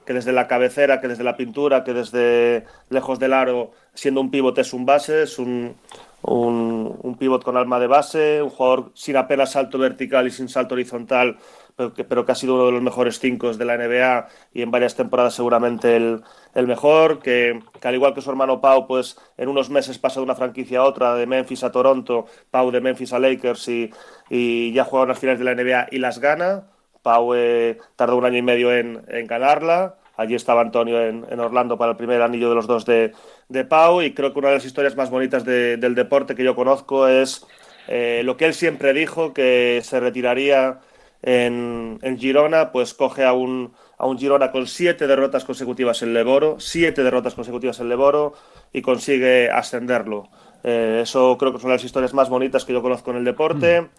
que, 0.05 0.13
desde 0.13 0.31
la 0.31 0.47
cabecera, 0.47 1.01
que 1.01 1.07
desde 1.07 1.23
la 1.23 1.37
pintura, 1.37 1.83
que 1.83 1.93
desde 1.93 2.65
lejos 2.89 3.19
del 3.19 3.33
aro, 3.33 3.71
siendo 3.93 4.21
un 4.21 4.31
pívot 4.31 4.57
es 4.57 4.73
un 4.73 4.85
base, 4.85 5.23
es 5.23 5.39
un, 5.39 5.75
un, 6.23 7.17
pívot 7.19 7.43
con 7.43 7.57
alma 7.57 7.79
de 7.79 7.87
base, 7.87 8.41
un 8.41 8.49
jugador 8.49 8.91
sin 8.95 9.17
apenas 9.17 9.51
salto 9.51 9.77
vertical 9.77 10.27
y 10.27 10.31
sin 10.31 10.49
salto 10.49 10.75
horizontal, 10.75 11.37
pero 11.75 11.93
que, 11.93 12.03
pero 12.03 12.25
que 12.25 12.31
ha 12.31 12.35
sido 12.35 12.55
uno 12.55 12.65
de 12.67 12.71
los 12.71 12.81
mejores 12.81 13.19
cinco 13.19 13.51
de 13.53 13.65
la 13.65 13.77
NBA 13.77 14.27
y 14.53 14.61
en 14.61 14.71
varias 14.71 14.95
temporadas 14.95 15.33
seguramente 15.33 15.95
el, 15.95 16.21
el 16.53 16.67
mejor, 16.67 17.19
que, 17.19 17.59
que, 17.79 17.87
al 17.87 17.95
igual 17.95 18.13
que 18.13 18.21
su 18.21 18.29
hermano 18.29 18.61
Pau, 18.61 18.87
pues 18.87 19.17
en 19.37 19.49
unos 19.49 19.69
meses 19.69 19.97
pasa 19.97 20.19
de 20.19 20.25
una 20.25 20.35
franquicia 20.35 20.79
a 20.79 20.83
otra, 20.83 21.15
de 21.15 21.25
Memphis 21.25 21.63
a 21.63 21.71
Toronto, 21.71 22.25
Pau 22.51 22.71
de 22.71 22.81
Memphis 22.81 23.13
a 23.13 23.19
Lakers 23.19 23.67
y, 23.67 23.91
y 24.29 24.71
ya 24.73 24.85
juega 24.85 25.05
unas 25.05 25.19
finales 25.19 25.39
de 25.39 25.45
la 25.45 25.55
NBA 25.55 25.87
y 25.91 25.99
las 25.99 26.19
gana. 26.19 26.67
Pau 27.03 27.35
eh, 27.35 27.77
tardó 27.95 28.17
un 28.17 28.25
año 28.25 28.37
y 28.37 28.41
medio 28.41 28.73
en, 28.73 29.03
en 29.09 29.27
ganarla. 29.27 29.97
Allí 30.15 30.35
estaba 30.35 30.61
Antonio 30.61 31.01
en, 31.01 31.25
en, 31.29 31.39
Orlando 31.39 31.77
para 31.77 31.91
el 31.91 31.97
primer 31.97 32.21
anillo 32.21 32.49
de 32.49 32.55
los 32.55 32.67
dos 32.67 32.85
de, 32.85 33.11
de 33.49 33.65
Pau 33.65 34.01
y 34.01 34.13
creo 34.13 34.31
que 34.31 34.39
una 34.39 34.49
de 34.49 34.55
las 34.55 34.65
historias 34.65 34.95
más 34.95 35.09
bonitas 35.09 35.43
de, 35.43 35.77
del 35.77 35.95
deporte 35.95 36.35
que 36.35 36.43
yo 36.43 36.55
conozco 36.55 37.07
es 37.07 37.45
eh, 37.87 38.21
lo 38.23 38.37
que 38.37 38.45
él 38.45 38.53
siempre 38.53 38.93
dijo, 38.93 39.33
que 39.33 39.81
se 39.83 39.99
retiraría 39.99 40.79
en, 41.21 41.99
en 42.01 42.17
Girona, 42.17 42.71
pues 42.71 42.93
coge 42.93 43.25
a 43.25 43.33
un, 43.33 43.73
a 43.97 44.05
un 44.05 44.17
Girona 44.17 44.51
con 44.51 44.67
siete 44.67 45.07
derrotas 45.07 45.45
consecutivas 45.45 46.01
en 46.01 46.13
Leboro, 46.13 46.59
siete 46.59 47.03
derrotas 47.03 47.33
consecutivas 47.33 47.79
en 47.79 47.89
Leboro 47.89 48.33
y 48.71 48.81
consigue 48.81 49.49
ascenderlo. 49.49 50.29
Eh, 50.63 50.99
eso 51.03 51.37
creo 51.37 51.53
que 51.53 51.59
son 51.59 51.71
las 51.71 51.83
historias 51.83 52.13
más 52.13 52.29
bonitas 52.29 52.65
que 52.65 52.73
yo 52.73 52.81
conozco 52.81 53.11
en 53.11 53.17
el 53.17 53.23
deporte. 53.23 53.81
Mm. 53.81 53.89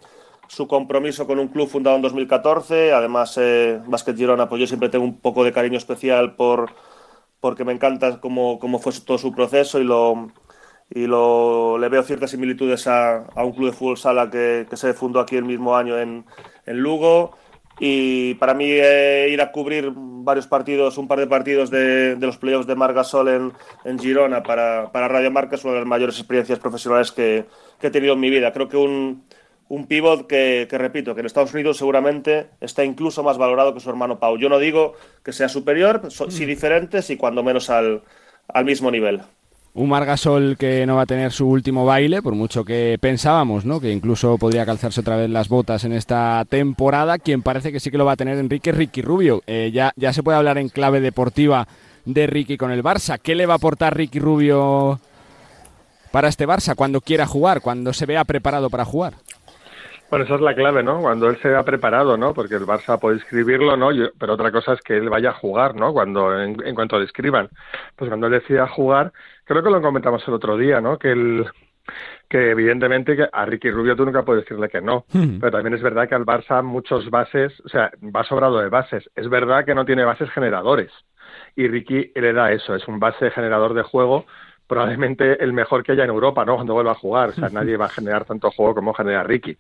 Su 0.55 0.69
compromiso 0.69 1.27
con 1.27 1.41
un 1.41 1.49
club 1.49 1.69
fundado 1.69 1.97
en 1.97 2.03
2014, 2.03 2.93
además 2.93 3.37
eh, 3.39 3.81
Basket 3.87 4.15
Girona, 4.15 4.49
pues 4.49 4.61
yo 4.61 4.69
siempre 4.69 4.89
tengo 4.89 5.05
un 5.05 5.19
poco 5.19 5.43
de 5.43 5.51
cariño 5.53 5.77
especial 5.77 6.37
por 6.37 6.71
porque 7.41 7.65
me 7.65 7.73
encanta 7.73 8.21
cómo, 8.21 8.61
cómo 8.61 8.79
fue 8.79 8.93
todo 9.05 9.19
su 9.19 9.33
proceso 9.33 9.81
y 9.81 9.85
lo, 9.85 10.31
y 10.91 11.09
lo, 11.09 11.77
le 11.77 11.89
veo 11.89 12.05
ciertas 12.05 12.31
similitudes 12.31 12.87
a, 12.87 13.25
a 13.35 13.45
un 13.45 13.51
club 13.51 13.71
de 13.71 13.77
fútbol 13.77 13.97
sala 13.97 14.31
que, 14.31 14.65
que, 14.71 14.77
se 14.77 14.95
fundó 14.95 15.19
aquí 15.19 15.35
el 15.35 15.45
mismo 15.45 15.77
año 15.77 15.99
en, 15.99 16.25
en 16.67 16.79
Lugo. 16.79 17.37
Y 17.81 18.35
para 18.35 18.55
mí 18.55 18.67
eh, 18.69 19.31
ir 19.33 19.43
a 19.43 19.51
cubrir 19.51 19.93
varios 19.97 20.47
partidos, 20.47 20.99
un 20.99 21.09
par 21.09 21.19
de 21.19 21.27
partidos 21.27 21.69
de, 21.69 22.15
de 22.15 22.27
los 22.27 22.39
playoffs 22.39 22.69
de 22.69 22.77
Margasol 22.77 23.29
en, 23.29 23.53
en 23.85 23.99
Girona 23.99 24.45
para, 24.45 24.93
para, 24.93 25.09
Radio 25.09 25.33
Marca 25.33 25.57
es 25.57 25.65
una 25.65 25.75
de 25.75 25.81
las 25.81 25.89
mayores 25.89 26.17
experiencias 26.17 26.61
profesionales 26.61 27.11
que, 27.11 27.45
que 27.81 27.89
he 27.89 27.91
tenido 27.91 28.15
en 28.15 28.21
mi 28.21 28.31
vida. 28.31 28.53
Creo 28.53 28.69
que 28.69 28.77
un, 28.77 29.25
un 29.69 29.87
pivot 29.87 30.27
que, 30.27 30.67
que, 30.69 30.79
repito, 30.79 31.15
que 31.15 31.21
en 31.21 31.27
Estados 31.27 31.55
Unidos 31.55 31.79
seguramente 31.79 32.49
está 32.61 32.85
incluso 32.85 33.23
más 33.23 33.39
valorado 33.39 33.75
que 33.75 33.81
su 33.81 33.91
hermano 33.91 34.19
Pau. 34.19 34.37
Yo 34.37 34.49
no 34.49 34.59
digo 34.59 34.95
que 35.23 35.33
sea 35.33 35.49
superior, 35.49 36.03
so, 36.11 36.31
sí 36.31 36.45
mm. 36.45 36.49
diferentes 36.49 37.11
y 37.11 37.17
cuando 37.17 37.43
menos 37.43 37.71
al, 37.71 38.03
al 38.49 38.65
mismo 38.65 38.91
nivel. 38.91 39.23
Un 39.77 39.89
Margasol 39.89 40.57
que 40.57 40.87
no 40.87 40.95
va 40.97 41.03
a 41.03 41.07
tener 41.07 41.33
su 41.33 41.49
último 41.49 41.85
baile, 41.85 42.23
por 42.23 42.35
mucho 42.37 42.65
que 42.65 42.97
pensábamos, 43.01 43.65
¿no? 43.65 43.81
Que 43.81 43.91
incluso 43.91 44.39
podría 44.39 44.65
calzarse 44.65 45.01
otra 45.01 45.17
vez 45.17 45.29
las 45.29 45.49
botas 45.49 45.83
en 45.83 45.93
esta 45.93 46.45
temporada. 46.49 47.19
Quien 47.19 47.43
parece 47.43 47.73
que 47.73 47.81
sí 47.81 47.91
que 47.91 47.99
lo 47.99 48.05
va 48.05 48.13
a 48.13 48.17
tener 48.17 48.39
Enrique 48.39 48.71
Ricky 48.71 49.03
Rubio. 49.03 49.43
Eh, 49.49 49.73
ya, 49.75 49.93
ya 49.97 50.13
se 50.13 50.23
puede 50.23 50.39
hablar 50.39 50.59
en 50.59 50.69
clave 50.69 51.01
deportiva 51.01 51.67
de 52.05 52.29
Ricky 52.29 52.57
con 52.57 52.71
el 52.71 52.85
Barça. 52.85 53.19
¿Qué 53.19 53.35
le 53.35 53.47
va 53.47 53.55
a 53.55 53.57
aportar 53.57 53.97
Ricky 53.97 54.21
Rubio 54.21 55.01
para 56.13 56.29
este 56.29 56.47
Barça 56.47 56.77
cuando 56.77 57.01
quiera 57.01 57.27
jugar, 57.27 57.61
cuando 57.61 57.93
se 57.93 58.07
vea 58.07 58.25
preparado 58.25 58.71
para 58.71 58.85
jugar? 58.85 59.15
Bueno, 60.11 60.25
esa 60.25 60.35
es 60.37 60.41
la 60.41 60.55
clave, 60.55 60.83
¿no? 60.83 61.01
Cuando 61.01 61.29
él 61.29 61.37
se 61.39 61.49
vea 61.49 61.63
preparado, 61.65 62.17
¿no? 62.17 62.35
Porque 62.35 62.55
el 62.55 62.67
Barça 62.67 63.01
puede 63.01 63.17
escribirlo, 63.17 63.77
¿no? 63.77 63.91
Yo, 63.91 64.11
pero 64.19 64.35
otra 64.35 64.53
cosa 64.53 64.75
es 64.75 64.81
que 64.83 64.97
él 64.97 65.09
vaya 65.09 65.31
a 65.31 65.35
jugar, 65.35 65.75
¿no? 65.75 65.93
Cuando, 65.93 66.41
en, 66.41 66.57
en 66.65 66.75
cuanto 66.75 66.99
le 66.99 67.07
escriban. 67.07 67.49
Pues 67.97 68.09
cuando 68.09 68.27
él 68.27 68.33
decida 68.33 68.69
jugar, 68.69 69.13
creo 69.45 69.63
que 69.63 69.71
lo 69.71 69.83
comentamos 69.83 70.27
el 70.29 70.35
otro 70.35 70.57
día, 70.57 70.81
¿no? 70.81 70.99
Que 70.99 71.13
el, 71.13 71.47
que 72.29 72.51
evidentemente 72.51 73.17
que 73.17 73.29
a 73.31 73.45
Ricky 73.45 73.71
Rubio 73.71 73.97
tú 73.97 74.05
nunca 74.05 74.23
puedes 74.23 74.45
decirle 74.45 74.69
que 74.69 74.81
no, 74.81 75.05
hmm. 75.13 75.39
pero 75.41 75.53
también 75.53 75.75
es 75.75 75.83
verdad 75.83 76.09
que 76.09 76.15
al 76.15 76.25
Barça 76.25 76.63
muchos 76.63 77.11
bases, 77.11 77.53
o 77.65 77.69
sea, 77.69 77.91
va 78.03 78.25
sobrado 78.25 78.59
de 78.59 78.69
bases. 78.69 79.09
Es 79.15 79.29
verdad 79.29 79.65
que 79.65 79.75
no 79.75 79.85
tiene 79.85 80.05
bases 80.05 80.31
generadores 80.31 80.91
y 81.57 81.69
Ricky 81.69 82.13
le 82.15 82.33
da 82.33 82.53
eso, 82.53 82.75
es 82.75 82.87
un 82.89 82.99
base 82.99 83.31
generador 83.31 83.75
de 83.75 83.83
juego 83.83 84.27
probablemente 84.67 85.43
el 85.43 85.53
mejor 85.53 85.83
que 85.83 85.93
haya 85.93 86.05
en 86.05 86.11
Europa, 86.11 86.45
¿no? 86.45 86.57
Cuando 86.57 86.75
vuelva 86.75 86.93
a 86.93 86.97
jugar. 86.97 87.31
O 87.31 87.33
sea, 87.33 87.49
nadie 87.53 87.77
va 87.77 87.87
a 87.87 87.91
generar 87.91 88.25
tanto 88.25 88.51
juego 88.51 88.75
como 88.75 88.95
genera 88.95 89.23
Ricky, 89.23 89.57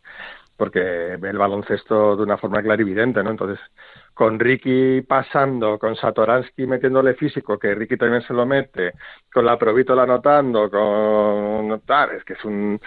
porque 0.56 1.16
ve 1.18 1.30
el 1.30 1.38
baloncesto 1.38 2.16
de 2.16 2.22
una 2.22 2.36
forma 2.36 2.62
clarividente, 2.62 3.22
¿no? 3.22 3.30
Entonces, 3.30 3.58
con 4.14 4.38
Ricky 4.38 5.02
pasando, 5.02 5.78
con 5.78 5.96
Satoransky 5.96 6.66
metiéndole 6.66 7.14
físico, 7.14 7.58
que 7.58 7.74
Ricky 7.74 7.96
también 7.96 8.22
se 8.22 8.32
lo 8.32 8.46
mete, 8.46 8.92
con 9.32 9.44
la 9.44 9.58
Provítola 9.58 10.04
anotando, 10.04 10.70
con 10.70 11.80
tal, 11.86 12.12
es 12.12 12.24
que 12.24 12.34
es 12.34 12.44
un 12.44 12.80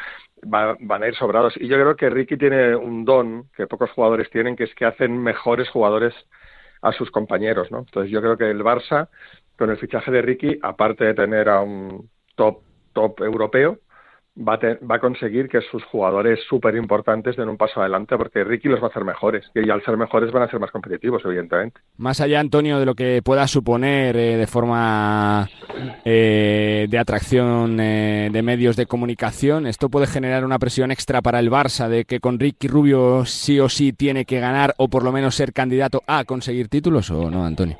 va, 0.43 0.77
van 0.79 1.03
a 1.03 1.07
ir 1.07 1.15
sobrados. 1.15 1.55
Y 1.57 1.67
yo 1.67 1.75
creo 1.77 1.95
que 1.95 2.09
Ricky 2.09 2.37
tiene 2.37 2.75
un 2.75 3.05
don 3.05 3.49
que 3.55 3.67
pocos 3.67 3.91
jugadores 3.91 4.29
tienen, 4.29 4.55
que 4.55 4.63
es 4.63 4.75
que 4.75 4.85
hacen 4.85 5.17
mejores 5.21 5.69
jugadores 5.69 6.13
a 6.81 6.91
sus 6.93 7.11
compañeros, 7.11 7.71
¿no? 7.71 7.79
Entonces 7.79 8.11
yo 8.11 8.21
creo 8.21 8.37
que 8.37 8.49
el 8.49 8.63
Barça 8.63 9.09
con 9.57 9.69
el 9.69 9.77
fichaje 9.77 10.11
de 10.11 10.21
Ricky, 10.21 10.59
aparte 10.61 11.05
de 11.05 11.13
tener 11.13 11.49
a 11.49 11.61
un 11.61 12.09
top, 12.35 12.59
top 12.93 13.21
europeo, 13.21 13.79
va 14.37 14.53
a, 14.53 14.59
te, 14.59 14.75
va 14.75 14.95
a 14.95 14.99
conseguir 14.99 15.49
que 15.49 15.61
sus 15.61 15.83
jugadores 15.85 16.39
súper 16.47 16.75
importantes 16.75 17.35
den 17.35 17.49
un 17.49 17.57
paso 17.57 17.79
adelante, 17.79 18.15
porque 18.17 18.43
Ricky 18.43 18.67
los 18.67 18.79
va 18.81 18.87
a 18.87 18.89
hacer 18.89 19.03
mejores, 19.03 19.45
y 19.55 19.69
al 19.69 19.83
ser 19.83 19.97
mejores 19.97 20.31
van 20.31 20.43
a 20.43 20.49
ser 20.49 20.59
más 20.59 20.71
competitivos, 20.71 21.23
evidentemente. 21.25 21.79
Más 21.97 22.21
allá, 22.21 22.39
Antonio, 22.39 22.79
de 22.79 22.85
lo 22.85 22.95
que 22.95 23.21
pueda 23.23 23.47
suponer 23.47 24.15
eh, 24.15 24.37
de 24.37 24.47
forma 24.47 25.47
eh, 26.05 26.87
de 26.89 26.99
atracción 26.99 27.79
eh, 27.79 28.29
de 28.31 28.41
medios 28.43 28.75
de 28.75 28.85
comunicación, 28.85 29.65
esto 29.65 29.89
puede 29.89 30.07
generar 30.07 30.45
una 30.45 30.59
presión 30.59 30.91
extra 30.91 31.21
para 31.21 31.39
el 31.39 31.49
Barça, 31.49 31.87
de 31.87 32.05
que 32.05 32.19
con 32.19 32.39
Ricky 32.39 32.67
Rubio 32.67 33.25
sí 33.25 33.59
o 33.59 33.69
sí 33.69 33.93
tiene 33.93 34.25
que 34.25 34.39
ganar, 34.39 34.73
o 34.77 34.87
por 34.87 35.03
lo 35.03 35.11
menos 35.11 35.35
ser 35.35 35.53
candidato 35.53 36.03
a 36.05 36.23
conseguir 36.25 36.69
títulos, 36.69 37.09
¿o 37.09 37.29
no, 37.29 37.45
Antonio? 37.45 37.77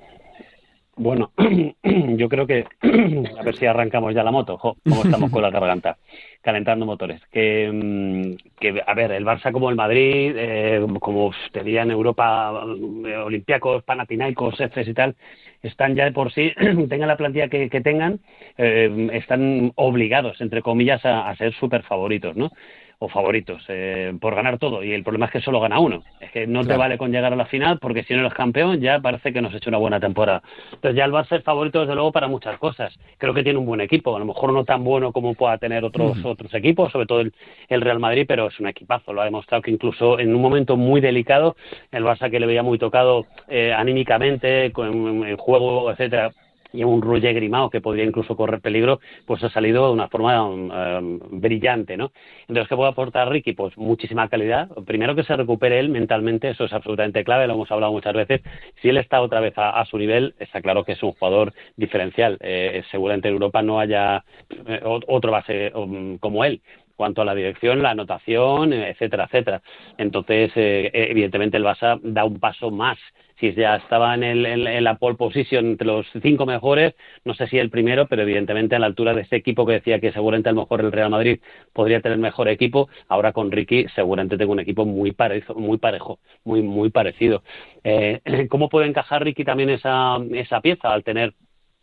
Bueno, 0.99 1.31
yo 1.83 2.27
creo 2.27 2.47
que 2.47 2.65
a 3.39 3.43
ver 3.43 3.55
si 3.55 3.67
arrancamos 3.67 4.15
ya 4.15 4.23
la 4.23 4.31
moto, 4.31 4.57
jo, 4.57 4.77
como 4.83 5.03
estamos 5.03 5.29
con 5.29 5.43
la 5.43 5.51
garganta, 5.51 5.97
calentando 6.41 6.87
motores. 6.87 7.21
Que, 7.31 7.69
mm, 7.71 8.57
que 8.59 8.81
a 8.85 8.93
ver, 8.95 9.11
el 9.11 9.23
Barça 9.23 9.51
como 9.51 9.69
el 9.69 9.75
Madrid, 9.75 10.33
eh, 10.35 10.83
como 10.99 11.31
te 11.51 11.63
diría 11.63 11.83
en 11.83 11.91
Europa, 11.91 12.63
eh, 13.05 13.15
Olympiacos, 13.17 13.83
Panathinaikos, 13.83 14.59
Efes 14.59 14.87
y 14.87 14.93
tal, 14.95 15.15
están 15.61 15.95
ya 15.95 16.05
de 16.05 16.13
por 16.13 16.31
sí, 16.33 16.51
tengan 16.89 17.07
la 17.07 17.17
plantilla 17.17 17.47
que, 17.47 17.69
que 17.69 17.81
tengan, 17.81 18.19
eh, 18.57 19.09
están 19.13 19.71
obligados, 19.75 20.41
entre 20.41 20.63
comillas, 20.63 21.05
a, 21.05 21.29
a 21.29 21.35
ser 21.35 21.53
súper 21.53 21.83
favoritos, 21.83 22.35
¿no? 22.35 22.51
O 22.99 23.09
favoritos 23.09 23.63
eh, 23.67 24.13
por 24.19 24.33
ganar 24.35 24.57
todo. 24.57 24.83
Y 24.83 24.93
el 24.93 25.03
problema 25.03 25.27
es 25.27 25.31
que 25.31 25.41
solo 25.41 25.59
gana 25.59 25.79
uno. 25.79 26.03
Es 26.19 26.31
que 26.31 26.47
no 26.47 26.61
claro. 26.61 26.67
te 26.67 26.77
vale 26.77 26.97
con 26.97 27.11
llegar 27.11 27.31
a 27.31 27.35
la 27.35 27.45
final 27.45 27.77
porque 27.79 28.03
si 28.03 28.13
no 28.13 28.21
eres 28.21 28.33
campeón 28.33 28.79
ya 28.81 28.99
parece 28.99 29.31
que 29.31 29.41
nos 29.41 29.53
ha 29.53 29.57
hecho 29.57 29.69
una 29.69 29.77
buena 29.77 29.99
temporada. 29.99 30.41
Entonces 30.73 30.95
ya 30.95 31.05
el 31.05 31.11
Barça 31.11 31.37
es 31.37 31.43
favorito 31.43 31.81
desde 31.81 31.93
luego 31.93 32.11
para 32.11 32.27
muchas 32.27 32.57
cosas. 32.57 32.97
Creo 33.17 33.33
que 33.33 33.43
tiene 33.43 33.59
un 33.59 33.65
buen 33.65 33.81
equipo. 33.81 34.15
A 34.15 34.19
lo 34.19 34.25
mejor 34.25 34.51
no 34.51 34.65
tan 34.65 34.83
bueno 34.83 35.11
como 35.11 35.35
pueda 35.35 35.57
tener 35.57 35.83
otros 35.83 36.23
otros 36.25 36.53
equipos 36.53 36.91
sobre 36.91 37.05
todo 37.05 37.21
el, 37.21 37.33
el, 37.69 37.81
Real 37.81 37.99
Madrid 37.99 38.25
pero 38.27 38.47
es 38.47 38.59
un 38.59 38.67
equipazo. 38.67 39.13
Lo 39.13 39.21
ha 39.21 39.25
demostrado 39.25 39.61
que 39.61 39.71
incluso 39.71 40.19
en 40.19 40.33
un 40.33 40.41
momento 40.41 40.75
muy 40.75 40.99
delicado 40.99 41.55
el 41.91 42.03
Barça 42.03 42.31
que 42.31 42.39
le 42.39 42.47
veía 42.47 42.63
muy 42.63 42.79
tocado 42.79 43.25
eh, 43.47 43.73
anímicamente 43.73 44.71
con 44.71 45.23
el 45.23 45.35
juego 45.35 45.91
etcétera 45.91 46.31
y 46.77 46.83
un 46.83 47.01
Roger 47.01 47.33
Grimao 47.33 47.69
que 47.71 47.81
podría 47.81 48.05
incluso 48.05 48.35
correr 48.35 48.61
peligro, 48.61 48.99
pues 49.25 49.43
ha 49.43 49.49
salido 49.49 49.87
de 49.87 49.93
una 49.93 50.07
forma 50.09 50.43
um, 50.45 51.19
brillante, 51.41 51.97
¿no? 51.97 52.11
Entonces, 52.41 52.67
¿qué 52.69 52.75
puede 52.75 52.91
aportar 52.91 53.29
Ricky? 53.29 53.53
Pues 53.53 53.75
muchísima 53.77 54.29
calidad. 54.29 54.69
Primero 54.85 55.15
que 55.15 55.23
se 55.23 55.35
recupere 55.35 55.79
él 55.79 55.89
mentalmente, 55.89 56.49
eso 56.49 56.65
es 56.65 56.73
absolutamente 56.73 57.23
clave, 57.23 57.47
lo 57.47 57.55
hemos 57.55 57.71
hablado 57.71 57.91
muchas 57.91 58.13
veces. 58.13 58.41
Si 58.81 58.89
él 58.89 58.97
está 58.97 59.21
otra 59.21 59.39
vez 59.39 59.53
a, 59.57 59.83
su 59.85 59.97
nivel, 59.97 60.35
está 60.37 60.61
claro 60.61 60.83
que 60.83 60.91
es 60.91 61.01
un 61.01 61.13
jugador 61.13 61.53
diferencial. 61.75 62.37
Eh, 62.41 62.83
seguramente 62.91 63.27
en 63.27 63.33
Europa 63.33 63.63
no 63.63 63.79
haya 63.79 64.23
eh, 64.67 64.81
otro 64.83 65.31
base 65.31 65.71
um, 65.73 66.19
como 66.19 66.45
él 66.45 66.61
cuanto 66.95 67.21
a 67.21 67.25
la 67.25 67.35
dirección, 67.35 67.81
la 67.83 67.91
anotación, 67.91 68.73
etcétera, 68.73 69.25
etcétera. 69.25 69.61
Entonces, 69.97 70.51
eh, 70.55 70.89
evidentemente 70.93 71.55
el 71.55 71.63
Barça 71.63 71.99
da 72.01 72.25
un 72.25 72.39
paso 72.39 72.71
más 72.71 72.97
si 73.39 73.53
ya 73.53 73.75
estaba 73.75 74.13
en, 74.15 74.23
el, 74.23 74.45
en, 74.45 74.83
la 74.83 74.95
pole 74.95 75.15
position 75.15 75.65
entre 75.65 75.87
los 75.87 76.05
cinco 76.21 76.45
mejores, 76.45 76.95
no 77.23 77.33
sé 77.33 77.47
si 77.47 77.57
el 77.57 77.69
primero, 77.69 78.07
pero 78.07 78.23
evidentemente 78.23 78.75
a 78.75 78.79
la 78.79 78.87
altura 78.87 79.13
de 79.13 79.21
este 79.21 79.35
equipo 79.35 79.65
que 79.65 79.73
decía 79.73 79.99
que 79.99 80.11
seguramente 80.11 80.49
a 80.49 80.53
lo 80.53 80.61
mejor 80.61 80.81
el 80.81 80.91
Real 80.91 81.09
Madrid 81.09 81.39
podría 81.73 82.01
tener 82.01 82.17
mejor 82.17 82.47
equipo, 82.47 82.89
ahora 83.07 83.33
con 83.33 83.51
Ricky 83.51 83.85
seguramente 83.95 84.37
tengo 84.37 84.53
un 84.53 84.59
equipo 84.59 84.85
muy 84.85 85.11
parejo, 85.11 85.55
muy 85.55 85.77
parejo, 85.77 86.19
muy, 86.43 86.61
muy 86.61 86.89
parecido. 86.89 87.43
Eh, 87.83 88.21
¿Cómo 88.49 88.69
puede 88.69 88.87
encajar 88.87 89.23
Ricky 89.23 89.43
también 89.43 89.69
esa, 89.69 90.17
esa 90.33 90.61
pieza 90.61 90.91
al 90.91 91.03
tener 91.03 91.33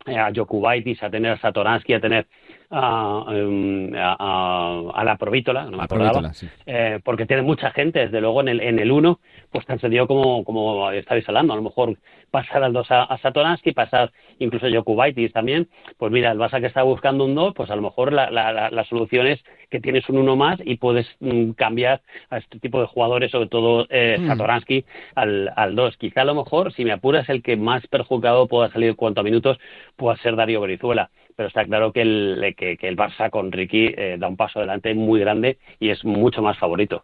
a 0.05 0.31
Jokubaitis, 0.33 1.01
a 1.01 1.09
tener 1.09 1.31
a 1.31 1.39
Satoransky, 1.39 1.93
a 1.93 1.99
tener 1.99 2.27
Em, 2.71 3.93
a, 3.95 4.91
a, 4.93 5.03
la 5.03 5.17
Provítola, 5.17 5.65
no 5.65 5.77
me 5.77 5.83
acordaba, 5.83 6.31
eh, 6.65 6.99
porque 7.03 7.27
tiene 7.27 7.43
mucha 7.43 7.69
gente, 7.71 7.99
desde 7.99 8.19
luego 8.19 8.41
en 8.41 8.47
el, 8.47 8.61
en 8.61 8.79
el 8.79 8.91
1, 8.91 9.19
pues 9.51 9.65
tan 9.67 9.79
sencillo 9.79 10.07
como, 10.07 10.43
como 10.43 10.89
estáis 10.91 11.27
hablando, 11.29 11.53
a 11.53 11.57
lo 11.57 11.61
mejor 11.61 11.95
pasar 12.35 12.65
al 12.65 12.73
2 12.73 12.91
a, 12.91 13.03
a 13.03 13.17
Satoransky, 13.19 13.71
pasar 13.71 14.11
incluso 14.39 14.65
a 14.65 14.69
Jokubaitis 14.69 15.31
también, 15.31 15.69
pues 15.97 16.11
mira, 16.11 16.33
el 16.33 16.37
Barça 16.37 16.59
que 16.59 16.67
está 16.67 16.83
buscando 16.83 17.23
un 17.23 17.33
2, 17.33 17.53
pues 17.55 17.69
a 17.71 17.77
lo 17.77 17.81
mejor 17.81 18.11
la, 18.11 18.29
la, 18.29 18.69
la, 18.69 18.83
solución 18.83 19.25
es 19.25 19.41
que 19.69 19.79
tienes 19.79 20.09
un 20.09 20.17
1 20.17 20.35
más 20.35 20.59
y 20.65 20.75
puedes 20.75 21.07
mm, 21.21 21.51
cambiar 21.51 22.01
a 22.29 22.39
este 22.39 22.59
tipo 22.59 22.81
de 22.81 22.87
jugadores, 22.87 23.31
sobre 23.31 23.47
todo 23.47 23.87
eh, 23.89 24.17
hmm. 24.19 24.27
Satoransky, 24.27 24.83
al, 25.15 25.49
al 25.55 25.77
2. 25.77 25.95
Quizá 25.95 26.23
a 26.23 26.25
lo 26.25 26.35
mejor, 26.35 26.73
si 26.73 26.83
me 26.83 26.91
apuras, 26.91 27.29
el 27.29 27.41
que 27.41 27.55
más 27.55 27.87
perjudicado 27.87 28.47
pueda 28.49 28.69
salir 28.69 28.89
en 28.89 28.95
cuanto 28.95 29.21
a 29.21 29.23
minutos 29.23 29.57
pueda 29.95 30.17
ser 30.17 30.35
Darío 30.35 30.59
Brizuela 30.59 31.09
pero 31.37 31.49
está 31.49 31.65
claro 31.65 31.91
que 31.91 32.01
el, 32.01 32.55
que, 32.57 32.77
el 32.79 32.95
Barça 32.95 33.29
con 33.29 33.51
Ricky 33.51 33.87
eh, 33.87 34.15
da 34.17 34.29
un 34.29 34.37
paso 34.37 34.59
adelante 34.59 34.93
muy 34.93 35.19
grande 35.19 35.57
y 35.81 35.89
es 35.89 36.05
mucho 36.05 36.41
más 36.41 36.57
favorito. 36.57 37.03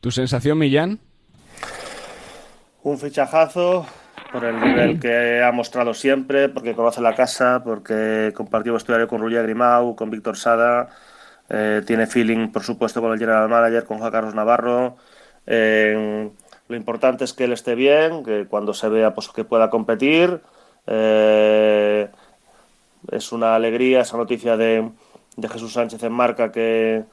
¿Tu 0.00 0.10
sensación, 0.10 0.58
Millán? 0.58 0.98
Un 2.82 2.98
fichajazo 2.98 3.86
por 4.32 4.44
el 4.44 4.60
nivel 4.60 5.00
que 5.00 5.42
ha 5.42 5.52
mostrado 5.52 5.92
siempre, 5.92 6.48
porque 6.48 6.74
conoce 6.74 7.00
la 7.00 7.14
casa, 7.14 7.62
porque 7.64 8.32
compartió 8.34 8.72
vestuario 8.72 9.08
con 9.08 9.20
Rullia 9.20 9.42
Grimau, 9.42 9.94
con 9.96 10.10
Víctor 10.10 10.36
Sada, 10.36 10.88
eh, 11.48 11.82
tiene 11.86 12.06
feeling, 12.06 12.48
por 12.48 12.62
supuesto, 12.62 13.00
con 13.00 13.12
el 13.12 13.18
general 13.18 13.48
manager, 13.48 13.84
con 13.84 13.98
Juan 13.98 14.12
Carlos 14.12 14.34
Navarro. 14.34 14.96
Eh, 15.46 16.30
lo 16.68 16.76
importante 16.76 17.24
es 17.24 17.32
que 17.32 17.44
él 17.44 17.52
esté 17.52 17.74
bien, 17.74 18.22
que 18.24 18.46
cuando 18.46 18.72
se 18.72 18.88
vea 18.88 19.12
pues, 19.14 19.28
que 19.28 19.44
pueda 19.44 19.68
competir. 19.68 20.40
Eh, 20.86 22.08
es 23.10 23.32
una 23.32 23.56
alegría 23.56 24.02
esa 24.02 24.16
noticia 24.16 24.56
de, 24.56 24.88
de 25.36 25.48
Jesús 25.48 25.72
Sánchez 25.72 26.02
en 26.04 26.12
marca 26.12 26.52
que, 26.52 27.04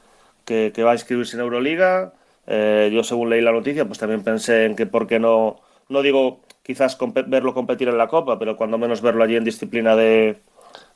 que, 0.44 0.82
va 0.82 0.92
a 0.92 0.94
inscribirse 0.94 1.36
en 1.36 1.42
Euroliga. 1.42 2.12
Eh, 2.50 2.90
yo 2.92 3.04
según 3.04 3.28
leí 3.28 3.42
la 3.42 3.52
noticia, 3.52 3.84
pues 3.84 3.98
también 3.98 4.24
pensé 4.24 4.64
en 4.64 4.74
que 4.74 4.86
por 4.86 5.06
qué 5.06 5.18
no, 5.18 5.56
no 5.90 6.00
digo 6.00 6.40
quizás 6.62 6.96
verlo 7.26 7.52
competir 7.52 7.88
en 7.88 7.98
la 7.98 8.08
Copa, 8.08 8.38
pero 8.38 8.56
cuando 8.56 8.78
menos 8.78 9.02
verlo 9.02 9.22
allí 9.22 9.36
en 9.36 9.44
disciplina 9.44 9.94
de, 9.94 10.40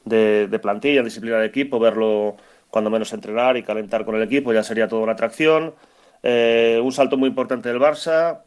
de, 0.04 0.58
plantilla, 0.60 1.00
en 1.00 1.04
disciplina 1.04 1.38
de 1.38 1.46
equipo, 1.46 1.78
verlo 1.78 2.36
cuando 2.70 2.90
menos 2.90 3.12
entrenar 3.12 3.58
y 3.58 3.62
calentar 3.62 4.06
con 4.06 4.14
el 4.16 4.22
equipo, 4.22 4.52
ya 4.52 4.62
sería 4.62 4.88
toda 4.88 5.02
una 5.02 5.12
atracción. 5.12 5.74
Eh, 6.22 6.80
un 6.82 6.92
salto 6.92 7.18
muy 7.18 7.28
importante 7.28 7.68
del 7.68 7.80
Barça, 7.80 8.42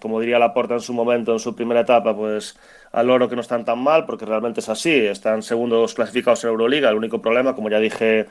como 0.00 0.20
diría 0.20 0.38
Laporta 0.38 0.74
en 0.74 0.80
su 0.80 0.92
momento, 0.92 1.32
en 1.32 1.38
su 1.38 1.54
primera 1.54 1.80
etapa, 1.80 2.16
pues 2.16 2.58
al 2.90 3.10
oro 3.10 3.28
que 3.28 3.36
no 3.36 3.42
están 3.42 3.64
tan 3.64 3.78
mal, 3.78 4.04
porque 4.06 4.24
realmente 4.24 4.60
es 4.60 4.68
así. 4.68 5.06
Están 5.06 5.42
segundos 5.42 5.94
clasificados 5.94 6.42
en 6.44 6.50
Euroliga. 6.50 6.90
El 6.90 6.96
único 6.96 7.20
problema, 7.22 7.54
como 7.54 7.70
ya 7.70 7.78
dije 7.78 8.26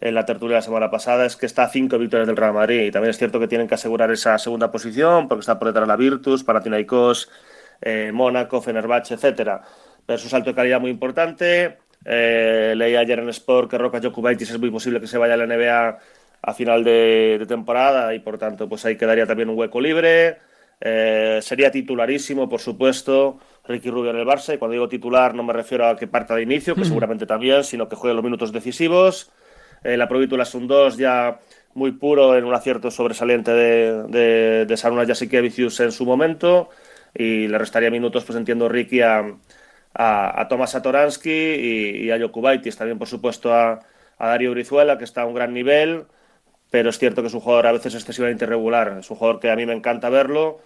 en 0.00 0.14
la 0.14 0.24
tertulia 0.24 0.56
la 0.56 0.62
semana 0.62 0.90
pasada, 0.90 1.26
es 1.26 1.36
que 1.36 1.46
está 1.46 1.64
a 1.64 1.68
cinco 1.68 1.98
victorias 1.98 2.26
del 2.26 2.36
Real 2.36 2.54
Madrid. 2.54 2.86
Y 2.86 2.90
también 2.90 3.10
es 3.10 3.18
cierto 3.18 3.38
que 3.38 3.48
tienen 3.48 3.68
que 3.68 3.74
asegurar 3.74 4.10
esa 4.10 4.38
segunda 4.38 4.70
posición, 4.70 5.28
porque 5.28 5.40
está 5.40 5.58
por 5.58 5.68
detrás 5.68 5.86
la 5.86 5.96
Virtus, 5.96 6.42
Panathinaikos, 6.42 7.28
eh, 7.82 8.10
Mónaco, 8.12 8.62
Fenerbahce, 8.62 9.14
etcétera. 9.14 9.62
Pero 10.06 10.16
es 10.16 10.24
un 10.24 10.30
salto 10.30 10.50
de 10.50 10.56
calidad 10.56 10.80
muy 10.80 10.90
importante. 10.90 11.78
Eh, 12.04 12.72
leí 12.76 12.96
ayer 12.96 13.18
en 13.18 13.28
Sport 13.28 13.70
que 13.70 13.78
Roca 13.78 14.00
Jokubaitis 14.02 14.50
es 14.50 14.58
muy 14.58 14.70
posible 14.70 15.00
que 15.00 15.06
se 15.06 15.18
vaya 15.18 15.34
a 15.34 15.36
la 15.36 15.46
NBA 15.46 15.98
a 16.42 16.54
final 16.54 16.82
de, 16.82 17.44
temporada 17.46 18.14
y 18.14 18.20
por 18.20 18.38
tanto 18.38 18.66
pues 18.66 18.86
ahí 18.86 18.96
quedaría 18.96 19.26
también 19.26 19.50
un 19.50 19.58
hueco 19.58 19.80
libre. 19.80 20.38
Eh, 20.80 21.40
sería 21.42 21.70
titularísimo, 21.70 22.48
por 22.48 22.60
supuesto, 22.60 23.38
Ricky 23.68 23.90
Rubio 23.90 24.12
en 24.12 24.16
el 24.16 24.26
Barça. 24.26 24.54
Y 24.54 24.58
cuando 24.58 24.72
digo 24.72 24.88
titular 24.88 25.34
no 25.34 25.42
me 25.42 25.52
refiero 25.52 25.86
a 25.86 25.96
que 25.96 26.06
parta 26.06 26.34
de 26.34 26.42
inicio, 26.42 26.74
que 26.74 26.86
seguramente 26.86 27.26
también, 27.26 27.64
sino 27.64 27.86
que 27.88 27.96
juegue 27.96 28.14
los 28.14 28.24
minutos 28.24 28.50
decisivos. 28.50 29.30
Eh, 29.84 29.96
la 29.96 30.08
Provítula 30.08 30.42
es 30.44 30.54
un 30.54 30.66
2 30.66 30.96
ya 30.96 31.40
muy 31.74 31.92
puro 31.92 32.36
en 32.36 32.44
un 32.44 32.54
acierto 32.54 32.90
sobresaliente 32.90 33.52
de, 33.52 34.02
de, 34.08 34.66
de 34.66 34.76
Sarunas 34.76 35.22
en 35.22 35.92
su 35.92 36.04
momento. 36.04 36.70
Y 37.14 37.48
le 37.48 37.58
restaría 37.58 37.90
minutos, 37.90 38.24
pues 38.24 38.38
entiendo, 38.38 38.68
Ricky 38.68 39.00
a, 39.00 39.24
a, 39.94 40.40
a 40.40 40.48
Tomás 40.48 40.70
Satoransky 40.72 41.30
y, 41.30 42.04
y, 42.06 42.10
a 42.10 42.18
Jokubaitis. 42.18 42.76
También, 42.76 42.98
por 42.98 43.08
supuesto, 43.08 43.52
a, 43.52 43.80
a 44.18 44.28
Darío 44.28 44.52
Brizuela, 44.52 44.98
que 44.98 45.04
está 45.04 45.22
a 45.22 45.26
un 45.26 45.34
gran 45.34 45.52
nivel 45.52 46.06
pero 46.70 46.90
es 46.90 46.98
cierto 46.98 47.22
que 47.22 47.28
es 47.28 47.34
un 47.34 47.40
jugador 47.40 47.66
a 47.66 47.72
veces 47.72 47.94
excesivamente 47.94 48.44
irregular. 48.44 48.96
Es 49.00 49.10
un 49.10 49.16
jugador 49.16 49.40
que 49.40 49.50
a 49.50 49.56
mí 49.56 49.66
me 49.66 49.74
encanta 49.74 50.08
verlo. 50.08 50.60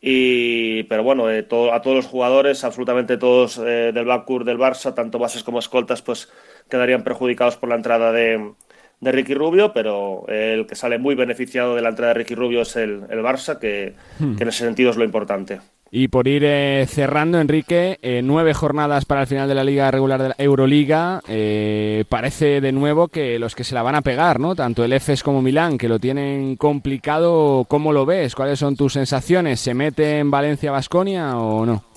Y, 0.00 0.84
pero 0.84 1.02
bueno, 1.02 1.30
eh, 1.30 1.40
a 1.72 1.82
todos 1.82 1.96
los 1.96 2.06
jugadores, 2.06 2.64
absolutamente 2.64 3.18
todos 3.18 3.58
eh, 3.58 3.92
del 3.92 4.06
backcourt 4.06 4.46
del 4.46 4.58
Barça, 4.58 4.94
tanto 4.94 5.18
bases 5.18 5.44
como 5.44 5.58
escoltas, 5.58 6.00
pues 6.02 6.30
quedarían 6.70 7.04
perjudicados 7.04 7.56
por 7.56 7.68
la 7.68 7.74
entrada 7.74 8.12
de, 8.12 8.52
de 9.00 9.12
Ricky 9.12 9.34
Rubio, 9.34 9.72
pero 9.72 10.24
el 10.28 10.66
que 10.66 10.74
sale 10.74 10.98
muy 10.98 11.14
beneficiado 11.14 11.74
de 11.74 11.82
la 11.82 11.90
entrada 11.90 12.14
de 12.14 12.20
Ricky 12.20 12.34
Rubio 12.34 12.62
es 12.62 12.76
el, 12.76 13.02
el 13.10 13.20
Barça, 13.20 13.58
que, 13.58 13.94
hmm. 14.18 14.36
que 14.36 14.42
en 14.44 14.48
ese 14.48 14.64
sentido 14.64 14.90
es 14.90 14.96
lo 14.96 15.04
importante. 15.04 15.60
Y 15.92 16.06
por 16.06 16.28
ir 16.28 16.44
eh, 16.44 16.86
cerrando, 16.88 17.40
Enrique, 17.40 17.98
eh, 18.00 18.20
nueve 18.22 18.54
jornadas 18.54 19.04
para 19.06 19.22
el 19.22 19.26
final 19.26 19.48
de 19.48 19.56
la 19.56 19.64
liga 19.64 19.90
regular 19.90 20.22
de 20.22 20.28
la 20.28 20.36
Euroliga. 20.38 21.20
Eh, 21.26 22.04
parece 22.08 22.60
de 22.60 22.70
nuevo 22.70 23.08
que 23.08 23.40
los 23.40 23.56
que 23.56 23.64
se 23.64 23.74
la 23.74 23.82
van 23.82 23.96
a 23.96 24.02
pegar, 24.02 24.38
¿no? 24.38 24.54
Tanto 24.54 24.84
el 24.84 24.92
EFES 24.92 25.24
como 25.24 25.42
Milán, 25.42 25.78
que 25.78 25.88
lo 25.88 25.98
tienen 25.98 26.54
complicado. 26.54 27.64
¿Cómo 27.66 27.92
lo 27.92 28.06
ves? 28.06 28.36
¿Cuáles 28.36 28.60
son 28.60 28.76
tus 28.76 28.92
sensaciones? 28.92 29.58
¿Se 29.58 29.74
mete 29.74 30.20
en 30.20 30.30
Valencia 30.30 30.70
Basconia 30.70 31.36
o 31.36 31.66
no? 31.66 31.89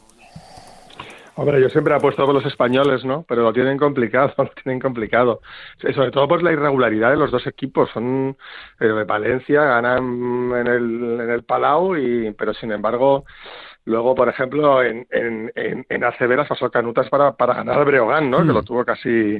Hombre, 1.36 1.60
yo 1.62 1.70
siempre 1.70 1.96
apuesto 1.96 2.26
por 2.26 2.36
los 2.36 2.46
españoles, 2.46 3.04
¿no? 3.04 3.26
Pero 3.28 3.42
lo 3.42 3.54
tienen 3.54 3.78
complicado, 3.78 4.34
lo 4.38 4.52
tienen 4.64 4.80
complicado. 4.80 5.42
Sobre 5.94 6.12
todo 6.12 6.28
por 6.28 6.44
la 6.44 6.52
irregularidad 6.52 7.10
de 7.10 7.18
los 7.18 7.32
dos 7.32 7.48
equipos. 7.48 7.90
Son 7.92 8.38
Valencia 9.08 9.64
ganan 9.64 10.52
en 10.54 10.68
el, 10.68 11.20
en 11.22 11.30
el 11.30 11.44
Palau 11.44 11.96
y, 11.98 12.32
pero 12.34 12.54
sin 12.54 12.72
embargo 12.72 13.26
Luego, 13.86 14.16
por 14.16 14.30
ejemplo, 14.30 14.82
en, 14.82 15.06
en, 15.10 15.52
en, 15.56 15.86
en 15.90 16.04
ACB 16.04 16.38
las 16.38 16.48
pasó 16.48 16.72
canutas 16.72 17.10
para, 17.10 17.36
para 17.36 17.56
ganar 17.56 17.80
al 17.80 17.86
Breogán, 17.86 18.30
¿no? 18.30 18.40
Que 18.40 18.54
lo 18.54 18.62
mm. 18.62 18.66
tuvo 18.66 18.86
casi, 18.86 19.36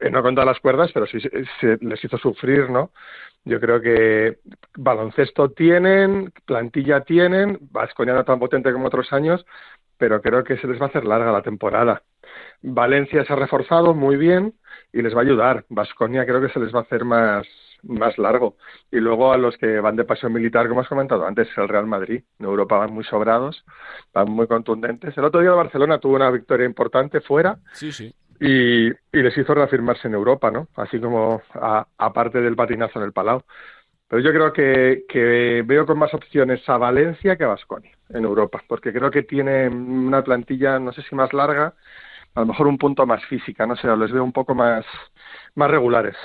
eh, 0.00 0.10
no 0.10 0.22
con 0.22 0.34
todas 0.34 0.46
las 0.46 0.60
cuerdas, 0.60 0.90
pero 0.92 1.06
sí 1.06 1.18
se 1.20 1.76
les 1.80 2.02
hizo 2.02 2.16
sufrir, 2.16 2.70
¿no? 2.70 2.92
Yo 3.44 3.60
creo 3.60 3.80
que 3.80 4.38
baloncesto 4.74 5.50
tienen, 5.50 6.32
plantilla 6.46 7.02
tienen, 7.02 7.58
Vasconia 7.70 8.14
no 8.14 8.24
tan 8.24 8.38
potente 8.38 8.72
como 8.72 8.86
otros 8.86 9.12
años, 9.12 9.44
pero 9.98 10.22
creo 10.22 10.44
que 10.44 10.56
se 10.56 10.66
les 10.66 10.80
va 10.80 10.86
a 10.86 10.88
hacer 10.88 11.04
larga 11.04 11.32
la 11.32 11.42
temporada. 11.42 12.02
Valencia 12.62 13.24
se 13.24 13.32
ha 13.32 13.36
reforzado 13.36 13.94
muy 13.94 14.16
bien 14.16 14.54
y 14.92 15.02
les 15.02 15.14
va 15.14 15.20
a 15.20 15.24
ayudar. 15.24 15.64
Vasconia 15.68 16.24
creo 16.24 16.40
que 16.40 16.48
se 16.48 16.60
les 16.60 16.74
va 16.74 16.80
a 16.80 16.82
hacer 16.82 17.04
más, 17.04 17.46
más 17.82 18.16
largo. 18.18 18.56
Y 18.90 18.96
luego 18.98 19.32
a 19.32 19.36
los 19.36 19.56
que 19.58 19.80
van 19.80 19.96
de 19.96 20.04
pasión 20.04 20.32
militar, 20.32 20.68
como 20.68 20.80
has 20.80 20.88
comentado 20.88 21.26
antes, 21.26 21.48
el 21.56 21.68
Real 21.68 21.86
Madrid. 21.86 22.22
En 22.38 22.46
Europa 22.46 22.78
van 22.78 22.92
muy 22.92 23.04
sobrados, 23.04 23.64
van 24.12 24.30
muy 24.30 24.46
contundentes. 24.46 25.16
El 25.16 25.24
otro 25.24 25.40
día 25.40 25.50
el 25.50 25.56
Barcelona 25.56 25.98
tuvo 25.98 26.16
una 26.16 26.30
victoria 26.30 26.66
importante 26.66 27.20
fuera. 27.20 27.58
Sí, 27.72 27.92
sí. 27.92 28.14
Y, 28.40 28.90
les 29.12 29.36
hizo 29.36 29.52
reafirmarse 29.52 30.06
en 30.06 30.14
Europa, 30.14 30.50
¿no? 30.50 30.68
Así 30.76 31.00
como 31.00 31.42
aparte 31.98 32.40
del 32.40 32.54
patinazo 32.54 33.00
en 33.00 33.06
el 33.06 33.12
Palau. 33.12 33.42
Pero 34.08 34.22
yo 34.22 34.32
creo 34.32 34.52
que, 34.52 35.04
que 35.08 35.62
veo 35.66 35.84
con 35.84 35.98
más 35.98 36.12
opciones 36.14 36.66
a 36.68 36.78
Valencia 36.78 37.36
que 37.36 37.44
a 37.44 37.48
Vasconia 37.48 37.90
en 38.08 38.24
Europa, 38.24 38.62
porque 38.66 38.92
creo 38.92 39.10
que 39.10 39.22
tiene 39.22 39.68
una 39.68 40.22
plantilla, 40.22 40.78
no 40.78 40.92
sé 40.92 41.02
si 41.02 41.14
más 41.14 41.32
larga, 41.34 41.74
a 42.34 42.40
lo 42.40 42.46
mejor 42.46 42.66
un 42.66 42.78
punto 42.78 43.04
más 43.06 43.24
física, 43.26 43.66
no 43.66 43.76
sé, 43.76 43.88
les 43.96 44.12
veo 44.12 44.24
un 44.24 44.32
poco 44.32 44.54
más, 44.54 44.84
más 45.54 45.70
regulares. 45.70 46.16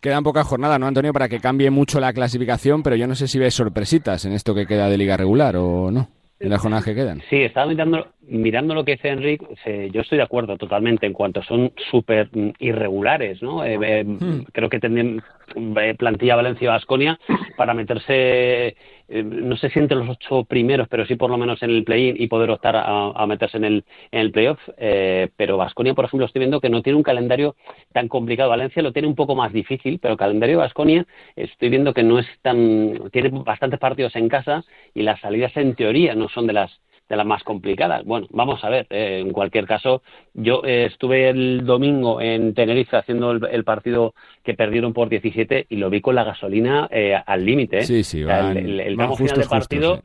Quedan 0.00 0.22
pocas 0.22 0.46
jornadas, 0.46 0.78
¿no, 0.78 0.86
Antonio? 0.86 1.12
Para 1.12 1.28
que 1.28 1.40
cambie 1.40 1.70
mucho 1.70 1.98
la 1.98 2.12
clasificación, 2.12 2.82
pero 2.82 2.94
yo 2.94 3.06
no 3.06 3.14
sé 3.14 3.26
si 3.26 3.38
ves 3.38 3.54
sorpresitas 3.54 4.24
en 4.26 4.32
esto 4.32 4.54
que 4.54 4.66
queda 4.66 4.88
de 4.88 4.98
liga 4.98 5.16
regular 5.16 5.56
o 5.56 5.90
no, 5.90 6.08
en 6.38 6.50
las 6.50 6.60
jornadas 6.60 6.84
que 6.84 6.94
quedan. 6.94 7.22
Sí, 7.30 7.36
estaba 7.36 7.66
mirando, 7.66 8.08
mirando 8.20 8.74
lo 8.74 8.84
que 8.84 8.92
dice 8.92 9.08
Enrique, 9.08 9.46
yo 9.90 10.02
estoy 10.02 10.18
de 10.18 10.24
acuerdo 10.24 10.58
totalmente 10.58 11.06
en 11.06 11.14
cuanto 11.14 11.42
son 11.42 11.72
súper 11.90 12.28
irregulares, 12.58 13.42
¿no? 13.42 13.64
Eh, 13.64 13.78
eh, 13.80 14.04
hmm. 14.04 14.44
Creo 14.52 14.68
que 14.68 14.78
tendrían 14.78 15.18
eh, 15.18 15.22
plantilla 15.96 16.36
Valencia 16.36 16.70
Vasconia 16.70 17.18
para 17.56 17.74
meterse, 17.74 18.76
no 19.08 19.56
sé 19.56 19.70
si 19.70 19.78
entre 19.78 19.96
los 19.96 20.08
ocho 20.08 20.44
primeros, 20.44 20.88
pero 20.88 21.06
sí 21.06 21.16
por 21.16 21.30
lo 21.30 21.38
menos 21.38 21.62
en 21.62 21.70
el 21.70 21.84
play-in 21.84 22.16
y 22.18 22.26
poder 22.26 22.50
optar 22.50 22.74
a, 22.76 23.26
meterse 23.26 23.56
en 23.56 23.64
el, 23.64 23.84
en 24.10 24.20
el 24.20 24.30
playoff. 24.32 24.58
pero 25.36 25.56
Vasconia, 25.56 25.94
por 25.94 26.04
ejemplo, 26.04 26.26
estoy 26.26 26.40
viendo 26.40 26.60
que 26.60 26.68
no 26.68 26.82
tiene 26.82 26.96
un 26.96 27.02
calendario 27.02 27.56
tan 27.92 28.08
complicado. 28.08 28.50
Valencia 28.50 28.82
lo 28.82 28.92
tiene 28.92 29.08
un 29.08 29.14
poco 29.14 29.34
más 29.34 29.52
difícil, 29.52 29.98
pero 30.00 30.12
el 30.12 30.18
calendario 30.18 30.58
Vasconia 30.58 31.06
estoy 31.36 31.68
viendo 31.68 31.94
que 31.94 32.02
no 32.02 32.18
es 32.18 32.26
tan. 32.42 33.10
tiene 33.12 33.30
bastantes 33.30 33.78
partidos 33.78 34.16
en 34.16 34.28
casa 34.28 34.64
y 34.94 35.02
las 35.02 35.20
salidas 35.20 35.56
en 35.56 35.74
teoría 35.74 36.14
no 36.14 36.28
son 36.28 36.46
de 36.46 36.54
las 36.54 36.80
de 37.08 37.16
las 37.16 37.26
más 37.26 37.42
complicadas. 37.42 38.04
Bueno, 38.04 38.26
vamos 38.30 38.62
a 38.64 38.70
ver. 38.70 38.86
Eh, 38.90 39.20
en 39.20 39.32
cualquier 39.32 39.66
caso, 39.66 40.02
yo 40.32 40.62
eh, 40.64 40.86
estuve 40.86 41.28
el 41.28 41.64
domingo 41.64 42.20
en 42.20 42.54
Tenerife 42.54 42.96
haciendo 42.96 43.32
el, 43.32 43.64
partido 43.64 44.14
que 44.42 44.54
perdieron 44.54 44.92
por 44.92 45.08
17 45.08 45.66
y 45.68 45.76
lo 45.76 45.90
vi 45.90 46.00
con 46.00 46.14
la 46.14 46.24
gasolina 46.24 46.88
eh, 46.90 47.14
al 47.26 47.44
límite. 47.44 47.82
Sí, 47.82 48.04
sí, 48.04 48.20
el, 48.20 48.80
el, 48.80 48.96
final 48.96 49.38
de 49.38 49.46
partido 49.46 50.02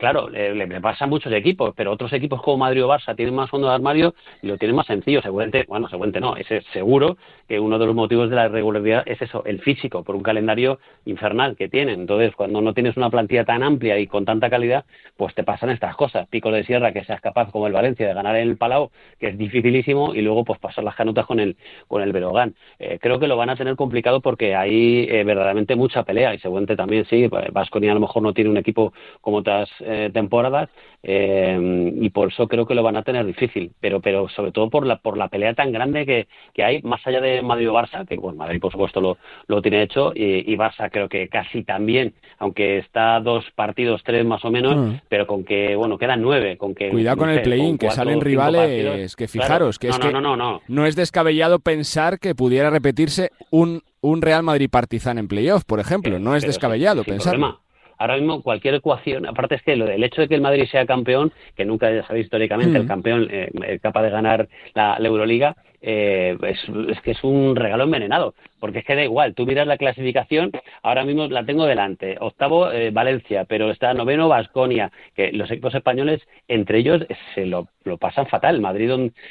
claro, 0.00 0.28
le, 0.28 0.80
pasa 0.80 1.04
a 1.04 1.08
muchos 1.08 1.32
equipos, 1.32 1.72
pero 1.76 1.92
otros 1.92 2.12
equipos 2.12 2.42
como 2.42 2.56
Madrid 2.56 2.84
o 2.84 2.88
Barça 2.88 3.14
tienen 3.14 3.34
más 3.34 3.50
fondo 3.50 3.68
de 3.68 3.74
armario 3.74 4.14
y 4.42 4.48
lo 4.48 4.56
tienen 4.56 4.74
más 4.74 4.86
sencillo. 4.86 5.22
Seguramente, 5.22 5.64
bueno, 5.68 5.88
seguramente 5.88 6.20
no, 6.20 6.36
es 6.36 6.48
seguro 6.72 7.18
que 7.46 7.60
uno 7.60 7.78
de 7.78 7.86
los 7.86 7.94
motivos 7.94 8.30
de 8.30 8.36
la 8.36 8.46
irregularidad 8.46 9.02
es 9.06 9.20
eso, 9.22 9.44
el 9.44 9.60
físico, 9.60 10.02
por 10.02 10.16
un 10.16 10.22
calendario 10.22 10.80
infernal 11.04 11.56
que 11.56 11.68
tienen. 11.68 12.00
Entonces, 12.00 12.34
cuando 12.34 12.60
no 12.60 12.72
tienes 12.74 12.96
una 12.96 13.10
plantilla 13.10 13.44
tan 13.44 13.62
amplia 13.62 13.98
y 13.98 14.06
con 14.06 14.24
tanta 14.24 14.50
calidad, 14.50 14.84
pues 15.16 15.34
te 15.34 15.44
pasan 15.44 15.70
estas 15.70 15.94
cosas. 15.96 16.26
Pico 16.28 16.50
de 16.50 16.64
sierra, 16.64 16.92
que 16.92 17.04
seas 17.04 17.20
capaz, 17.20 17.50
como 17.50 17.66
el 17.66 17.72
Valencia, 17.72 18.08
de 18.08 18.14
ganar 18.14 18.36
en 18.36 18.48
el 18.48 18.56
Palau, 18.56 18.90
que 19.18 19.28
es 19.28 19.38
dificilísimo, 19.38 20.14
y 20.14 20.22
luego 20.22 20.44
pues 20.44 20.58
pasar 20.58 20.82
las 20.82 20.94
canutas 20.94 21.26
con 21.26 21.38
el, 21.40 21.56
con 21.86 22.02
el 22.02 22.12
Berogán. 22.12 22.54
Eh, 22.78 22.98
creo 23.00 23.20
que 23.20 23.28
lo 23.28 23.36
van 23.36 23.50
a 23.50 23.56
tener 23.56 23.76
complicado 23.76 24.20
porque 24.20 24.54
hay 24.54 25.06
eh, 25.10 25.24
verdaderamente 25.24 25.76
mucha 25.76 26.04
pelea 26.04 26.34
y 26.34 26.38
seguramente 26.38 26.76
también 26.76 27.04
sí, 27.04 27.28
Vasconia 27.52 27.90
a 27.90 27.94
lo 27.94 28.00
mejor 28.00 28.22
no 28.22 28.32
tiene 28.32 28.50
un 28.50 28.56
equipo 28.56 28.92
como 29.20 29.38
otras 29.38 29.68
eh, 29.92 30.08
temporadas 30.12 30.68
eh, 31.02 31.92
y 32.00 32.10
por 32.10 32.32
eso 32.32 32.46
creo 32.46 32.64
que 32.64 32.76
lo 32.76 32.84
van 32.84 32.96
a 32.96 33.02
tener 33.02 33.26
difícil, 33.26 33.72
pero 33.80 34.00
pero 34.00 34.28
sobre 34.28 34.52
todo 34.52 34.70
por 34.70 34.86
la 34.86 34.98
por 34.98 35.18
la 35.18 35.26
pelea 35.26 35.52
tan 35.52 35.72
grande 35.72 36.06
que, 36.06 36.28
que 36.54 36.62
hay 36.62 36.80
más 36.82 37.04
allá 37.06 37.20
de 37.20 37.42
Madrid 37.42 37.70
o 37.70 37.74
Barça, 37.74 38.06
que 38.06 38.16
bueno, 38.16 38.38
Madrid 38.38 38.60
por 38.60 38.70
supuesto 38.70 39.00
lo, 39.00 39.18
lo 39.48 39.60
tiene 39.60 39.82
hecho 39.82 40.12
y, 40.14 40.56
Barça 40.56 40.90
creo 40.92 41.08
que 41.08 41.28
casi 41.28 41.64
también, 41.64 42.14
aunque 42.38 42.78
está 42.78 43.18
dos 43.18 43.44
partidos, 43.56 44.02
tres 44.04 44.24
más 44.24 44.44
o 44.44 44.50
menos, 44.52 44.76
mm. 44.76 45.00
pero 45.08 45.26
con 45.26 45.42
que 45.42 45.74
bueno, 45.74 45.98
quedan 45.98 46.22
nueve, 46.22 46.56
con 46.56 46.72
que 46.72 46.90
Cuidado 46.90 47.16
con 47.16 47.30
el 47.30 47.42
play-in, 47.42 47.76
que 47.76 47.90
salen 47.90 48.20
rivales, 48.20 49.16
que 49.16 49.26
fijaros, 49.26 49.78
que 49.80 49.88
es 49.88 49.98
que 49.98 50.12
no, 50.12 50.20
no, 50.20 50.60
no. 50.68 50.86
es 50.86 50.94
descabellado 50.94 51.58
pensar 51.58 52.20
que 52.20 52.36
pudiera 52.36 52.70
repetirse 52.70 53.30
un 53.50 53.82
un 54.02 54.22
Real 54.22 54.42
Madrid 54.44 54.70
Partizan 54.70 55.18
en 55.18 55.28
playoff, 55.28 55.64
por 55.64 55.80
ejemplo. 55.80 56.18
No 56.18 56.36
es 56.36 56.46
descabellado 56.46 57.04
pensarlo 57.04 57.60
ahora 58.00 58.16
mismo 58.16 58.42
cualquier 58.42 58.74
ecuación, 58.74 59.26
aparte 59.26 59.56
es 59.56 59.62
que 59.62 59.76
lo, 59.76 59.86
el 59.86 60.02
hecho 60.02 60.22
de 60.22 60.28
que 60.28 60.34
el 60.34 60.40
Madrid 60.40 60.66
sea 60.70 60.86
campeón, 60.86 61.32
que 61.54 61.66
nunca 61.66 61.92
ya 61.92 62.04
sabéis 62.06 62.24
históricamente 62.24 62.78
el 62.78 62.84
mm. 62.84 62.88
campeón 62.88 63.28
eh, 63.30 63.78
capaz 63.82 64.02
de 64.02 64.10
ganar 64.10 64.48
la 64.74 64.96
Euroliga, 64.98 65.54
eh, 65.82 66.36
es, 66.42 67.00
que 67.00 67.12
es 67.12 67.24
un 67.24 67.56
regalo 67.56 67.84
envenenado, 67.84 68.34
porque 68.58 68.80
es 68.80 68.84
que 68.84 68.94
da 68.94 69.02
igual, 69.02 69.34
tú 69.34 69.46
miras 69.46 69.66
la 69.66 69.78
clasificación, 69.78 70.50
ahora 70.82 71.04
mismo 71.04 71.26
la 71.28 71.44
tengo 71.44 71.64
delante, 71.64 72.16
octavo 72.20 72.70
eh, 72.70 72.90
Valencia, 72.90 73.44
pero 73.44 73.70
está 73.70 73.94
noveno 73.94 74.28
Vasconia, 74.28 74.92
que 75.14 75.32
los 75.32 75.50
equipos 75.50 75.74
españoles, 75.74 76.20
entre 76.48 76.78
ellos, 76.78 77.06
se 77.34 77.46
lo, 77.46 77.68
pasan 77.98 78.26
fatal. 78.26 78.60
Madrid 78.60 78.90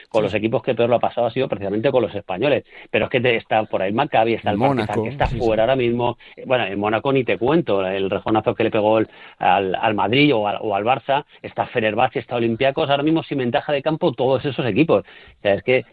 con 0.10 0.24
los 0.24 0.34
equipos 0.34 0.64
que 0.64 0.74
peor 0.74 0.90
lo 0.90 0.96
ha 0.96 1.00
pasado 1.00 1.28
ha 1.28 1.32
sido 1.32 1.48
precisamente 1.48 1.92
con 1.92 2.02
los 2.02 2.14
españoles, 2.16 2.66
pero 2.90 3.06
es 3.06 3.12
que 3.12 3.36
está 3.36 3.64
por 3.64 3.82
ahí 3.82 3.92
Maccabi, 3.94 4.34
está 4.34 4.52
el, 4.52 4.58
Mónaco, 4.58 5.04
que 5.04 5.10
está 5.10 5.28
fuera 5.28 5.64
ahora 5.64 5.76
mismo, 5.76 6.18
bueno, 6.46 6.66
en 6.66 6.80
Mónaco 6.80 7.14
ni 7.14 7.24
te 7.24 7.38
cuento, 7.38 7.86
el 7.86 8.10
rejonazo 8.10 8.56
que 8.56 8.64
le 8.64 8.72
pegó 8.72 8.98
al, 8.98 9.76
al, 9.76 9.94
Madrid 9.94 10.36
o 10.36 10.48
al, 10.48 10.58
o 10.62 10.76
al 10.76 10.84
Barça, 10.84 11.26
está 11.42 11.68
Fenerbahce, 11.68 12.20
está 12.20 12.36
Olympiacos, 12.36 12.90
ahora 12.90 13.04
mismo 13.04 13.24
sin 13.24 13.38
ventaja 13.38 13.72
de 13.72 13.82
campo 13.82 14.12
todos 14.14 14.44
esos 14.44 14.66
equipos. 14.66 15.06
O 15.06 15.42
sea, 15.42 15.54
es 15.54 15.64
que 15.64 15.86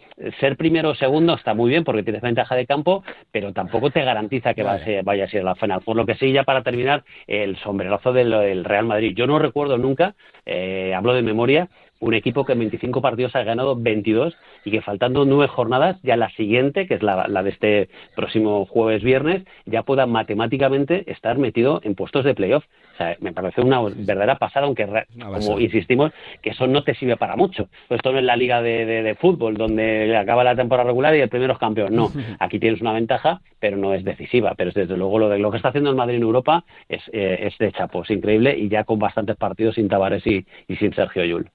ser 0.47 0.57
primero 0.57 0.91
o 0.91 0.95
segundo 0.95 1.35
está 1.35 1.55
muy 1.55 1.71
bien 1.71 1.83
porque 1.83 2.05
tienes 2.05 2.23
ventaja 2.23 2.55
de 2.55 2.67
campo, 2.67 3.03
pero 3.33 3.53
tampoco 3.53 3.91
te 3.91 4.05
garantiza 4.05 4.55
que 4.55 4.63
vaya 4.63 5.25
a 5.25 5.29
ser 5.29 5.43
la 5.43 5.57
final. 5.57 5.81
Por 5.81 5.97
lo 5.97 6.07
que 6.07 6.15
sí, 6.15 6.33
ya 6.33 6.45
para 6.45 6.63
terminar, 6.63 7.03
el 7.27 7.57
sombrerazo 7.59 8.13
del, 8.13 8.65
Real 8.65 8.87
Madrid. 8.87 9.13
Yo 9.17 9.27
no 9.27 9.39
recuerdo 9.39 9.77
nunca, 9.77 10.15
eh, 10.45 10.95
hablo 10.95 11.15
de 11.15 11.23
memoria, 11.23 11.69
un 11.99 12.15
equipo 12.15 12.45
que 12.45 12.53
en 12.53 12.61
25 12.61 13.01
partidos 13.01 13.35
ha 13.35 13.43
ganado 13.43 13.75
22 13.77 14.37
y 14.67 14.73
que 14.73 14.83
faltando 14.83 15.25
nueve 15.25 15.47
jornadas, 15.47 15.97
ya 16.03 16.17
la 16.17 16.29
siguiente, 16.31 16.89
que 16.89 16.95
es 16.95 17.03
la, 17.03 17.29
de 17.29 17.51
este 17.51 17.89
próximo 18.17 18.67
jueves 18.67 19.01
viernes, 19.01 19.45
ya 19.65 19.85
pueda 19.85 20.07
matemáticamente 20.07 21.09
estar 21.11 21.39
metido 21.39 21.81
en 21.85 21.95
puestos 21.95 22.25
de 22.25 22.35
playoff. 22.35 22.65
O 22.95 22.97
sea, 22.97 23.17
me 23.21 23.33
parece 23.33 23.61
una 23.61 23.81
verdadera 23.81 24.39
pasada, 24.39 24.67
aunque, 24.67 24.85
como 25.23 25.61
insistimos, 25.61 26.11
que 26.43 26.51
eso 26.51 26.67
no 26.67 26.83
te 26.83 26.97
sirve 26.97 27.17
para 27.17 27.37
mucho. 27.37 27.69
Pues 27.87 27.99
esto 27.99 28.11
no 28.11 28.19
es 28.19 28.25
la 28.25 28.35
liga 28.35 28.61
de, 28.61 29.17
fútbol, 29.21 29.57
donde 29.57 30.17
acaba 30.17 30.43
la 30.43 30.57
temporada 30.57 30.89
regular 30.89 31.15
y 31.15 31.21
el 31.21 31.29
primero 31.29 31.53
es 31.53 31.61
campeón. 31.61 31.95
No, 31.95 32.11
aquí 32.41 32.59
tienes 32.59 32.81
una 32.81 32.93
ventaja, 32.93 33.43
pero 33.61 33.77
no 33.77 33.95
es 33.95 34.03
decisiva. 34.03 34.55
Pero 34.57 34.73
desde 34.75 34.97
luego 34.97 35.21
lo, 35.21 35.29
de, 35.29 35.39
lo 35.39 35.53
que 35.53 35.59
está 35.59 35.69
haciendo 35.69 35.91
el 35.91 35.97
Madrid 35.97 36.17
en 36.17 36.23
Europa 36.23 36.65
es, 36.89 37.03
eh, 37.13 37.39
es 37.43 37.57
de 37.59 37.71
chapo, 37.71 38.03
es 38.03 38.11
increíble 38.11 38.59
y 38.59 38.69
ya 38.69 38.83
con 38.83 38.99
bastantes 38.99 39.37
partidos 39.37 39.77
sin 39.77 39.89
Tavares 39.89 40.27
y, 40.27 40.45
y 40.67 40.75
sin 40.75 40.93
Sergio 40.93 41.25
Yul. 41.25 41.51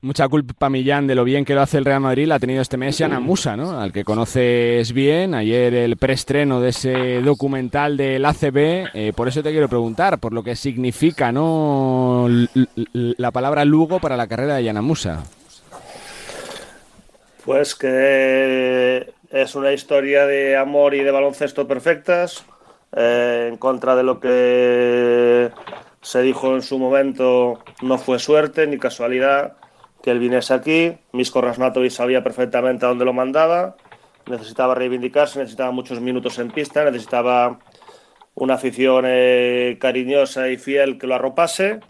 Mucha 0.00 0.28
culpa 0.28 0.70
Millán 0.70 1.08
de 1.08 1.16
lo 1.16 1.24
bien 1.24 1.44
que 1.44 1.56
lo 1.56 1.60
hace 1.60 1.78
el 1.78 1.84
Real 1.84 2.00
Madrid 2.00 2.28
la 2.28 2.36
ha 2.36 2.38
tenido 2.38 2.62
este 2.62 2.76
mes 2.76 2.96
Yana 2.96 3.18
Musa, 3.18 3.56
¿no? 3.56 3.80
Al 3.80 3.92
que 3.92 4.04
conoces 4.04 4.92
bien. 4.92 5.34
Ayer 5.34 5.74
el 5.74 5.96
preestreno 5.96 6.60
de 6.60 6.68
ese 6.68 7.20
documental 7.20 7.96
del 7.96 8.24
ACB. 8.24 8.90
Eh, 8.94 9.12
por 9.16 9.26
eso 9.26 9.42
te 9.42 9.50
quiero 9.50 9.68
preguntar, 9.68 10.18
por 10.18 10.32
lo 10.32 10.44
que 10.44 10.54
significa, 10.54 11.32
¿no? 11.32 12.28
la 12.92 13.30
palabra 13.32 13.64
Lugo 13.64 13.98
para 13.98 14.16
la 14.16 14.28
carrera 14.28 14.54
de 14.54 14.64
Yana 14.64 14.82
Musa. 14.82 15.24
Pues 17.44 17.74
que 17.74 19.12
es 19.30 19.54
una 19.56 19.72
historia 19.72 20.26
de 20.26 20.56
amor 20.56 20.94
y 20.94 21.02
de 21.02 21.10
baloncesto 21.10 21.66
perfectas, 21.66 22.44
eh, 22.94 23.48
en 23.50 23.56
contra 23.56 23.96
de 23.96 24.04
lo 24.04 24.20
que 24.20 25.50
se 26.02 26.22
dijo 26.22 26.54
en 26.54 26.62
su 26.62 26.78
momento, 26.78 27.58
no 27.82 27.98
fue 27.98 28.20
suerte 28.20 28.64
ni 28.68 28.78
casualidad 28.78 29.57
que 30.02 30.10
él 30.10 30.18
viniese 30.18 30.54
aquí. 30.54 30.96
Misko 31.12 31.40
Rasnatovic 31.40 31.90
sabía 31.90 32.22
perfectamente 32.22 32.84
a 32.84 32.88
dónde 32.88 33.04
lo 33.04 33.12
mandaba. 33.12 33.76
Necesitaba 34.26 34.74
reivindicarse, 34.74 35.38
necesitaba 35.38 35.70
muchos 35.70 36.00
minutos 36.00 36.38
en 36.38 36.50
pista, 36.50 36.84
necesitaba 36.84 37.58
una 38.34 38.54
afición 38.54 39.04
eh, 39.06 39.78
cariñosa 39.80 40.48
y 40.48 40.56
fiel 40.56 40.98
que 40.98 41.06
lo 41.06 41.14
arropase. 41.14 41.80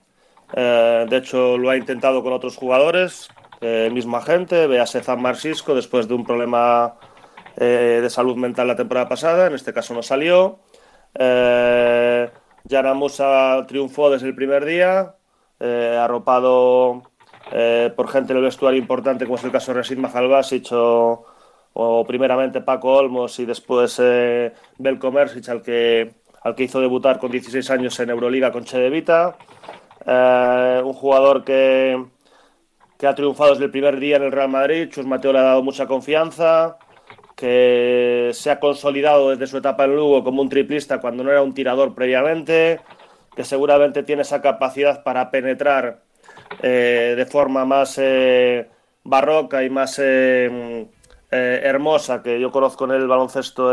Eh, 0.54 1.06
de 1.08 1.16
hecho, 1.16 1.58
lo 1.58 1.70
ha 1.70 1.76
intentado 1.76 2.22
con 2.22 2.32
otros 2.32 2.56
jugadores, 2.56 3.28
eh, 3.60 3.90
misma 3.92 4.22
gente. 4.22 4.66
Véase 4.66 5.02
Zan 5.02 5.20
Marcisco 5.20 5.74
después 5.74 6.08
de 6.08 6.14
un 6.14 6.24
problema 6.24 6.94
de 7.56 8.08
salud 8.08 8.36
mental 8.36 8.68
la 8.68 8.76
temporada 8.76 9.08
pasada. 9.08 9.48
En 9.48 9.54
este 9.54 9.72
caso 9.72 9.92
no 9.92 10.00
salió. 10.00 10.60
Eh, 11.14 12.30
Musa 12.94 13.64
triunfó 13.66 14.10
desde 14.10 14.28
el 14.28 14.36
primer 14.36 14.64
día, 14.64 15.16
arropado 15.58 17.02
eh, 17.52 17.92
por 17.96 18.08
gente 18.08 18.34
del 18.34 18.42
vestuario 18.42 18.78
importante, 18.78 19.24
como 19.24 19.36
es 19.36 19.44
el 19.44 19.52
caso 19.52 19.72
de 19.72 19.78
Resid 19.78 19.98
Majalbasic 19.98 20.68
o, 20.72 22.04
primeramente 22.06 22.60
Paco 22.60 22.94
Olmos 22.94 23.38
y 23.38 23.46
después 23.46 24.00
eh, 24.02 24.52
Belko 24.78 25.12
al 25.16 25.62
que, 25.62 26.12
al 26.42 26.54
que 26.54 26.64
hizo 26.64 26.80
debutar 26.80 27.18
con 27.18 27.30
16 27.30 27.70
años 27.70 27.98
en 28.00 28.10
Euroliga 28.10 28.50
con 28.50 28.64
Che 28.64 28.78
de 28.78 28.90
Vita. 28.90 29.36
Eh, 30.04 30.82
un 30.84 30.92
jugador 30.92 31.44
que, 31.44 32.04
que 32.98 33.06
ha 33.06 33.14
triunfado 33.14 33.52
desde 33.52 33.66
el 33.66 33.70
primer 33.70 33.98
día 34.00 34.16
en 34.16 34.24
el 34.24 34.32
Real 34.32 34.48
Madrid. 34.48 34.88
Chus 34.90 35.06
Mateo 35.06 35.32
le 35.32 35.38
ha 35.38 35.42
dado 35.42 35.62
mucha 35.62 35.86
confianza, 35.86 36.78
que 37.36 38.30
se 38.34 38.50
ha 38.50 38.58
consolidado 38.58 39.30
desde 39.30 39.46
su 39.46 39.58
etapa 39.58 39.84
en 39.84 39.94
Lugo 39.94 40.24
como 40.24 40.42
un 40.42 40.48
triplista 40.48 41.00
cuando 41.00 41.22
no 41.22 41.30
era 41.30 41.42
un 41.42 41.54
tirador 41.54 41.94
previamente, 41.94 42.80
que 43.36 43.44
seguramente 43.44 44.02
tiene 44.02 44.22
esa 44.22 44.42
capacidad 44.42 45.04
para 45.04 45.30
penetrar 45.30 46.07
eh, 46.62 47.14
de 47.16 47.26
forma 47.26 47.64
más 47.64 47.98
eh, 47.98 48.68
barroca 49.04 49.62
y 49.62 49.70
más 49.70 49.98
eh, 50.02 50.86
hermosa 51.30 52.22
que 52.22 52.40
yo 52.40 52.50
conozco 52.50 52.84
en 52.86 52.92
el 52.92 53.06
baloncesto 53.06 53.72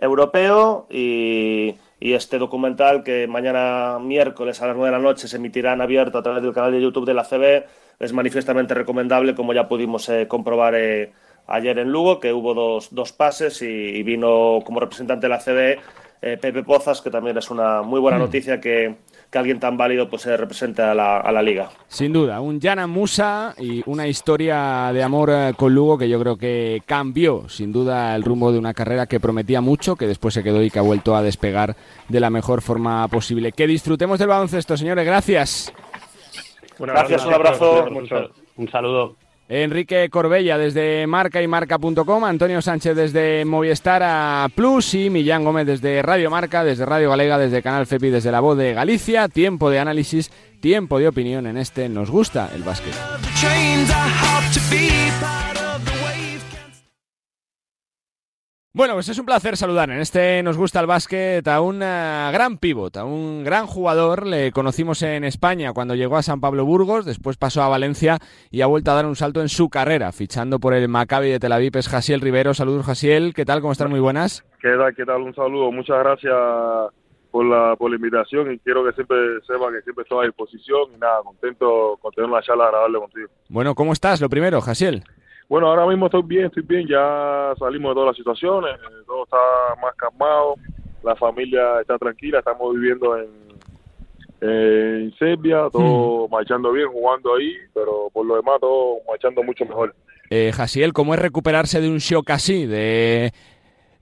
europeo 0.00 0.86
y, 0.90 1.74
este 2.00 2.38
documental 2.38 3.02
que 3.02 3.26
mañana 3.26 3.98
miércoles 4.00 4.62
a 4.62 4.68
las 4.68 4.76
9 4.76 4.90
de 4.90 4.96
la 4.96 5.02
noche 5.02 5.26
se 5.26 5.36
emitirá 5.36 5.72
en 5.72 5.80
abierto 5.80 6.18
a 6.18 6.22
través 6.22 6.42
del 6.42 6.52
canal 6.52 6.70
de 6.70 6.80
YouTube 6.80 7.06
de 7.06 7.14
la 7.14 7.24
CB 7.24 7.64
es 7.98 8.12
manifiestamente 8.12 8.72
recomendable 8.74 9.34
como 9.34 9.52
ya 9.52 9.66
pudimos 9.66 10.08
comprobar 10.28 10.74
ayer 10.74 11.78
en 11.78 11.90
Lugo 11.90 12.20
que 12.20 12.32
hubo 12.32 12.54
dos, 12.54 12.94
dos 12.94 13.12
pases 13.12 13.60
y, 13.62 14.02
vino 14.04 14.60
como 14.64 14.78
representante 14.78 15.26
de 15.26 15.30
la 15.30 15.40
CB 15.40 16.40
Pepe 16.40 16.62
Pozas 16.62 17.02
que 17.02 17.10
también 17.10 17.36
es 17.36 17.50
una 17.50 17.82
muy 17.82 17.98
buena 17.98 18.18
mm. 18.18 18.20
noticia 18.20 18.60
que 18.60 18.94
que 19.30 19.38
alguien 19.38 19.60
tan 19.60 19.76
válido 19.76 20.08
pues 20.08 20.24
represente 20.24 20.82
a 20.82 20.94
la, 20.94 21.18
a 21.18 21.32
la 21.32 21.42
liga. 21.42 21.68
Sin 21.88 22.12
duda, 22.12 22.40
un 22.40 22.60
Jana 22.60 22.86
Musa 22.86 23.54
y 23.58 23.82
una 23.86 24.06
historia 24.06 24.90
de 24.92 25.02
amor 25.02 25.30
eh, 25.30 25.52
con 25.56 25.74
Lugo 25.74 25.98
que 25.98 26.08
yo 26.08 26.18
creo 26.18 26.36
que 26.36 26.82
cambió 26.86 27.48
sin 27.48 27.72
duda 27.72 28.16
el 28.16 28.22
rumbo 28.22 28.52
de 28.52 28.58
una 28.58 28.72
carrera 28.72 29.06
que 29.06 29.20
prometía 29.20 29.60
mucho, 29.60 29.96
que 29.96 30.06
después 30.06 30.34
se 30.34 30.42
quedó 30.42 30.62
y 30.62 30.70
que 30.70 30.78
ha 30.78 30.82
vuelto 30.82 31.14
a 31.14 31.22
despegar 31.22 31.76
de 32.08 32.20
la 32.20 32.30
mejor 32.30 32.62
forma 32.62 33.06
posible. 33.08 33.52
Que 33.52 33.66
disfrutemos 33.66 34.18
del 34.18 34.28
baloncesto, 34.28 34.76
señores, 34.76 35.04
gracias. 35.04 35.72
Gracias, 36.78 37.26
un 37.26 37.34
abrazo. 37.34 37.86
Un 38.56 38.68
saludo. 38.70 39.16
Enrique 39.48 40.10
Corbella 40.10 40.58
desde 40.58 41.06
Marca 41.06 41.40
y 41.42 41.48
Marca.com, 41.48 42.24
Antonio 42.24 42.60
Sánchez 42.60 42.94
desde 42.94 43.44
Movistar 43.46 44.02
a 44.04 44.48
Plus 44.54 44.92
y 44.92 45.08
Millán 45.08 45.44
Gómez 45.44 45.66
desde 45.66 46.02
Radio 46.02 46.30
Marca, 46.30 46.64
desde 46.64 46.84
Radio 46.84 47.08
Galega, 47.08 47.38
desde 47.38 47.62
Canal 47.62 47.86
FEPI, 47.86 48.10
desde 48.10 48.30
La 48.30 48.40
Voz 48.40 48.58
de 48.58 48.74
Galicia. 48.74 49.28
Tiempo 49.28 49.70
de 49.70 49.78
análisis, 49.78 50.30
tiempo 50.60 50.98
de 50.98 51.08
opinión 51.08 51.46
en 51.46 51.56
este 51.56 51.88
Nos 51.88 52.10
gusta 52.10 52.50
el 52.54 52.62
básquet. 52.62 52.94
Bueno, 58.78 58.94
pues 58.94 59.08
es 59.08 59.18
un 59.18 59.26
placer 59.26 59.56
saludar. 59.56 59.90
En 59.90 59.98
este 59.98 60.40
nos 60.44 60.56
gusta 60.56 60.78
el 60.78 60.86
básquet 60.86 61.48
a 61.48 61.60
un 61.60 61.82
eh, 61.82 62.30
gran 62.32 62.58
pívot, 62.58 62.96
a 62.96 63.04
un 63.04 63.42
gran 63.42 63.66
jugador. 63.66 64.24
Le 64.24 64.52
conocimos 64.52 65.02
en 65.02 65.24
España 65.24 65.72
cuando 65.72 65.96
llegó 65.96 66.16
a 66.16 66.22
San 66.22 66.40
Pablo 66.40 66.64
Burgos, 66.64 67.04
después 67.04 67.36
pasó 67.36 67.60
a 67.64 67.68
Valencia 67.68 68.18
y 68.52 68.60
ha 68.60 68.66
vuelto 68.66 68.92
a 68.92 68.94
dar 68.94 69.06
un 69.06 69.16
salto 69.16 69.40
en 69.40 69.48
su 69.48 69.68
carrera, 69.68 70.12
fichando 70.12 70.60
por 70.60 70.74
el 70.74 70.86
Maccabi 70.86 71.28
de 71.28 71.40
Tel 71.40 71.50
Aviv. 71.50 71.76
Es 71.76 71.88
Jasiel 71.88 72.20
Rivero. 72.20 72.54
Saludos, 72.54 72.86
Jasiel. 72.86 73.34
¿Qué 73.34 73.44
tal? 73.44 73.62
¿Cómo 73.62 73.72
están? 73.72 73.90
Muy 73.90 73.98
buenas. 73.98 74.44
¿Qué 74.62 74.70
tal? 74.70 74.94
¿Qué 74.94 75.04
tal? 75.04 75.22
Un 75.22 75.34
saludo. 75.34 75.72
Muchas 75.72 75.98
gracias 75.98 76.36
por 77.32 77.46
la, 77.46 77.74
por 77.74 77.90
la 77.90 77.96
invitación 77.96 78.52
y 78.52 78.60
quiero 78.60 78.84
que 78.84 78.92
siempre 78.92 79.16
sepa 79.44 79.72
que 79.72 79.82
siempre 79.82 80.04
estoy 80.04 80.22
a 80.22 80.26
disposición 80.28 80.92
y 80.94 80.98
nada, 81.00 81.20
contento 81.24 81.98
con 82.00 82.12
tener 82.12 82.30
una 82.30 82.42
charla 82.42 82.66
agradable 82.66 83.00
contigo. 83.00 83.28
Bueno, 83.48 83.74
¿cómo 83.74 83.92
estás? 83.92 84.20
Lo 84.20 84.28
primero, 84.28 84.60
Jasiel. 84.60 85.02
Bueno, 85.48 85.68
ahora 85.68 85.86
mismo 85.86 86.06
estoy 86.06 86.22
bien, 86.22 86.46
estoy 86.46 86.62
bien, 86.62 86.86
ya 86.86 87.54
salimos 87.58 87.90
de 87.90 87.94
todas 87.94 88.08
las 88.08 88.16
situaciones, 88.16 88.74
eh, 88.74 89.04
todo 89.06 89.24
está 89.24 89.36
más 89.80 89.94
calmado, 89.96 90.56
la 91.02 91.16
familia 91.16 91.80
está 91.80 91.96
tranquila, 91.96 92.40
estamos 92.40 92.74
viviendo 92.74 93.16
en, 93.16 93.28
en 94.42 95.14
Serbia, 95.18 95.68
todo 95.72 96.28
marchando 96.28 96.70
bien, 96.70 96.88
jugando 96.88 97.34
ahí, 97.34 97.54
pero 97.72 98.10
por 98.12 98.26
lo 98.26 98.36
demás 98.36 98.60
todo 98.60 98.98
marchando 99.08 99.42
mucho 99.42 99.64
mejor. 99.64 99.94
Eh, 100.28 100.52
Jasiel, 100.54 100.92
¿cómo 100.92 101.14
es 101.14 101.20
recuperarse 101.20 101.80
de 101.80 101.88
un 101.88 101.98
shock 101.98 102.28
así? 102.28 102.66
De, 102.66 103.32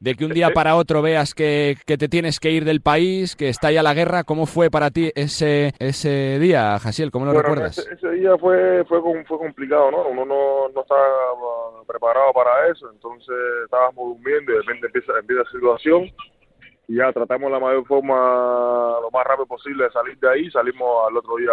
de 0.01 0.15
que 0.15 0.25
un 0.25 0.33
día 0.33 0.51
para 0.51 0.77
otro 0.77 1.03
veas 1.03 1.35
que, 1.35 1.77
que 1.87 1.97
te 1.97 2.09
tienes 2.09 2.41
que 2.41 2.51
ir 2.51 2.65
del 2.65 2.81
país, 2.81 3.37
que 3.37 3.49
está 3.49 3.71
ya 3.71 3.83
la 3.83 3.95
guerra. 3.95 4.25
¿Cómo 4.25 4.47
fue 4.47 4.71
para 4.71 4.91
ti 4.91 5.11
ese 5.15 5.73
ese 5.79 6.39
día, 6.39 6.79
Jasiel? 6.79 7.11
¿Cómo 7.11 7.25
lo 7.27 7.33
Bueno, 7.33 7.49
recuerdas? 7.49 7.79
Ese, 7.79 7.95
ese 7.95 8.11
día 8.13 8.37
fue 8.39 8.85
fue 8.85 9.01
fue 9.27 9.39
complicado, 9.39 9.91
¿no? 9.91 10.09
Uno 10.09 10.25
no, 10.25 10.69
no 10.69 10.81
estaba 10.81 11.07
preparado 11.87 12.33
para 12.33 12.69
eso, 12.71 12.91
entonces 12.91 13.35
estábamos 13.65 14.17
durmiendo 14.17 14.53
y 14.53 14.55
de 14.57 14.61
repente 14.63 14.87
empieza, 14.87 15.13
empieza 15.19 15.43
la 15.43 15.51
situación 15.51 16.11
y 16.89 16.97
ya 16.97 17.13
tratamos 17.13 17.51
la 17.51 17.59
mayor 17.59 17.85
forma, 17.87 18.15
lo 19.01 19.11
más 19.11 19.25
rápido 19.27 19.47
posible 19.47 19.85
de 19.85 19.91
salir 19.91 20.19
de 20.19 20.31
ahí, 20.31 20.51
salimos 20.51 21.09
al 21.09 21.17
otro 21.17 21.37
día, 21.37 21.53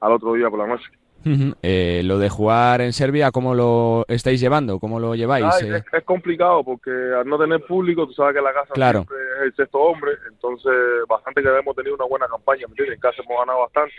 al 0.00 0.12
otro 0.12 0.34
día 0.34 0.48
por 0.48 0.60
la 0.60 0.66
noche. 0.66 0.84
Ujú. 1.24 1.54
Eh, 1.62 2.02
lo 2.04 2.18
de 2.18 2.28
jugar 2.28 2.80
en 2.80 2.92
Serbia, 2.92 3.30
¿cómo 3.30 3.54
lo 3.54 4.04
estáis 4.08 4.40
llevando? 4.40 4.78
¿Cómo 4.78 4.98
lo 5.00 5.14
lleváis? 5.14 5.44
Ay, 5.44 5.68
Eh, 5.70 5.76
es, 5.76 5.84
es 5.92 6.04
complicado 6.04 6.62
porque 6.64 6.90
al 6.90 7.26
no 7.26 7.38
tener 7.38 7.64
público, 7.64 8.06
tú 8.06 8.12
sabes 8.12 8.34
que 8.34 8.42
la 8.42 8.52
casa 8.52 8.72
Claro. 8.74 9.00
siempre 9.00 9.16
es 9.38 9.42
el 9.44 9.54
sexto 9.54 9.78
hombre, 9.78 10.12
entonces 10.28 10.72
bastante 11.08 11.42
que 11.42 11.48
hemos 11.48 11.76
tenido 11.76 11.94
una 11.94 12.06
buena 12.06 12.26
campaña. 12.28 12.66
En 12.76 13.00
casa 13.00 13.22
hemos 13.24 13.38
ganado 13.38 13.60
bastante, 13.60 13.94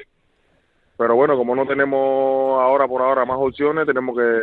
pero 0.98 1.16
bueno, 1.16 1.36
como 1.38 1.56
no 1.56 1.66
tenemos 1.66 2.62
ahora 2.62 2.88
por 2.88 3.02
ahora 3.02 3.26
más 3.26 3.38
opciones, 3.40 3.86
tenemos 3.86 4.16
que 4.18 4.40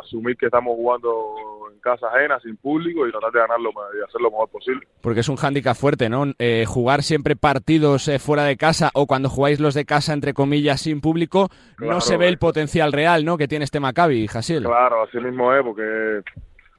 asumir 0.00 0.36
que 0.36 0.46
estamos 0.46 0.74
jugando 0.76 1.57
en 1.78 1.82
casa 1.82 2.08
ajena, 2.08 2.38
sin 2.40 2.56
público 2.56 3.06
y 3.06 3.10
tratar 3.10 3.32
de 3.32 3.38
ganarlo 3.40 3.70
y 3.70 4.04
hacer 4.04 4.20
lo 4.20 4.30
mejor 4.30 4.48
posible. 4.50 4.86
Porque 5.00 5.20
es 5.20 5.28
un 5.28 5.36
hándicap 5.36 5.76
fuerte, 5.76 6.08
¿no? 6.08 6.24
Eh, 6.38 6.64
jugar 6.66 7.02
siempre 7.02 7.36
partidos 7.36 8.08
eh, 8.08 8.18
fuera 8.18 8.44
de 8.44 8.56
casa 8.56 8.90
o 8.94 9.06
cuando 9.06 9.28
jugáis 9.28 9.60
los 9.60 9.74
de 9.74 9.84
casa, 9.84 10.12
entre 10.12 10.34
comillas, 10.34 10.80
sin 10.80 11.00
público, 11.00 11.48
no 11.78 11.86
Claro, 11.86 12.00
se 12.00 12.16
ve 12.16 12.28
el 12.28 12.38
potencial 12.38 12.92
real, 12.92 13.24
¿no? 13.24 13.38
Que 13.38 13.48
tiene 13.48 13.64
este 13.64 13.80
Maccabi, 13.80 14.26
Jasiel. 14.26 14.64
Claro, 14.64 15.02
así 15.02 15.18
mismo 15.18 15.54
es, 15.54 15.62
porque 15.62 16.22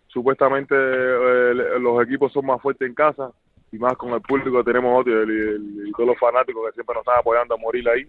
supuestamente 0.07 0.75
eh, 0.75 1.53
los 1.79 2.03
equipos 2.03 2.31
son 2.33 2.45
más 2.45 2.61
fuertes 2.61 2.87
en 2.87 2.93
casa 2.93 3.31
y 3.71 3.77
más 3.77 3.93
con 3.93 4.11
el 4.13 4.21
público 4.21 4.57
que 4.57 4.71
tenemos 4.71 4.99
otro 4.99 5.23
y, 5.23 5.87
y 5.87 5.91
todos 5.91 6.09
los 6.09 6.19
fanáticos 6.19 6.67
que 6.67 6.73
siempre 6.73 6.95
nos 6.95 7.01
están 7.01 7.19
apoyando 7.19 7.55
a 7.55 7.57
morir 7.57 7.87
ahí. 7.87 8.05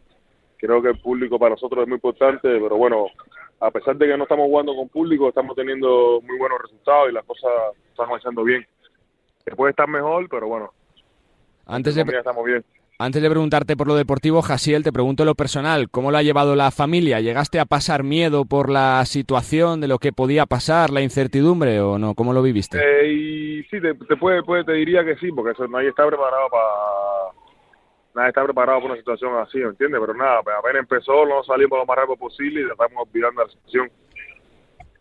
Creo 0.56 0.82
que 0.82 0.88
el 0.88 0.98
público 0.98 1.38
para 1.38 1.54
nosotros 1.54 1.82
es 1.82 1.88
muy 1.88 1.96
importante, 1.96 2.42
pero 2.42 2.76
bueno, 2.76 3.06
a 3.60 3.70
pesar 3.70 3.96
de 3.96 4.06
que 4.06 4.16
no 4.16 4.24
estamos 4.24 4.46
jugando 4.46 4.74
con 4.74 4.88
público, 4.88 5.28
estamos 5.28 5.54
teniendo 5.54 6.20
muy 6.22 6.38
buenos 6.38 6.58
resultados 6.62 7.10
y 7.10 7.12
las 7.12 7.24
cosas 7.24 7.50
están 7.90 8.08
marchando 8.08 8.42
bien. 8.42 8.66
Se 9.44 9.54
puede 9.54 9.70
estar 9.70 9.88
mejor, 9.88 10.28
pero 10.28 10.48
bueno, 10.48 10.72
Antes 11.66 11.94
de, 11.94 12.02
estamos 12.02 12.44
bien. 12.44 12.64
antes 12.98 13.22
de 13.22 13.30
preguntarte 13.30 13.76
por 13.76 13.86
lo 13.86 13.94
deportivo, 13.94 14.42
Jasiel, 14.42 14.82
te 14.82 14.92
pregunto 14.92 15.24
lo 15.24 15.34
personal. 15.34 15.88
¿Cómo 15.90 16.10
lo 16.10 16.18
ha 16.18 16.22
llevado 16.22 16.56
la 16.56 16.70
familia? 16.70 17.20
¿Llegaste 17.20 17.60
a 17.60 17.64
pasar 17.64 18.02
miedo 18.02 18.44
por 18.44 18.70
la 18.70 19.04
situación 19.06 19.80
de 19.80 19.88
lo 19.88 19.98
que 19.98 20.12
podía 20.12 20.46
pasar, 20.46 20.90
la 20.90 21.00
incertidumbre 21.02 21.80
o 21.80 21.98
no? 21.98 22.14
¿Cómo 22.14 22.32
lo 22.32 22.42
viviste? 22.42 22.78
Eh, 22.78 23.12
y 23.12 23.62
sí, 23.64 23.80
te, 23.80 23.94
te 23.94 24.16
puede, 24.16 24.42
puede- 24.42 24.64
te 24.64 24.72
diría 24.72 25.04
que 25.04 25.16
sí, 25.16 25.30
porque 25.32 25.52
eso, 25.52 25.66
nadie 25.68 25.88
está 25.90 26.06
preparado 26.06 26.48
para 26.50 26.64
nadie 28.14 28.28
está 28.28 28.44
preparado 28.44 28.80
para 28.80 28.92
una 28.92 29.00
situación 29.00 29.36
así, 29.38 29.58
¿me 29.58 29.70
entiendes? 29.70 30.00
Pero 30.00 30.14
nada, 30.14 30.42
pues 30.42 30.56
apenas 30.58 30.80
empezó, 30.80 31.24
no 31.26 31.42
salimos 31.44 31.78
lo 31.78 31.86
más 31.86 31.96
rápido 31.96 32.16
posible 32.16 32.60
y 32.60 32.66
ya 32.66 32.72
estamos 32.72 33.06
olvidando 33.08 33.42
la 33.44 33.50
situación. 33.50 33.90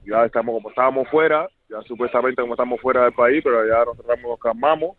Ya 0.05 0.26
estamos 0.26 0.55
como 0.55 0.70
estábamos 0.70 1.07
fuera, 1.10 1.47
ya 1.70 1.82
supuestamente 1.84 2.41
como 2.41 2.53
estamos 2.53 2.80
fuera 2.82 3.03
del 3.03 3.14
país, 3.14 3.41
pero 3.43 3.68
ya 3.68 3.86
nos 3.86 3.97
tratamos, 3.97 4.32
nos 4.32 4.39
calmamos 4.39 4.97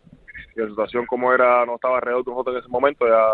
y 0.55 0.59
la 0.59 0.67
situación 0.67 1.05
como 1.05 1.33
era, 1.33 1.65
no 1.65 1.75
estaba 1.75 1.97
alrededor 1.97 2.25
de 2.25 2.31
nosotros 2.31 2.55
en 2.55 2.61
ese 2.61 2.69
momento, 2.69 3.07
ya 3.07 3.25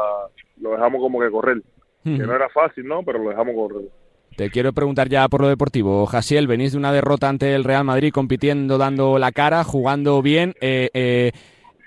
lo 0.62 0.72
dejamos 0.72 1.02
como 1.02 1.20
que 1.20 1.32
correr. 1.32 1.62
Que 2.04 2.20
no 2.20 2.34
era 2.34 2.48
fácil, 2.48 2.88
¿no? 2.88 3.04
Pero 3.04 3.20
lo 3.20 3.32
dejamos 3.32 3.54
correr. 3.54 3.90
Te 4.38 4.50
quiero 4.50 4.72
preguntar 4.72 5.10
ya 5.10 5.28
por 5.28 5.42
lo 5.42 5.50
deportivo. 5.50 6.06
Jasiel, 6.06 6.48
venís 6.48 6.72
de 6.72 6.78
una 6.78 6.94
derrota 6.94 7.28
ante 7.28 7.54
el 7.54 7.66
Real 7.66 7.84
Madrid 7.84 8.14
compitiendo, 8.14 8.78
dando 8.78 9.18
la 9.18 9.34
cara, 9.34 9.66
jugando 9.66 10.22
bien. 10.22 10.54
Eh, 10.62 10.90
eh, 10.94 11.32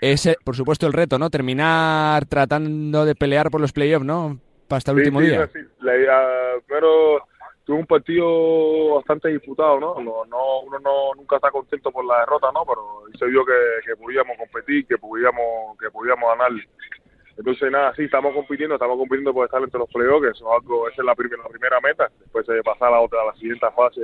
ese, 0.00 0.36
por 0.44 0.56
supuesto, 0.56 0.86
el 0.86 0.92
reto, 0.92 1.18
¿no? 1.18 1.30
Terminar 1.30 2.24
tratando 2.26 3.04
de 3.04 3.14
pelear 3.14 3.50
por 3.50 3.60
los 3.60 3.72
playoffs, 3.72 4.04
¿no? 4.06 4.38
Para 4.68 4.78
hasta 4.78 4.92
el 4.92 4.98
Sí, 4.98 5.00
último 5.02 5.20
sí, 5.20 5.26
día. 5.26 5.48
sí. 5.52 5.58
La 5.80 5.92
primero 6.66 7.22
tuvo 7.64 7.78
un 7.78 7.86
partido 7.86 8.94
bastante 8.96 9.28
disputado, 9.28 9.78
¿no? 9.80 9.94
No, 10.00 10.24
no- 10.24 10.60
Uno 10.60 10.78
no, 10.78 11.14
nunca 11.16 11.36
está 11.36 11.50
contento 11.50 11.90
por 11.90 12.04
la 12.04 12.20
derrota, 12.20 12.48
¿no? 12.52 12.64
Pero 12.64 12.82
se 13.18 13.26
vio 13.26 13.44
que, 13.44 13.52
que 13.86 13.96
podíamos 13.96 14.36
competir, 14.38 14.86
que 14.86 14.98
podíamos, 14.98 15.78
que 15.78 15.90
podíamos 15.90 16.28
ganar. 16.30 16.50
Entonces, 17.36 17.70
nada, 17.70 17.94
sí, 17.94 18.04
estamos 18.04 18.34
compitiendo, 18.34 18.74
estamos 18.74 18.98
compitiendo 18.98 19.32
por 19.32 19.46
estar 19.46 19.62
entre 19.62 19.78
los 19.78 19.88
playoffs, 19.90 20.22
que 20.22 20.30
eso 20.30 20.46
es 20.46 20.62
algo, 20.62 20.88
esa 20.88 21.00
es 21.02 21.06
la, 21.06 21.14
prim- 21.14 21.30
la 21.42 21.48
primera 21.48 21.80
meta. 21.80 22.10
Después 22.18 22.46
de 22.46 22.62
pasar 22.62 22.88
a 22.88 22.92
la 22.92 23.00
otra, 23.00 23.22
a 23.22 23.26
la 23.26 23.34
siguiente 23.34 23.66
fase, 23.74 24.00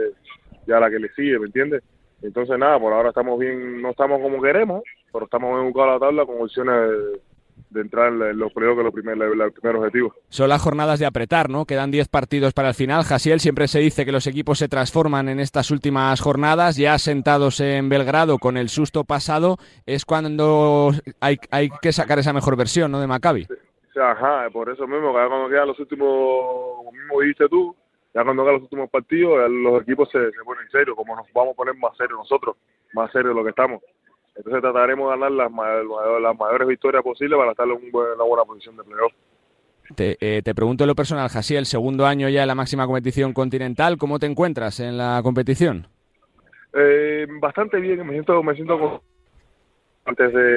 ya 0.67 0.81
la 0.81 0.89
que 0.91 0.99
le 0.99 1.09
sigue, 1.11 1.39
¿me 1.39 1.47
entiendes? 1.47 1.83
Entonces, 2.23 2.59
nada, 2.59 2.79
por 2.81 2.93
ahora 2.95 3.11
estamos 3.11 3.39
bien, 3.39 3.83
no 3.83 3.91
estamos 3.91 4.21
como 4.23 4.41
queremos, 4.41 4.83
pero 5.17 5.25
estamos 5.25 5.55
bien 5.55 5.67
ubicados 5.67 5.89
a 5.89 5.93
la 5.95 5.99
tabla 5.99 6.27
con 6.27 6.43
opciones 6.43 6.91
de, 6.91 7.21
de 7.71 7.81
entrar 7.81 8.13
en 8.13 8.39
los 8.39 8.53
playoffs, 8.53 8.77
que 8.77 8.81
es 8.81 8.85
lo 8.85 8.93
primer, 8.93 9.17
el, 9.17 9.41
el 9.41 9.53
primer 9.53 9.77
objetivo. 9.77 10.15
Son 10.29 10.51
las 10.51 10.61
jornadas 10.61 10.99
de 10.99 11.07
apretar, 11.07 11.49
¿no? 11.49 11.65
Quedan 11.65 11.91
10 11.91 12.09
partidos 12.09 12.53
para 12.53 12.69
el 12.69 12.75
final. 12.75 13.03
Jasiel, 13.03 13.41
siempre 13.41 13.67
se 13.67 13.79
dice 13.79 14.05
que 14.05 14.13
los 14.13 14.27
equipos 14.27 14.59
se 14.59 14.69
transforman 14.69 15.31
en 15.31 15.41
estas 15.41 15.71
últimas 15.71 16.21
jornadas. 16.21 16.77
Ya 16.77 16.99
sentados 16.99 17.61
en 17.61 17.89
Belgrado 17.89 18.37
con 18.39 18.59
el 18.59 18.69
susto 18.69 19.05
pasado, 19.05 19.57
es 19.87 20.05
cuando 20.05 20.91
hay, 21.21 21.39
hay 21.51 21.71
que 21.81 21.93
sacar 21.93 22.19
esa 22.19 22.35
mejor 22.35 22.57
versión, 22.57 22.93
¿no? 22.93 23.01
De 23.01 23.07
Maccabi. 23.07 23.47
Ajá, 23.99 24.51
por 24.53 24.69
eso 24.69 24.87
mismo, 24.87 25.15
que 25.15 25.19
ya 25.19 25.29
cuando 25.29 25.49
quedan 25.49 25.69
los 25.69 25.81
últimos, 25.81 26.09
como 26.77 26.93
mismo 26.93 27.21
dijiste 27.23 27.49
tú, 27.49 27.75
ya 28.13 28.23
cuando 28.23 28.43
quedan 28.43 28.57
los 28.57 28.65
últimos 28.65 28.91
partidos, 28.91 29.51
los 29.51 29.83
equipos 29.83 30.11
se, 30.11 30.31
se 30.31 30.45
ponen 30.45 30.69
serios, 30.71 30.95
como 30.95 31.17
nos 31.17 31.27
vamos 31.33 31.55
a 31.55 31.57
poner 31.57 31.75
más 31.77 31.97
serios 31.97 32.19
nosotros, 32.19 32.57
más 32.93 33.11
serios 33.11 33.31
de 33.31 33.35
lo 33.35 33.43
que 33.43 33.51
estamos. 33.51 33.83
Entonces 34.37 34.61
trataremos 34.61 35.11
de 35.11 35.19
ganar 35.19 35.33
las, 35.33 36.21
las 36.23 36.39
mayores 36.39 36.69
victorias 36.69 37.03
posibles 37.03 37.39
para 37.39 37.53
estar 37.53 37.67
en 37.67 37.73
una 37.93 38.25
buena 38.25 38.45
posición 38.45 38.77
de 38.77 38.85
playoff. 38.85 39.13
Te, 39.95 40.17
eh, 40.21 40.43
te 40.43 40.55
pregunto 40.55 40.85
en 40.85 40.89
lo 40.89 40.95
personal, 40.95 41.29
Jasiel, 41.29 41.65
segundo 41.65 42.07
año 42.07 42.29
ya 42.29 42.43
en 42.43 42.49
la 42.49 42.55
máxima 42.55 42.87
competición 42.87 43.33
continental, 43.33 43.97
¿cómo 43.97 44.19
te 44.19 44.27
encuentras 44.27 44.81
en 44.81 44.99
la 44.99 45.21
competición? 45.23 45.87
Eh, 46.73 47.27
bastante 47.41 47.79
bien, 47.79 48.05
me 48.07 48.13
siento, 48.13 48.43
me 48.43 48.55
siento 48.55 48.79
con- 48.79 49.01
antes 50.05 50.33
de, 50.33 50.57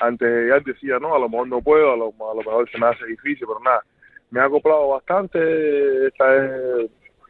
antes 0.00 0.48
ya 0.48 0.58
decía, 0.64 0.98
no, 0.98 1.14
a 1.14 1.18
lo 1.18 1.28
mejor 1.28 1.48
no 1.48 1.60
puedo, 1.60 1.92
a 1.92 1.96
lo, 1.96 2.06
a 2.06 2.34
lo 2.34 2.42
mejor 2.42 2.68
se 2.70 2.78
me 2.78 2.86
hace 2.86 3.06
difícil, 3.06 3.46
pero 3.46 3.60
nada, 3.60 3.82
me 4.30 4.40
ha 4.40 4.44
acoplado 4.44 4.88
bastante, 4.88 6.06
esta 6.06 6.26
vez 6.26 6.50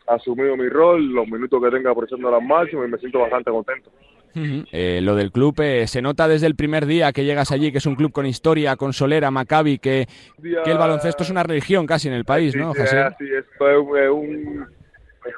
he 0.09 0.15
asumido 0.15 0.57
mi 0.57 0.69
rol, 0.69 1.13
los 1.13 1.27
minutos 1.29 1.63
que 1.63 1.71
tenga 1.71 1.95
presionando 1.95 2.37
al 2.37 2.47
máximo 2.47 2.85
y 2.85 2.89
me 2.89 2.99
siento 2.99 3.19
bastante 3.19 3.51
contento. 3.51 3.91
Eh, 4.35 5.01
lo 5.03 5.15
del 5.15 5.31
club 5.31 5.61
eh, 5.61 5.87
se 5.87 6.01
nota 6.03 6.27
desde 6.29 6.47
el 6.47 6.55
primer 6.57 6.87
día 6.87 7.13
que 7.13 7.25
llegas 7.25 7.53
allí, 7.53 7.71
que 7.73 7.79
es 7.79 7.87
un 7.87 7.97
club 7.97 8.13
con 8.13 8.27
historia, 8.27 8.77
con 8.77 8.93
solera, 8.93 9.31
Maccabi, 9.31 9.79
que, 9.79 10.07
el 10.65 10.79
baloncesto 10.79 11.23
es 11.23 11.31
una 11.31 11.43
religión 11.43 11.87
casi 11.87 12.09
en 12.09 12.15
el 12.15 12.25
país, 12.25 12.55
¿no, 12.57 12.73
Sí, 12.75 12.81
es 12.83 12.93
así, 12.95 13.25
es, 13.33 13.45
un- 14.11 14.67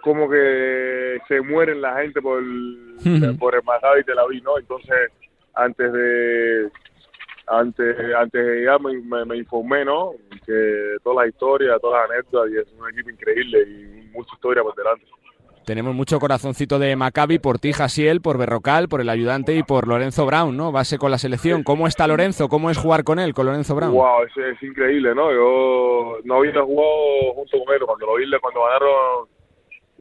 como 0.02 0.30
que 0.30 1.18
se 1.28 1.40
mueren 1.40 1.80
la 1.82 2.00
gente 2.00 2.22
por, 2.22 2.42
por 3.38 3.54
el 3.54 3.62
Maccabi 3.64 4.04
Tel 4.04 4.18
Aviv, 4.18 4.42
¿no? 4.42 4.58
Entonces, 4.58 5.10
antes 5.54 5.92
de 5.92 6.68
antes 7.46 7.96
antes 8.16 8.46
de 8.46 8.64
ya 8.64 8.78
me, 8.78 8.94
me- 9.02 9.24
me 9.26 9.36
informé, 9.36 9.84
¿no? 9.84 10.12
Que 10.46 10.96
toda 11.02 11.22
la 11.24 11.28
historia, 11.28 11.78
todas 11.78 12.08
las 12.08 12.10
anécdotas, 12.18 12.50
y 12.52 12.56
es 12.58 12.66
un 12.80 12.88
equipo 12.90 13.10
increíble 13.10 13.58
y 13.68 14.10
mucha 14.12 14.30
historia 14.34 14.62
por 14.62 14.74
delante. 14.74 15.04
Tenemos 15.64 15.94
mucho 15.94 16.18
corazoncito 16.20 16.78
de 16.78 16.94
Maccabi 16.94 17.38
por 17.38 17.58
ti, 17.58 17.72
Jasiel, 17.72 18.20
por 18.20 18.36
Berrocal, 18.36 18.86
por 18.86 19.00
el 19.00 19.08
ayudante 19.08 19.54
y 19.56 19.62
por 19.62 19.88
Lorenzo 19.88 20.26
Brown, 20.26 20.54
¿no? 20.54 20.72
Base 20.72 20.98
con 20.98 21.10
la 21.10 21.16
selección. 21.16 21.62
¿Cómo 21.62 21.86
está 21.86 22.06
Lorenzo? 22.06 22.48
¿Cómo 22.48 22.68
es 22.68 22.76
jugar 22.76 23.02
con 23.02 23.18
él, 23.18 23.32
con 23.32 23.46
Lorenzo 23.46 23.74
Brown? 23.74 23.94
Wow, 23.94 24.24
es, 24.24 24.36
es 24.36 24.62
increíble, 24.62 25.14
¿no? 25.14 25.32
Yo 25.32 26.18
no 26.24 26.34
había 26.36 26.52
jugado 26.60 27.32
junto 27.34 27.64
con 27.64 27.74
él 27.74 27.80
cuando 27.86 28.06
lo 28.06 28.16
vi 28.16 28.24
cuando 28.40 28.60
ganaron 28.62 29.28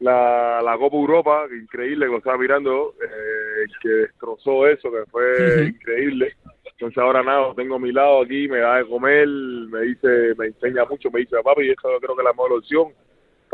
la, 0.00 0.60
la 0.62 0.76
Copa 0.76 0.96
Europa, 0.96 1.46
que 1.48 1.56
increíble 1.56 2.06
que 2.06 2.12
lo 2.12 2.18
estaba 2.18 2.36
mirando, 2.36 2.94
eh, 3.02 3.66
que 3.80 3.88
destrozó 3.88 4.66
eso, 4.66 4.90
que 4.90 5.10
fue 5.10 5.66
increíble. 5.68 6.36
Entonces 6.72 6.98
ahora 6.98 7.22
nada, 7.22 7.54
tengo 7.54 7.76
a 7.76 7.78
mi 7.78 7.90
lado 7.90 8.22
aquí, 8.22 8.48
me 8.48 8.58
da 8.58 8.76
de 8.76 8.86
comer, 8.86 9.26
me 9.28 9.80
dice, 9.80 10.34
me 10.36 10.46
enseña 10.48 10.84
mucho, 10.84 11.10
me 11.10 11.20
dice, 11.20 11.36
papi, 11.42 11.70
esto 11.70 11.88
creo 12.00 12.14
que 12.14 12.20
es 12.20 12.26
la 12.26 12.32
mejor 12.32 12.52
opción 12.52 12.92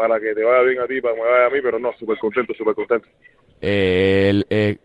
para 0.00 0.18
que 0.18 0.34
te 0.34 0.42
vaya 0.42 0.62
bien 0.62 0.80
a 0.80 0.86
ti, 0.86 0.98
para 1.02 1.14
que 1.14 1.20
me 1.20 1.28
vaya 1.28 1.46
a 1.46 1.50
mí, 1.50 1.58
pero 1.62 1.78
no, 1.78 1.92
súper 1.92 2.16
contento, 2.16 2.54
súper 2.54 2.74
contento. 2.74 3.06
Eh, 3.60 4.28
el, 4.30 4.46
eh, 4.48 4.78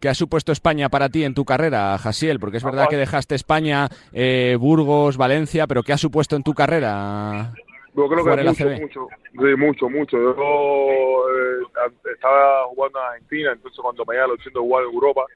¿Qué 0.00 0.08
ha 0.08 0.14
supuesto 0.14 0.50
España 0.50 0.88
para 0.88 1.08
ti 1.08 1.22
en 1.22 1.34
tu 1.34 1.44
carrera, 1.44 1.96
Jasiel? 1.98 2.40
Porque 2.40 2.56
es 2.56 2.64
verdad 2.64 2.88
que 2.90 2.96
dejaste 2.96 3.36
España, 3.36 3.86
eh, 4.12 4.56
Burgos, 4.58 5.18
Valencia, 5.18 5.68
pero 5.68 5.84
¿qué 5.84 5.92
ha 5.92 5.98
supuesto 5.98 6.34
en 6.34 6.42
tu 6.42 6.52
carrera? 6.52 7.52
Yo 7.94 8.08
creo 8.08 8.24
que 8.24 8.42
mucho, 8.42 8.68
mucho, 8.68 9.08
sí, 9.32 9.56
mucho, 9.56 9.88
mucho. 9.88 10.16
Yo 10.18 11.26
eh, 11.30 12.12
estaba 12.12 12.64
jugando 12.64 12.98
en 12.98 13.06
Argentina, 13.06 13.52
entonces 13.52 13.80
cuando 13.80 14.04
me 14.04 14.14
llega 14.14 14.26
la 14.26 14.34
opción 14.34 14.52
de 14.52 14.60
jugar 14.60 14.82
en 14.82 14.94
Europa, 14.94 15.26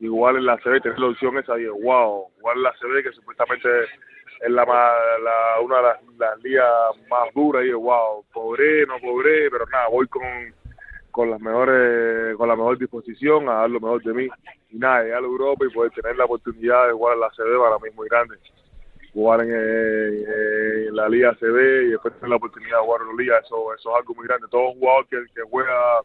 igual 0.00 0.36
en 0.36 0.46
la 0.46 0.56
CB, 0.56 0.80
tener 0.80 0.98
la 0.98 1.08
opción 1.08 1.36
esa, 1.36 1.54
dije, 1.56 1.68
wow, 1.68 2.28
jugar 2.40 2.56
en 2.56 2.62
la 2.62 2.72
CB, 2.80 3.02
que 3.02 3.12
supuestamente 3.12 3.68
es 4.40 4.50
la, 4.50 4.64
la 4.64 5.60
una 5.62 5.76
de 5.76 5.82
las, 5.82 6.02
las 6.18 6.42
ligas 6.42 6.68
más 7.08 7.32
duras, 7.34 7.62
y 7.62 7.66
dije, 7.66 7.76
wow, 7.76 8.24
pobre, 8.32 8.86
no 8.86 8.98
pobre, 8.98 9.50
pero 9.50 9.66
nada, 9.66 9.88
voy 9.88 10.06
con, 10.08 10.22
con 11.10 11.30
las 11.30 11.40
mejores, 11.40 12.36
con 12.36 12.48
la 12.48 12.56
mejor 12.56 12.78
disposición 12.78 13.48
a 13.48 13.54
dar 13.54 13.70
lo 13.70 13.80
mejor 13.80 14.02
de 14.02 14.14
mí. 14.14 14.28
Y 14.70 14.78
nada, 14.78 15.02
llegar 15.02 15.22
a 15.22 15.26
Europa 15.26 15.64
y 15.66 15.74
poder 15.74 15.92
tener 15.92 16.16
la 16.16 16.24
oportunidad 16.24 16.86
de 16.86 16.92
jugar 16.92 17.14
en 17.14 17.20
la 17.20 17.30
CB 17.30 17.60
para 17.60 17.78
mí 17.78 17.88
es 17.88 17.94
muy 17.94 18.08
grande 18.08 18.36
jugar 19.12 19.40
en, 19.42 19.50
eh, 19.50 20.88
la 20.92 21.08
Liga 21.08 21.34
CB 21.34 21.86
y 21.86 21.90
después 21.90 22.14
tener 22.14 22.30
la 22.30 22.36
oportunidad 22.36 22.78
de 22.78 22.84
jugar 22.84 23.00
en 23.02 23.08
la 23.08 23.22
Liga, 23.22 23.38
eso, 23.38 23.74
eso 23.74 23.90
es 23.90 23.96
algo 23.96 24.14
muy 24.14 24.26
grande. 24.26 24.46
Todo 24.50 24.72
jugador 24.74 25.06
que, 25.08 25.18
juega 25.50 26.00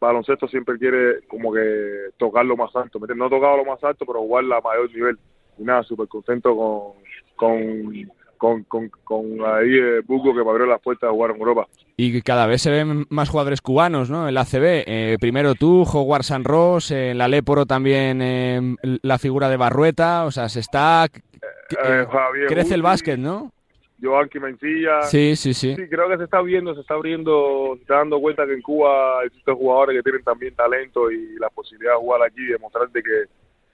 baloncesto 0.00 0.46
siempre 0.46 0.78
quiere 0.78 1.26
como 1.26 1.52
que 1.52 2.10
tocar 2.16 2.46
lo 2.46 2.56
más 2.56 2.74
alto, 2.76 3.00
no 3.00 3.30
tocar 3.30 3.56
lo 3.56 3.64
más 3.64 3.82
alto, 3.82 4.06
pero 4.06 4.20
jugar 4.20 4.44
a 4.44 4.60
mayor 4.60 4.90
nivel. 4.94 5.18
Y 5.58 5.64
nada, 5.64 5.82
súper 5.82 6.06
contento 6.06 6.56
con, 6.56 7.02
con, 7.38 8.10
con, 8.36 8.64
con, 8.64 8.90
con 9.04 9.24
ahí 9.46 9.78
eh, 9.78 10.00
Buco 10.06 10.34
que 10.34 10.44
me 10.44 10.50
abrió 10.50 10.66
las 10.66 10.82
puertas 10.82 11.08
de 11.08 11.14
jugar 11.14 11.30
en 11.30 11.38
Europa. 11.38 11.66
Y 11.96 12.20
cada 12.22 12.46
vez 12.46 12.62
se 12.62 12.70
ven 12.70 13.06
más 13.08 13.28
jugadores 13.28 13.60
cubanos, 13.60 14.10
¿no? 14.10 14.28
En 14.28 14.34
la 14.34 14.42
ACB. 14.42 14.84
Eh, 14.86 15.16
primero 15.20 15.54
tú, 15.54 15.82
Howard 15.82 16.22
San 16.22 16.44
Ross, 16.44 16.90
en 16.90 17.18
la 17.18 17.26
Leporo 17.26 17.66
también 17.66 18.20
eh, 18.22 18.76
la 19.02 19.18
figura 19.18 19.48
de 19.48 19.56
Barrueta. 19.56 20.24
O 20.24 20.30
sea, 20.30 20.48
se 20.48 20.60
está... 20.60 21.06
Eh, 21.06 22.06
Javier 22.10 22.46
crece 22.46 22.74
el 22.74 22.82
básquet, 22.82 23.18
¿no? 23.18 23.52
Joanqui 24.00 24.38
Mencilla. 24.38 25.02
Sí, 25.02 25.34
sí, 25.34 25.52
sí. 25.54 25.74
Sí, 25.74 25.88
creo 25.88 26.08
que 26.08 26.18
se 26.18 26.24
está 26.24 26.40
viendo, 26.40 26.72
se 26.74 26.82
está 26.82 26.94
abriendo, 26.94 27.74
se 27.74 27.82
está 27.82 27.96
dando 27.96 28.20
cuenta 28.20 28.46
que 28.46 28.54
en 28.54 28.62
Cuba 28.62 29.24
existen 29.24 29.56
jugadores 29.56 29.96
que 29.96 30.02
tienen 30.04 30.22
también 30.22 30.54
talento 30.54 31.10
y 31.10 31.36
la 31.40 31.50
posibilidad 31.50 31.94
de 31.94 31.98
jugar 31.98 32.22
aquí 32.22 32.42
y 32.42 32.52
demostrar 32.52 32.88
de 32.90 33.02
que, 33.02 33.24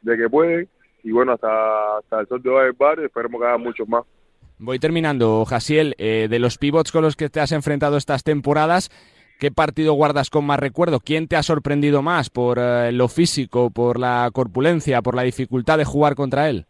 de 0.00 0.16
que 0.16 0.30
pueden. 0.30 0.68
Y 1.04 1.12
bueno, 1.12 1.32
hasta, 1.32 1.98
hasta 1.98 2.20
el 2.20 2.26
sol 2.26 2.42
de 2.42 2.50
hoy 2.50 2.72
barrio, 2.76 3.06
esperemos 3.06 3.40
que 3.40 3.46
hagan 3.46 3.60
muchos 3.60 3.86
más. 3.86 4.04
Voy 4.58 4.78
terminando, 4.78 5.44
Jasiel. 5.44 5.94
eh, 5.98 6.28
de 6.30 6.38
los 6.38 6.56
pivots 6.56 6.90
con 6.90 7.02
los 7.02 7.14
que 7.14 7.28
te 7.28 7.40
has 7.40 7.52
enfrentado 7.52 7.98
estas 7.98 8.24
temporadas, 8.24 8.90
¿qué 9.38 9.50
partido 9.50 9.92
guardas 9.92 10.30
con 10.30 10.46
más 10.46 10.58
recuerdo? 10.58 11.00
¿Quién 11.00 11.28
te 11.28 11.36
ha 11.36 11.42
sorprendido 11.42 12.00
más 12.00 12.30
por 12.30 12.58
eh, 12.58 12.90
lo 12.90 13.08
físico, 13.08 13.70
por 13.70 14.00
la 14.00 14.30
corpulencia, 14.32 15.02
por 15.02 15.14
la 15.14 15.22
dificultad 15.22 15.76
de 15.76 15.84
jugar 15.84 16.14
contra 16.14 16.48
él? 16.48 16.64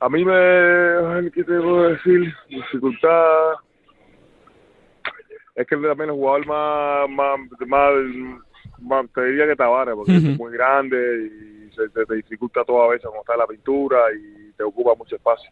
A 0.00 0.08
mí 0.08 0.24
me, 0.24 1.30
¿qué 1.30 1.44
te 1.44 1.60
puedo 1.60 1.88
decir? 1.88 2.34
Dificultad. 2.48 3.52
Es 5.54 5.66
que 5.66 5.74
él 5.76 5.82
también 5.82 6.10
el 6.10 6.16
jugador 6.16 6.46
más, 6.46 7.08
más, 7.10 7.38
más, 7.66 7.92
más- 8.80 9.06
te 9.14 9.24
diría 9.24 9.46
que 9.46 9.56
Tavares, 9.56 9.94
porque 9.94 10.16
es 10.16 10.22
muy 10.38 10.52
grande 10.52 10.96
y 11.26 11.74
se, 11.74 11.88
te, 11.90 12.04
te 12.06 12.14
dificulta 12.14 12.64
toda 12.64 12.88
vez 12.88 13.00
cuando 13.02 13.20
está 13.20 13.36
la 13.36 13.46
pintura 13.46 13.98
y 14.14 14.52
te 14.52 14.62
ocupa 14.64 14.94
mucho 14.94 15.16
espacio. 15.16 15.50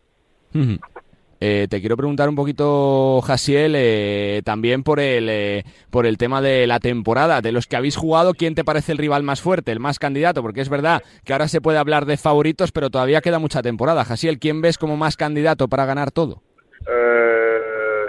Eh, 1.41 1.67
te 1.69 1.81
quiero 1.81 1.97
preguntar 1.97 2.29
un 2.29 2.37
poquito, 2.37 3.21
Jasiel, 3.23 3.75
eh, 3.77 4.41
también 4.45 4.83
por 4.83 4.99
el, 5.01 5.29
eh, 5.29 5.65
por 5.91 6.07
el 6.07 6.17
tema 6.17 6.41
de 6.41 6.67
la 6.67 6.79
temporada. 6.81 7.43
De 7.43 7.53
los 7.53 7.67
que 7.67 7.77
habéis 7.77 7.97
jugado, 7.97 8.33
¿quién 8.33 8.55
te 8.55 8.65
parece 8.65 8.93
el 8.93 8.99
rival 8.99 9.25
más 9.25 9.43
fuerte, 9.43 9.71
el 9.73 9.81
más 9.81 9.99
candidato? 9.99 10.41
Porque 10.43 10.63
es 10.63 10.71
verdad 10.71 11.03
que 11.25 11.33
ahora 11.35 11.49
se 11.49 11.61
puede 11.61 11.77
hablar 11.79 12.07
de 12.07 12.17
favoritos, 12.17 12.73
pero 12.73 12.89
todavía 12.89 13.21
queda 13.21 13.39
mucha 13.41 13.61
temporada. 13.63 14.05
Jasiel, 14.05 14.39
¿quién 14.39 14.63
ves 14.63 14.79
como 14.79 14.97
más 14.97 15.17
candidato 15.17 15.69
para 15.69 15.85
ganar 15.85 16.13
todo? 16.13 16.41
Eh, 16.89 18.07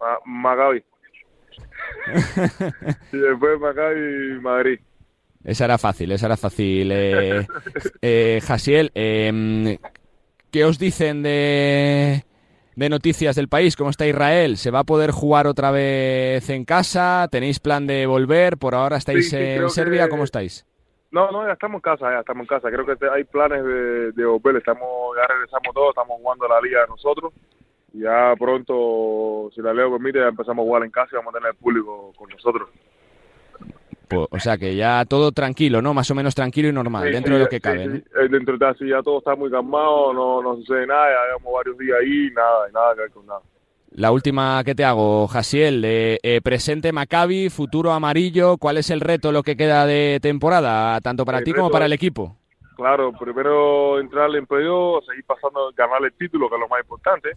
Ma- 0.00 0.18
Maccabi. 0.24 0.82
y 3.12 3.16
después 3.16 3.60
Maccabi 3.60 4.00
y 4.36 4.40
Madrid. 4.40 4.80
Esa 5.44 5.64
era 5.64 5.78
fácil, 5.78 6.12
esa 6.12 6.26
era 6.26 6.36
fácil. 6.36 6.90
Eh, 6.92 7.46
eh, 8.02 8.40
Jasiel, 8.46 8.90
eh, 8.94 9.78
¿qué 10.50 10.64
os 10.64 10.78
dicen 10.78 11.22
de, 11.22 12.24
de 12.76 12.88
noticias 12.88 13.36
del 13.36 13.48
país? 13.48 13.74
¿Cómo 13.76 13.90
está 13.90 14.06
Israel? 14.06 14.56
¿Se 14.58 14.70
va 14.70 14.80
a 14.80 14.84
poder 14.84 15.12
jugar 15.12 15.46
otra 15.46 15.70
vez 15.70 16.48
en 16.50 16.64
casa? 16.64 17.26
¿Tenéis 17.30 17.58
plan 17.58 17.86
de 17.86 18.06
volver? 18.06 18.58
¿Por 18.58 18.74
ahora 18.74 18.98
estáis 18.98 19.30
Sí, 19.30 19.36
sí, 19.36 19.42
en 19.42 19.70
Serbia? 19.70 20.04
que- 20.04 20.10
¿Cómo 20.10 20.24
estáis? 20.24 20.66
No, 21.12 21.28
no, 21.32 21.44
ya 21.44 21.54
estamos 21.54 21.78
en 21.78 21.80
casa, 21.80 22.08
ya 22.12 22.20
estamos 22.20 22.42
en 22.42 22.46
casa. 22.46 22.68
Creo 22.70 22.86
que 22.86 22.94
hay 23.12 23.24
planes 23.24 23.64
de, 23.64 24.12
de 24.12 24.24
volver. 24.24 24.56
Estamos, 24.56 25.16
ya 25.16 25.26
regresamos 25.26 25.74
todos, 25.74 25.88
estamos 25.88 26.18
jugando 26.20 26.46
la 26.46 26.60
liga 26.60 26.86
nosotros. 26.88 27.32
Ya 27.92 28.34
pronto, 28.38 29.50
si 29.54 29.60
la 29.60 29.74
leo 29.74 29.90
permite, 29.90 30.20
ya 30.20 30.28
empezamos 30.28 30.62
a 30.62 30.66
jugar 30.66 30.84
en 30.84 30.90
casa 30.90 31.10
y 31.12 31.16
vamos 31.16 31.34
a 31.34 31.38
tener 31.38 31.50
el 31.50 31.56
público 31.56 32.12
con 32.16 32.28
nosotros. 32.30 32.68
Pues, 34.08 34.26
o 34.30 34.38
sea 34.40 34.58
que 34.58 34.74
ya 34.74 35.04
todo 35.04 35.30
tranquilo, 35.30 35.80
¿no? 35.82 35.94
Más 35.94 36.10
o 36.10 36.14
menos 36.14 36.34
tranquilo 36.34 36.68
y 36.68 36.72
normal, 36.72 37.04
Sí, 37.06 37.12
dentro 37.12 37.32
sí, 37.34 37.38
de 37.38 37.44
lo 37.44 37.48
que 37.48 37.56
sí, 37.56 37.62
cabe. 37.62 37.84
Eh, 37.84 38.28
Dentro 38.28 38.58
de 38.58 38.66
así 38.66 38.88
ya 38.88 39.02
todo 39.02 39.18
está 39.18 39.36
muy 39.36 39.50
calmado, 39.50 40.12
no, 40.12 40.42
no 40.42 40.56
sucede 40.56 40.86
nada, 40.86 41.06
ya 41.10 41.26
llevamos 41.26 41.52
varios 41.54 41.78
días 41.78 41.96
ahí, 42.00 42.30
nada, 42.34 42.68
y 42.68 42.72
nada 42.72 42.94
que 42.94 43.00
ver 43.02 43.10
con 43.12 43.26
nada. 43.26 43.40
La 43.92 44.12
última 44.12 44.62
que 44.64 44.74
te 44.74 44.84
hago, 44.84 45.26
Jasiel, 45.26 45.82
eh, 45.84 46.40
presente 46.42 46.92
Maccabi, 46.92 47.50
futuro 47.50 47.90
amarillo, 47.92 48.56
¿cuál 48.56 48.78
es 48.78 48.90
el 48.90 49.00
reto, 49.00 49.32
lo 49.32 49.42
que 49.42 49.56
queda 49.56 49.84
de 49.86 50.18
temporada, 50.22 51.00
tanto 51.00 51.24
para 51.24 51.38
El 51.38 51.44
ti 51.44 51.52
como 51.52 51.70
para 51.70 51.86
el 51.86 51.92
equipo? 51.92 52.36
Claro, 52.76 53.12
primero 53.12 54.00
entrar 54.00 54.34
en 54.34 54.46
playoff, 54.46 55.04
seguir 55.06 55.24
pasando, 55.24 55.70
ganar 55.76 56.02
el 56.04 56.12
título, 56.14 56.48
que 56.48 56.54
es 56.54 56.60
lo 56.60 56.68
más 56.68 56.80
importante. 56.80 57.30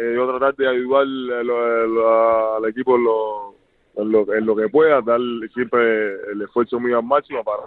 Eh, 0.00 0.12
yo 0.14 0.28
tratar 0.28 0.54
de 0.54 0.68
ayudar 0.68 1.02
eh, 1.02 1.42
lo- 1.44 2.54
al 2.56 2.64
equipo 2.66 2.94
en 2.96 3.02
lo, 3.04 3.54
en, 3.96 4.12
lo, 4.12 4.32
en 4.32 4.46
lo 4.46 4.54
que 4.54 4.68
pueda, 4.68 5.00
dar 5.02 5.18
siempre 5.52 6.14
el 6.30 6.40
esfuerzo 6.42 6.78
mío 6.78 6.98
al 6.98 7.04
máximo 7.04 7.42
para, 7.42 7.62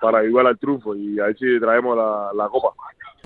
para 0.00 0.18
ayudar 0.18 0.48
al 0.48 0.58
triunfo 0.58 0.96
y 0.96 1.20
ahí 1.20 1.32
sí 1.34 1.46
traemos 1.60 1.96
la, 1.96 2.30
la 2.34 2.48
copa. 2.48 2.72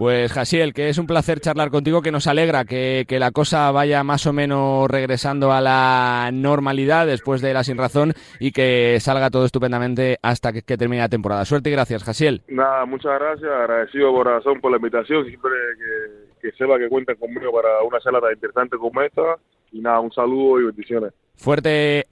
Pues 0.03 0.33
Jasiel, 0.33 0.75
que 0.75 0.89
es 0.89 0.99
un 0.99 1.07
placer 1.07 1.39
charlar 1.39 1.71
contigo, 1.71 2.03
que 2.03 2.11
nos 2.11 2.27
alegra 2.27 2.65
que, 2.65 3.05
que 3.07 3.21
la 3.21 3.31
cosa 3.31 3.71
vaya 3.71 4.03
más 4.03 4.27
o 4.27 4.33
menos 4.33 4.91
regresando 4.91 5.53
a 5.53 5.61
la 5.61 6.31
normalidad 6.33 7.07
después 7.07 7.41
de 7.41 7.55
la 7.55 7.63
sin 7.63 7.79
razón 7.79 8.13
y 8.41 8.51
que 8.51 8.99
salga 8.99 9.31
todo 9.31 9.45
estupendamente 9.45 10.19
hasta 10.21 10.53
que, 10.53 10.63
que 10.63 10.77
termine 10.77 11.03
la 11.03 11.09
temporada. 11.09 11.45
Suerte 11.45 11.69
y 11.69 11.73
gracias, 11.75 12.03
Jasiel. 12.03 12.43
Nada, 12.49 12.85
muchas 12.85 13.13
gracias, 13.17 13.49
agradecido 13.49 14.11
por 14.13 14.27
razón 14.27 14.61
por 14.61 14.73
la 14.73 14.79
invitación, 14.79 15.25
siempre 15.25 15.53
que, 15.79 16.49
que 16.49 16.57
sepa 16.57 16.81
que 16.81 16.89
cuenten 16.89 17.15
conmigo 17.15 17.53
para 17.53 17.81
una 17.85 18.01
charla 18.01 18.21
tan 18.21 18.33
interesante 18.33 18.77
como 18.79 19.01
esta 19.03 19.37
y 19.71 19.81
nada, 19.83 20.01
un 20.01 20.11
saludo 20.11 20.63
y 20.63 20.65
bendiciones. 20.65 21.13
Fuerte 21.37 22.09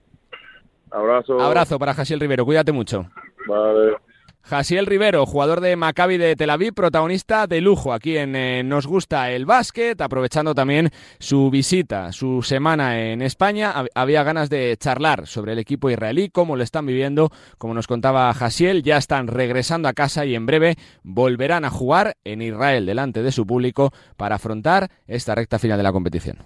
Abrazo. 0.93 1.41
abrazo 1.41 1.77
para 1.77 1.95
Jasiel 1.95 2.21
Rivero, 2.21 2.45
cuídate 2.45 2.71
mucho. 2.71 3.11
Vale. 3.49 3.97
Jasiel 4.43 4.87
Rivero, 4.87 5.27
jugador 5.27 5.61
de 5.61 5.77
Maccabi 5.77 6.19
de 6.19 6.35
Tel 6.35 6.51
Aviv, 6.51 6.75
protagonista 6.75 7.47
de 7.47 7.61
lujo 7.61 7.93
aquí 7.93 8.17
en 8.17 8.35
eh, 8.35 8.63
Nos 8.65 8.87
gusta 8.87 9.31
el 9.31 9.47
básquet, 9.47 10.01
aprovechando 10.01 10.55
también 10.55 10.91
su 11.19 11.51
visita, 11.51 12.13
su 12.13 12.43
semana 12.43 13.01
en 13.01 13.23
España. 13.23 13.73
Había 13.95 14.23
ganas 14.23 14.51
de 14.51 14.77
charlar 14.79 15.27
sobre 15.27 15.53
el 15.53 15.59
equipo 15.59 15.91
israelí, 15.91 16.31
cómo 16.31 16.57
lo 16.57 16.63
están 16.63 16.87
viviendo, 16.87 17.31
como 17.59 17.75
nos 17.75 17.87
contaba 17.87 18.33
Jasiel, 18.35 18.83
ya 18.83 18.97
están 18.97 19.29
regresando 19.29 19.89
a 19.89 19.93
casa 19.93 20.25
y 20.25 20.35
en 20.35 20.47
breve 20.47 20.77
volverán 21.03 21.65
a 21.65 21.71
jugar 21.71 22.17
en 22.25 22.43
Israel 22.43 22.87
delante 22.87 23.23
de 23.23 23.33
su 23.33 23.47
público 23.47 23.93
para 24.17 24.37
afrontar 24.37 24.91
esta 25.07 25.35
recta 25.35 25.59
final 25.59 25.77
de 25.77 25.83
la 25.83 25.93
competición. 25.93 26.39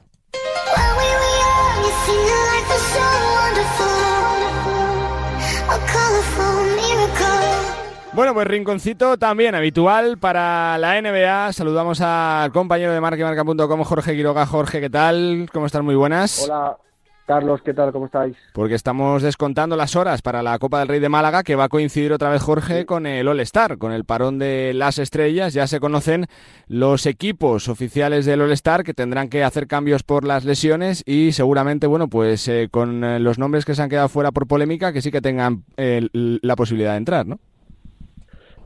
Bueno, 8.15 8.33
pues 8.33 8.47
rinconcito 8.47 9.19
también 9.19 9.57
habitual 9.57 10.19
para 10.19 10.79
la 10.79 11.03
NBA. 11.03 11.53
Saludamos 11.53 12.01
al 12.01 12.53
compañero 12.53 12.93
de 12.93 13.01
marcamarca.com, 13.01 13.83
Jorge 13.83 14.15
Quiroga. 14.15 14.47
Jorge, 14.47 14.81
¿qué 14.81 14.89
tal? 14.89 15.49
¿Cómo 15.53 15.67
están? 15.67 15.85
Muy 15.85 15.97
buenas. 15.97 16.45
Hola, 16.45 16.77
Carlos, 17.27 17.61
¿qué 17.65 17.75
tal? 17.75 17.91
¿Cómo 17.91 18.07
estáis? 18.07 18.37
Porque 18.53 18.77
estamos 18.77 19.25
descontando 19.25 19.75
las 19.75 19.97
horas 19.97 20.23
para 20.23 20.45
la 20.45 20.57
Copa 20.61 20.79
del 20.79 20.87
Rey 20.87 21.01
de 21.01 21.09
Málaga, 21.09 21.43
que 21.43 21.57
va 21.57 21.65
a 21.65 21.69
coincidir 21.69 22.13
otra 22.13 22.31
vez, 22.31 22.41
Jorge, 22.41 22.87
con 22.87 23.05
el 23.07 23.27
All-Star, 23.27 23.79
con 23.79 23.91
el 23.91 24.05
parón 24.05 24.39
de 24.39 24.71
las 24.75 25.01
estrellas. 25.01 25.53
Ya 25.53 25.67
se 25.67 25.81
conocen 25.81 26.27
los 26.69 27.07
equipos 27.07 27.69
oficiales 27.69 28.27
del 28.27 28.43
All-Star 28.43 28.85
que 28.85 28.95
tendrán 28.95 29.29
que 29.29 29.43
hacer 29.43 29.67
cambios 29.67 30.05
por 30.05 30.23
las 30.23 30.45
lesiones 30.45 31.03
y 31.05 31.33
seguramente, 31.33 31.89
bueno, 31.89 32.07
pues 32.07 32.47
eh, 32.47 32.69
con 32.71 33.03
eh, 33.03 33.19
los 33.19 33.41
nombres 33.41 33.65
que 33.65 33.75
se 33.75 33.83
han 33.83 33.91
quedado 33.91 34.09
fuera 34.09 34.31
por 34.31 34.47
polémica, 34.47 34.93
que 34.93 35.03
sí 35.03 35.11
que 35.11 35.21
tengan 35.21 35.65
eh, 35.77 36.09
la 36.13 36.55
posibilidad 36.55 36.93
de 36.93 36.99
entrar, 36.99 37.27
¿no? 37.27 37.41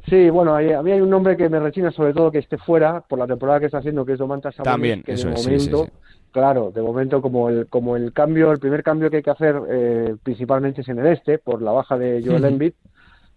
Sí, 0.08 0.30
bueno, 0.30 0.54
a 0.54 0.82
mí 0.82 0.90
hay 0.92 1.00
un 1.00 1.10
nombre 1.10 1.36
que 1.36 1.48
me 1.48 1.60
rechina 1.60 1.90
sobre 1.90 2.12
todo 2.12 2.30
que 2.30 2.38
esté 2.38 2.58
fuera 2.58 3.00
por 3.00 3.18
la 3.18 3.26
temporada 3.26 3.60
que 3.60 3.66
está 3.66 3.78
haciendo, 3.78 4.04
que 4.04 4.12
es 4.12 4.18
Domantas 4.18 4.54
Sabonis. 4.54 4.72
También, 4.72 5.02
que 5.02 5.12
eso 5.12 5.28
de 5.28 5.34
es, 5.34 5.44
momento, 5.44 5.84
sí, 5.84 5.90
Claro, 6.30 6.70
de 6.70 6.82
momento 6.82 7.22
como 7.22 7.48
el, 7.48 7.66
como 7.68 7.96
el 7.96 8.12
cambio, 8.12 8.52
el 8.52 8.58
primer 8.58 8.82
cambio 8.82 9.10
que 9.10 9.18
hay 9.18 9.22
que 9.22 9.30
hacer 9.30 9.56
eh, 9.68 10.14
principalmente 10.22 10.82
es 10.82 10.88
en 10.88 10.98
el 10.98 11.06
este, 11.06 11.38
por 11.38 11.62
la 11.62 11.72
baja 11.72 11.96
de 11.96 12.22
Joel 12.24 12.44
Embiid, 12.44 12.74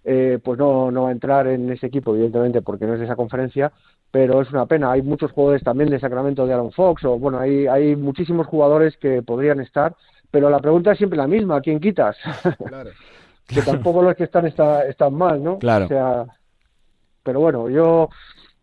eh, 0.04 0.40
pues 0.44 0.60
no, 0.60 0.92
no 0.92 1.04
va 1.04 1.10
a 1.10 1.14
entrar 1.14 1.48
en 1.48 1.70
ese 1.72 1.88
equipo, 1.88 2.14
evidentemente, 2.14 2.62
porque 2.62 2.86
no 2.86 2.94
es 2.94 3.00
de 3.00 3.06
esa 3.06 3.16
conferencia, 3.16 3.72
pero 4.10 4.42
es 4.42 4.52
una 4.52 4.66
pena. 4.66 4.92
Hay 4.92 5.02
muchos 5.02 5.32
jugadores 5.32 5.64
también 5.64 5.90
de 5.90 6.00
Sacramento 6.00 6.46
de 6.46 6.54
Aaron 6.54 6.72
Fox, 6.72 7.06
o 7.06 7.18
bueno, 7.18 7.40
hay, 7.40 7.68
hay 7.68 7.96
muchísimos 7.96 8.48
jugadores 8.48 8.98
que 8.98 9.22
podrían 9.22 9.62
estar, 9.62 9.96
pero 10.30 10.50
la 10.50 10.60
pregunta 10.60 10.92
es 10.92 10.98
siempre 10.98 11.18
la 11.18 11.28
misma, 11.28 11.58
¿a 11.58 11.62
quién 11.62 11.80
quitas? 11.80 12.18
Claro. 12.66 12.90
que 13.48 13.62
tampoco 13.62 14.02
los 14.02 14.16
que 14.16 14.26
están 14.26 14.46
está, 14.48 14.86
están 14.86 15.14
mal, 15.14 15.44
¿no? 15.44 15.60
Claro. 15.60 15.86
O 15.86 15.88
sea, 15.88 16.26
pero 17.24 17.40
bueno, 17.40 17.70
yo 17.70 18.10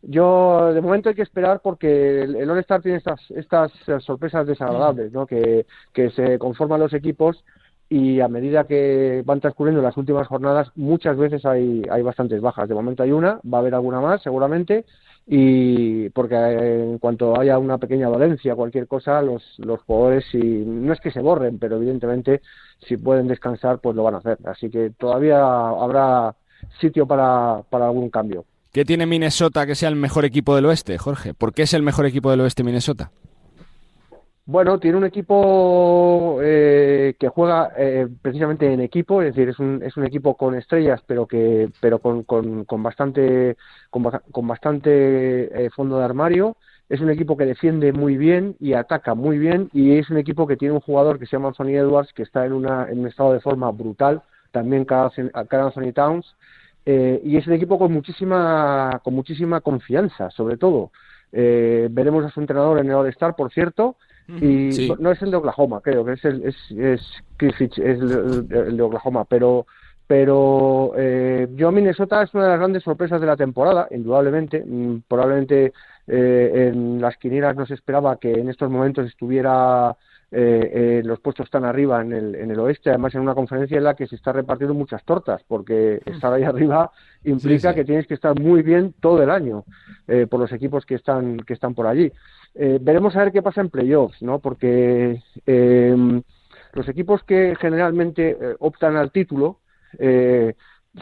yo 0.02 0.72
de 0.72 0.80
momento 0.80 1.08
hay 1.08 1.14
que 1.14 1.22
esperar 1.22 1.60
porque 1.60 2.22
el, 2.22 2.48
All-Star 2.50 2.82
tiene 2.82 2.98
estas 2.98 3.20
estas 3.30 3.72
eh, 3.88 3.98
sorpresas 4.00 4.46
desagradables, 4.46 5.12
¿no? 5.12 5.26
Que, 5.26 5.66
que 5.92 6.10
se 6.10 6.38
conforman 6.38 6.80
los 6.80 6.94
equipos 6.94 7.44
y 7.88 8.20
a 8.20 8.28
medida 8.28 8.64
que 8.64 9.22
van 9.24 9.40
transcurriendo 9.40 9.82
las 9.82 9.96
últimas 9.96 10.28
jornadas 10.28 10.70
muchas 10.76 11.16
veces 11.16 11.44
hay 11.44 11.82
hay 11.90 12.02
bastantes 12.02 12.40
bajas. 12.40 12.68
De 12.68 12.74
momento 12.74 13.02
hay 13.02 13.12
una, 13.12 13.40
va 13.44 13.58
a 13.58 13.60
haber 13.60 13.74
alguna 13.74 14.00
más 14.00 14.22
seguramente 14.22 14.84
y 15.30 16.08
porque 16.10 16.34
en 16.36 16.98
cuanto 16.98 17.38
haya 17.38 17.58
una 17.58 17.76
pequeña 17.78 18.08
dolencia, 18.08 18.54
cualquier 18.54 18.86
cosa, 18.86 19.20
los, 19.20 19.42
los 19.58 19.80
jugadores, 19.82 20.24
si, 20.32 20.38
no 20.38 20.92
es 20.92 21.00
que 21.00 21.10
se 21.10 21.20
borren, 21.20 21.58
pero 21.58 21.76
evidentemente 21.76 22.40
si 22.86 22.96
pueden 22.96 23.28
descansar, 23.28 23.80
pues 23.80 23.94
lo 23.94 24.04
van 24.04 24.14
a 24.14 24.18
hacer. 24.18 24.38
Así 24.44 24.70
que 24.70 24.90
todavía 24.90 25.38
habrá 25.38 26.34
sitio 26.80 27.06
para, 27.06 27.62
para 27.70 27.86
algún 27.86 28.10
cambio. 28.10 28.44
¿Qué 28.72 28.84
tiene 28.84 29.06
Minnesota 29.06 29.66
que 29.66 29.74
sea 29.74 29.88
el 29.88 29.96
mejor 29.96 30.24
equipo 30.24 30.54
del 30.54 30.66
oeste, 30.66 30.98
Jorge? 30.98 31.34
¿Por 31.34 31.52
qué 31.52 31.62
es 31.62 31.74
el 31.74 31.82
mejor 31.82 32.06
equipo 32.06 32.30
del 32.30 32.40
oeste 32.42 32.62
Minnesota? 32.62 33.10
Bueno, 34.50 34.78
tiene 34.78 34.96
un 34.96 35.04
equipo 35.04 36.38
eh, 36.42 37.14
que 37.18 37.28
juega 37.28 37.72
eh, 37.76 38.08
precisamente 38.22 38.72
en 38.72 38.80
equipo, 38.80 39.20
es 39.20 39.34
decir, 39.34 39.50
es 39.50 39.58
un, 39.58 39.82
es 39.82 39.94
un 39.98 40.06
equipo 40.06 40.38
con 40.38 40.54
estrellas, 40.54 41.02
pero 41.06 41.26
que 41.26 41.68
pero 41.82 41.98
con, 41.98 42.22
con, 42.22 42.64
con 42.64 42.82
bastante 42.82 43.58
con, 43.90 44.04
con 44.04 44.48
bastante 44.48 45.66
eh, 45.66 45.68
fondo 45.68 45.98
de 45.98 46.04
armario. 46.04 46.56
Es 46.88 47.02
un 47.02 47.10
equipo 47.10 47.36
que 47.36 47.44
defiende 47.44 47.92
muy 47.92 48.16
bien 48.16 48.56
y 48.58 48.72
ataca 48.72 49.14
muy 49.14 49.36
bien 49.36 49.68
y 49.74 49.98
es 49.98 50.08
un 50.08 50.16
equipo 50.16 50.46
que 50.46 50.56
tiene 50.56 50.72
un 50.72 50.80
jugador 50.80 51.18
que 51.18 51.26
se 51.26 51.32
llama 51.32 51.48
Anthony 51.48 51.76
Edwards 51.76 52.14
que 52.14 52.22
está 52.22 52.46
en, 52.46 52.54
una, 52.54 52.88
en 52.90 53.00
un 53.00 53.06
estado 53.06 53.34
de 53.34 53.40
forma 53.40 53.70
brutal, 53.70 54.22
también 54.50 54.86
cada 54.86 55.10
Anthony 55.34 55.92
Towns 55.92 56.34
eh, 56.90 57.20
y 57.22 57.36
es 57.36 57.46
un 57.46 57.52
equipo 57.52 57.78
con 57.78 57.92
muchísima 57.92 59.00
con 59.04 59.12
muchísima 59.14 59.60
confianza, 59.60 60.30
sobre 60.30 60.56
todo. 60.56 60.90
Eh, 61.32 61.88
veremos 61.90 62.24
a 62.24 62.30
su 62.30 62.40
entrenador 62.40 62.78
en 62.78 62.86
el 62.88 62.94
All-Star, 62.94 63.36
por 63.36 63.52
cierto, 63.52 63.96
y 64.40 64.72
Sí. 64.72 64.92
no 64.98 65.10
es 65.10 65.20
el 65.20 65.30
de 65.30 65.36
Oklahoma, 65.36 65.80
creo 65.82 66.02
que 66.04 66.12
es 66.12 66.24
el 66.24 66.42
es, 66.46 66.56
es 66.78 67.02
Griffith, 67.38 67.78
es 67.78 67.98
el, 68.00 68.46
el 68.50 68.76
de 68.78 68.82
Oklahoma, 68.82 69.24
pero 69.26 69.66
pero 70.06 70.92
eh, 70.96 71.46
yo 71.54 71.70
Minnesota 71.70 72.22
es 72.22 72.32
una 72.32 72.44
de 72.44 72.50
las 72.50 72.58
grandes 72.58 72.82
sorpresas 72.82 73.20
de 73.20 73.26
la 73.26 73.36
temporada, 73.36 73.86
indudablemente. 73.90 74.64
Mm, 74.66 75.02
Probablemente 75.06 75.74
eh, 76.06 76.70
en 76.72 76.98
las 77.02 77.18
quinielas 77.18 77.54
no 77.56 77.66
se 77.66 77.74
esperaba 77.74 78.16
que 78.16 78.32
en 78.32 78.48
estos 78.48 78.70
momentos 78.70 79.06
estuviera 79.06 79.94
eh, 80.30 80.70
eh, 80.74 81.02
los 81.04 81.20
puestos 81.20 81.50
tan 81.50 81.64
arriba 81.64 82.02
en 82.02 82.12
el, 82.12 82.34
en 82.34 82.50
el 82.50 82.60
oeste, 82.60 82.90
además 82.90 83.14
en 83.14 83.22
una 83.22 83.34
conferencia 83.34 83.78
en 83.78 83.84
la 83.84 83.94
que 83.94 84.06
se 84.06 84.16
está 84.16 84.32
repartiendo 84.32 84.74
muchas 84.74 85.02
tortas, 85.04 85.42
porque 85.48 86.02
estar 86.04 86.32
ahí 86.32 86.44
arriba 86.44 86.90
implica 87.24 87.70
sí. 87.70 87.76
que 87.76 87.84
tienes 87.84 88.06
que 88.06 88.14
estar 88.14 88.38
muy 88.38 88.62
bien 88.62 88.94
todo 89.00 89.22
el 89.22 89.30
año 89.30 89.64
eh, 90.06 90.26
por 90.28 90.40
los 90.40 90.52
equipos 90.52 90.84
que 90.84 90.96
están 90.96 91.38
que 91.38 91.54
están 91.54 91.74
por 91.74 91.86
allí. 91.86 92.12
Eh, 92.54 92.78
veremos 92.80 93.16
a 93.16 93.24
ver 93.24 93.32
qué 93.32 93.42
pasa 93.42 93.60
en 93.60 93.70
playoffs, 93.70 94.20
¿no? 94.22 94.38
Porque 94.38 95.22
eh, 95.46 96.22
los 96.72 96.88
equipos 96.88 97.22
que 97.24 97.56
generalmente 97.58 98.36
optan 98.58 98.96
al 98.96 99.10
título 99.10 99.60
eh, 99.98 100.54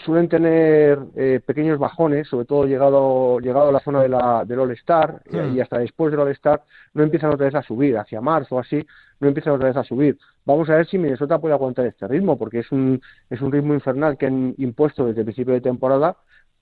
suelen 0.05 0.29
tener 0.29 0.99
eh, 1.17 1.41
pequeños 1.45 1.79
bajones, 1.79 2.29
sobre 2.29 2.45
todo 2.47 2.67
llegado, 2.67 3.39
llegado 3.41 3.69
a 3.69 3.73
la 3.73 3.81
zona 3.81 4.03
de 4.03 4.09
la, 4.09 4.45
del 4.45 4.61
All-Star 4.61 5.23
y- 5.31 5.37
Hmm. 5.37 5.57
y 5.57 5.61
hasta 5.61 5.79
después 5.79 6.11
del 6.11 6.21
All-Star 6.21 6.63
no 6.95 7.03
empiezan 7.03 7.31
otra 7.31 7.47
vez 7.47 7.55
a 7.55 7.63
subir, 7.63 7.97
hacia 7.97 8.21
marzo 8.21 8.57
o 8.57 8.59
así, 8.59 8.85
no 9.21 9.29
empiezan 9.29 9.55
otra 9.55 9.69
vez 9.69 9.77
a 9.77 9.85
subir. 9.85 10.19
Vamos 10.45 10.69
a 10.71 10.77
ver 10.77 10.87
si 10.87 10.99
Minnesota 10.99 11.39
puede 11.39 11.55
aguantar 11.55 11.87
este 11.87 12.07
ritmo, 12.07 12.37
porque 12.39 12.61
es 12.61 12.71
un, 12.73 13.01
es 13.31 13.41
un 13.41 13.51
ritmo 13.53 13.75
infernal 13.75 14.17
que 14.17 14.27
han 14.27 14.55
impuesto 14.59 15.07
desde 15.07 15.21
el 15.21 15.27
principio 15.27 15.55
de 15.55 15.61
temporada 15.61 16.17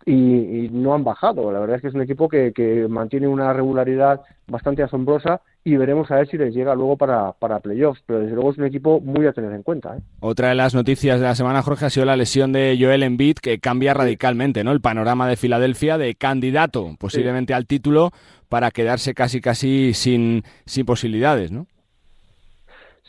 y, 0.07 0.67
y 0.67 0.69
no 0.71 0.95
han 0.95 1.05
bajado. 1.05 1.51
La 1.53 1.61
verdad 1.61 1.77
es 1.77 1.83
que 1.83 1.89
es 1.89 1.95
un 1.95 2.03
equipo 2.03 2.29
que, 2.29 2.53
que 2.53 2.87
mantiene 2.89 3.27
una 3.27 3.53
regularidad 3.53 4.21
bastante 4.47 4.83
asombrosa 4.83 5.41
y 5.67 5.77
veremos 5.77 6.11
a 6.11 6.17
ver 6.17 6.29
si 6.29 6.37
les 6.37 6.55
llega 6.55 6.75
luego 6.75 6.97
para, 6.99 7.33
para 7.33 7.59
playoffs, 7.61 8.03
pero 8.05 8.21
desde 8.21 8.35
luego 8.35 8.51
es 8.53 8.59
un 8.59 8.67
equipo 8.67 9.01
muy 9.01 9.27
a 9.27 9.33
tener 9.33 9.51
en 9.53 9.63
cuenta. 9.63 9.97
¿eh? 9.97 10.01
Otra 10.21 10.51
de 10.51 10.55
las 10.55 10.75
noticias 10.75 11.19
de 11.21 11.27
la 11.27 11.35
semana, 11.35 11.63
Jorge, 11.63 11.87
ha 11.87 11.91
sido 11.91 12.05
la 12.05 12.17
lesión 12.17 12.53
de 12.53 12.77
Joel 12.79 13.03
Embiid, 13.03 13.37
que 13.37 13.59
cambia 13.61 13.95
radicalmente 13.95 14.63
¿no? 14.63 14.73
el 14.73 14.83
panorama 14.83 15.27
de 15.27 15.37
Filadelfia 15.37 15.97
de 15.97 16.15
candidato 16.17 16.91
posiblemente 16.99 17.55
al 17.55 17.67
título 17.67 18.11
para 18.51 18.71
quedarse 18.71 19.15
casi 19.15 19.41
casi 19.41 19.95
sin, 19.95 20.43
sin 20.67 20.85
posibilidades, 20.85 21.51
¿no? 21.51 21.67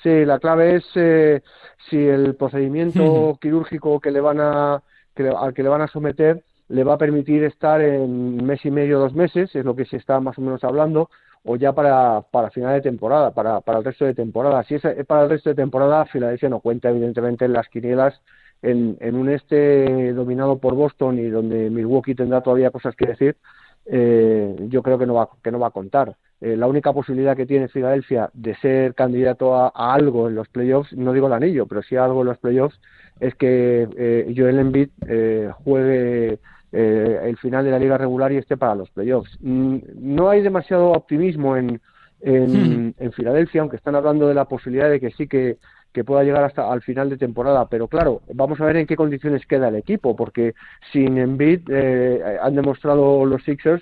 Sí, 0.01 0.23
la 0.23 0.39
clave 0.39 0.75
es 0.77 0.85
eh, 0.95 1.41
si 1.89 1.97
el 1.97 2.35
procedimiento 2.35 3.37
quirúrgico 3.41 3.99
que 3.99 4.11
le 4.11 4.21
van 4.21 4.39
a, 4.39 4.81
que 5.15 5.23
le- 5.23 5.29
al 5.35 5.53
que 5.53 5.63
le 5.63 5.69
van 5.69 5.81
a 5.81 5.87
someter 5.87 6.43
le 6.67 6.83
va 6.83 6.93
a 6.93 6.97
permitir 6.97 7.43
estar 7.43 7.81
en 7.81 8.43
mes 8.43 8.63
y 8.65 8.71
medio, 8.71 8.97
dos 8.99 9.13
meses, 9.13 9.55
es 9.55 9.65
lo 9.65 9.75
que 9.75 9.85
se 9.85 9.97
está 9.97 10.19
más 10.19 10.37
o 10.37 10.41
menos 10.41 10.63
hablando, 10.63 11.09
o 11.45 11.55
ya 11.55 11.73
para, 11.73 12.21
para 12.31 12.49
final 12.49 12.73
de 12.73 12.81
temporada, 12.81 13.31
para, 13.31 13.61
para 13.61 13.79
el 13.79 13.85
resto 13.85 14.05
de 14.05 14.15
temporada. 14.15 14.63
Si 14.63 14.75
es 14.75 14.81
para 15.07 15.23
el 15.23 15.29
resto 15.29 15.49
de 15.49 15.55
temporada, 15.55 16.05
Filadelfia 16.05 16.49
no 16.49 16.59
cuenta 16.59 16.89
evidentemente 16.89 17.45
en 17.45 17.53
las 17.53 17.69
quinielas 17.69 18.19
en, 18.61 18.97
en 18.99 19.15
un 19.15 19.29
este 19.29 20.13
dominado 20.13 20.57
por 20.57 20.73
Boston 20.73 21.19
y 21.19 21.29
donde 21.29 21.69
Milwaukee 21.69 22.15
tendrá 22.15 22.41
todavía 22.41 22.71
cosas 22.71 22.95
que 22.95 23.05
decir, 23.05 23.37
eh, 23.85 24.55
yo 24.69 24.81
creo 24.81 24.97
que 24.97 25.05
no 25.05 25.13
va, 25.13 25.29
que 25.43 25.51
no 25.51 25.59
va 25.59 25.67
a 25.67 25.71
contar. 25.71 26.15
Eh, 26.41 26.57
la 26.57 26.67
única 26.67 26.91
posibilidad 26.91 27.35
que 27.35 27.45
tiene 27.45 27.67
Filadelfia 27.67 28.29
de 28.33 28.55
ser 28.57 28.93
candidato 28.93 29.55
a, 29.55 29.69
algo 29.69 30.27
en 30.27 30.35
los 30.35 30.49
playoffs, 30.49 30.93
no 30.93 31.13
digo 31.13 31.27
el 31.27 31.33
anillo, 31.33 31.65
pero 31.65 31.81
sí 31.81 31.95
algo 31.95 32.21
en 32.21 32.27
los 32.27 32.37
playoffs, 32.39 32.79
es 33.19 33.35
que 33.35 33.87
eh, 33.97 34.33
Joel 34.35 34.59
Embiid 34.59 34.89
eh, 35.07 35.51
juegue 35.63 36.39
eh, 36.75 37.21
el 37.23 37.37
final 37.37 37.63
de 37.63 37.71
la 37.71 37.79
liga 37.79 37.97
regular 37.97 38.31
y 38.31 38.37
esté 38.37 38.57
para 38.57 38.75
los 38.75 38.89
playoffs. 38.89 39.37
Mm, 39.41 39.77
no 39.95 40.29
hay 40.29 40.41
demasiado 40.41 40.91
optimismo 40.91 41.55
en, 41.55 41.79
en, 42.21 42.93
en 42.97 43.11
Filadelfia, 43.13 43.61
aunque 43.61 43.77
están 43.77 43.95
hablando 43.95 44.27
de 44.27 44.33
la 44.33 44.45
posibilidad 44.45 44.89
de 44.89 44.99
que 44.99 45.11
sí 45.11 45.27
que, 45.27 45.57
que 45.95 46.03
pueda 46.03 46.23
llegar 46.23 46.43
hasta 46.43 46.69
al 46.69 46.81
final 46.81 47.09
de 47.09 47.17
temporada, 47.17 47.69
pero 47.69 47.87
claro, 47.87 48.21
vamos 48.33 48.59
a 48.59 48.65
ver 48.65 48.75
en 48.75 48.85
qué 48.85 48.97
condiciones 48.97 49.45
queda 49.45 49.69
el 49.69 49.75
equipo, 49.75 50.13
porque 50.13 50.53
sin 50.91 51.17
Embiid 51.17 51.61
eh, 51.69 52.37
han 52.41 52.53
demostrado 52.53 53.25
los 53.25 53.41
Sixers 53.43 53.81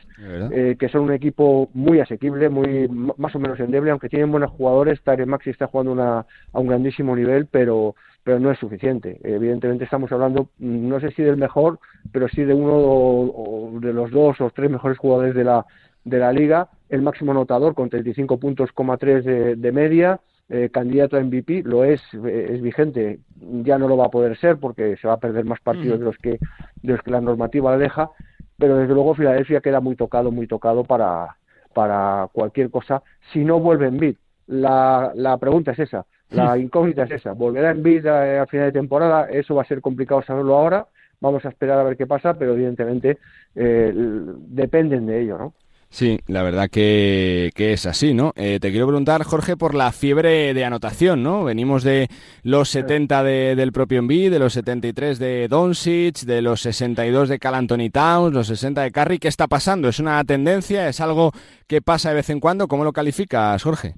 eh, 0.51 0.75
que 0.77 0.89
son 0.89 1.01
un 1.01 1.13
equipo 1.13 1.69
muy 1.73 1.99
asequible, 1.99 2.49
muy 2.49 2.87
más 3.17 3.35
o 3.35 3.39
menos 3.39 3.59
endeble, 3.59 3.89
aunque 3.89 4.09
tienen 4.09 4.29
buenos 4.29 4.51
jugadores. 4.51 5.01
Tyre 5.01 5.25
Maxi 5.25 5.49
está 5.49 5.65
jugando 5.65 5.91
una, 5.91 6.19
a 6.19 6.59
un 6.59 6.67
grandísimo 6.67 7.15
nivel, 7.15 7.47
pero 7.47 7.95
pero 8.23 8.39
no 8.39 8.51
es 8.51 8.59
suficiente. 8.59 9.19
Evidentemente 9.23 9.83
estamos 9.83 10.11
hablando, 10.11 10.49
no 10.59 10.99
sé 10.99 11.11
si 11.11 11.21
del 11.21 11.37
mejor, 11.37 11.79
pero 12.11 12.27
sí 12.29 12.43
de 12.43 12.53
uno 12.53 12.73
o, 12.75 13.79
de 13.79 13.93
los 13.93 14.11
dos 14.11 14.39
o 14.41 14.49
tres 14.49 14.69
mejores 14.69 14.97
jugadores 14.97 15.35
de 15.35 15.43
la, 15.43 15.65
de 16.05 16.19
la 16.19 16.31
liga, 16.31 16.69
el 16.89 17.01
máximo 17.01 17.31
anotador 17.31 17.75
con 17.75 17.89
35 17.89 18.37
puntos, 18.37 18.69
de, 19.03 19.55
de 19.55 19.71
media, 19.71 20.19
eh, 20.49 20.69
candidato 20.71 21.17
a 21.17 21.21
MVP, 21.21 21.63
lo 21.63 21.83
es, 21.83 22.01
eh, 22.13 22.47
es 22.51 22.61
vigente, 22.61 23.19
ya 23.63 23.77
no 23.77 23.87
lo 23.87 23.97
va 23.97 24.07
a 24.07 24.11
poder 24.11 24.37
ser 24.37 24.57
porque 24.57 24.97
se 24.97 25.07
va 25.07 25.13
a 25.13 25.19
perder 25.19 25.45
más 25.45 25.59
partidos 25.61 25.99
de 25.99 26.05
los 26.05 26.17
que 26.17 26.31
de 26.31 26.93
los 26.93 27.01
que 27.01 27.11
la 27.11 27.21
normativa 27.21 27.75
le 27.75 27.83
deja, 27.83 28.09
pero 28.57 28.77
desde 28.77 28.93
luego 28.93 29.15
Filadelfia 29.15 29.61
queda 29.61 29.79
muy 29.79 29.95
tocado, 29.95 30.31
muy 30.31 30.47
tocado 30.47 30.83
para, 30.83 31.37
para 31.73 32.27
cualquier 32.33 32.69
cosa 32.69 33.03
si 33.31 33.43
no 33.43 33.59
vuelve 33.59 33.87
en 33.87 33.97
bid. 33.97 34.15
La, 34.47 35.13
la 35.15 35.37
pregunta 35.37 35.71
es 35.71 35.79
esa, 35.79 36.05
la 36.33 36.57
incógnita 36.57 37.03
es 37.03 37.11
esa. 37.11 37.33
¿Volverá 37.33 37.71
en 37.71 37.83
vida 37.83 38.41
a 38.41 38.47
final 38.47 38.67
de 38.67 38.79
temporada? 38.79 39.29
Eso 39.29 39.55
va 39.55 39.61
a 39.61 39.65
ser 39.65 39.81
complicado 39.81 40.21
saberlo 40.23 40.55
ahora. 40.55 40.87
Vamos 41.21 41.45
a 41.45 41.49
esperar 41.49 41.79
a 41.79 41.83
ver 41.83 41.95
qué 41.95 42.05
pasa, 42.05 42.33
pero 42.33 42.53
evidentemente 42.53 43.17
eh, 43.55 43.93
dependen 43.95 45.05
de 45.05 45.21
ello, 45.21 45.37
¿no? 45.37 45.53
Sí, 45.93 46.19
la 46.25 46.41
verdad 46.41 46.71
que, 46.71 47.51
es 47.55 47.85
así, 47.85 48.15
¿no? 48.15 48.33
Eh, 48.35 48.57
te 48.59 48.71
quiero 48.71 48.87
preguntar, 48.87 49.23
Jorge, 49.23 49.55
por 49.55 49.75
la 49.75 49.91
fiebre 49.91 50.55
de 50.55 50.65
anotación, 50.65 51.21
¿no? 51.21 51.43
Venimos 51.43 51.83
de 51.83 52.09
los 52.41 52.69
70 52.69 53.23
del 53.23 53.71
propio 53.71 53.99
Envid, 53.99 54.31
de 54.31 54.39
los 54.39 54.53
73 54.53 55.19
de 55.19 55.47
Doncic, 55.47 56.21
de 56.21 56.41
los 56.41 56.61
62 56.61 57.29
de 57.29 57.37
Cal 57.37 57.53
Anthony 57.53 57.91
Towns, 57.91 58.33
los 58.33 58.47
60 58.47 58.81
de 58.81 58.91
Curry. 58.91 59.19
¿Qué 59.19 59.27
está 59.27 59.45
pasando? 59.45 59.87
¿Es 59.87 59.99
una 59.99 60.23
tendencia? 60.23 60.89
¿Es 60.89 60.99
algo 60.99 61.31
que 61.67 61.83
pasa 61.83 62.09
de 62.09 62.15
vez 62.15 62.29
en 62.31 62.39
cuando? 62.39 62.67
¿Cómo 62.67 62.83
lo 62.83 62.91
calificas, 62.91 63.61
Jorge? 63.61 63.93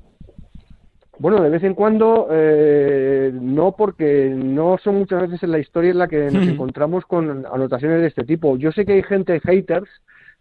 Bueno, 1.18 1.41
de 1.41 1.49
vez 1.49 1.63
en 1.63 1.76
cuando 1.76 2.28
eh, 2.32 3.32
no, 3.34 3.74
porque 3.76 4.30
no 4.36 4.78
son 4.84 4.95
muchas 4.95 5.22
veces 5.22 5.43
en 5.43 5.51
la 5.51 5.59
historia 5.59 5.91
en 5.91 5.99
la 5.99 6.07
que 6.07 6.30
nos 6.30 6.47
encontramos 6.47 7.05
con 7.05 7.45
anotaciones 7.45 8.01
de 8.01 8.07
este 8.07 8.24
tipo. 8.24 8.57
Yo 8.57 8.72
sé 8.72 8.86
que 8.86 8.93
hay 8.93 9.03
gente, 9.03 9.39
haters, 9.39 9.89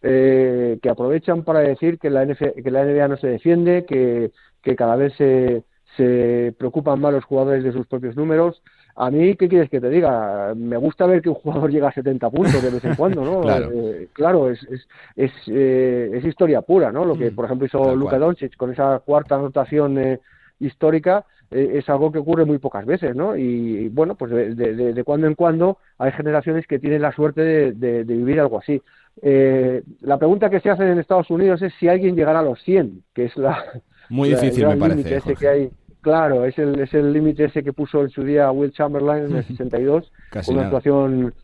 eh, 0.02 0.78
que 0.82 0.90
aprovechan 0.90 1.44
para 1.44 1.60
decir 1.60 1.98
que 1.98 2.10
la, 2.10 2.26
que 2.26 2.70
la 2.70 2.84
NBA 2.84 3.08
no 3.08 3.16
se 3.16 3.28
defiende, 3.28 3.84
que, 3.86 4.32
que 4.62 4.74
cada 4.74 4.96
vez 4.96 5.14
se, 5.16 5.62
se 5.96 6.54
preocupan 6.58 7.00
más 7.00 7.12
los 7.12 7.24
jugadores 7.24 7.62
de 7.62 7.72
sus 7.72 7.86
propios 7.86 8.16
números. 8.16 8.62
A 8.96 9.10
mí, 9.10 9.34
¿qué 9.36 9.48
quieres 9.48 9.70
que 9.70 9.80
te 9.80 9.88
diga? 9.88 10.54
Me 10.54 10.76
gusta 10.76 11.06
ver 11.06 11.22
que 11.22 11.28
un 11.28 11.34
jugador 11.36 11.70
llega 11.72 11.88
a 11.88 11.92
70 11.92 12.30
puntos 12.30 12.62
de 12.62 12.70
vez 12.70 12.84
en 12.84 12.94
cuando, 12.96 13.24
¿no? 13.24 13.40
claro, 13.42 13.70
eh, 13.72 14.08
claro 14.12 14.50
es, 14.50 14.62
es, 14.64 14.88
es, 15.16 15.32
es, 15.48 16.24
historia 16.24 16.62
pura, 16.62 16.90
¿no? 16.90 17.04
Lo 17.04 17.16
que, 17.16 17.30
por 17.30 17.44
ejemplo, 17.44 17.66
hizo 17.66 17.94
Luka 17.94 18.18
Doncic 18.18 18.56
con 18.56 18.72
esa 18.72 19.00
cuarta 19.00 19.36
anotación 19.36 19.98
eh, 19.98 20.20
histórica 20.60 21.24
eh, 21.50 21.72
es 21.74 21.88
algo 21.88 22.10
que 22.10 22.18
ocurre 22.18 22.44
muy 22.44 22.58
pocas 22.58 22.84
veces, 22.86 23.14
¿no? 23.14 23.36
Y, 23.36 23.88
bueno, 23.88 24.14
pues 24.14 24.30
de, 24.30 24.54
de, 24.54 25.04
cuando 25.04 25.26
en 25.26 25.34
cuando 25.34 25.78
hay 25.98 26.12
generaciones 26.12 26.66
que 26.66 26.78
tienen 26.78 27.02
la 27.02 27.12
suerte 27.12 27.72
de, 27.72 28.04
vivir 28.04 28.40
algo 28.40 28.58
así. 28.58 28.80
Eh, 29.22 29.82
la 30.00 30.18
pregunta 30.18 30.50
que 30.50 30.60
se 30.60 30.70
hace 30.70 30.90
en 30.90 30.98
Estados 30.98 31.30
Unidos 31.30 31.62
es 31.62 31.72
si 31.78 31.88
alguien 31.88 32.16
llegará 32.16 32.40
a 32.40 32.44
los 32.44 32.60
100, 32.62 33.04
que 33.14 33.26
es 33.26 33.36
la... 33.36 33.62
Muy 34.08 34.28
difícil, 34.30 34.66
me 34.66 34.76
parece. 34.76 35.16
Ese 35.16 35.34
que 35.36 35.48
hay, 35.48 35.70
claro, 36.00 36.44
es 36.44 36.58
el 36.58 36.80
es 36.80 36.92
el 36.94 37.12
límite 37.12 37.44
ese 37.44 37.62
que 37.62 37.72
puso 37.72 38.02
en 38.02 38.10
su 38.10 38.24
día 38.24 38.50
Will 38.50 38.72
Chamberlain 38.72 39.26
en 39.26 39.36
el 39.36 39.44
62, 39.46 40.12
con 40.44 40.54
una 40.56 40.64
actuación 40.64 41.34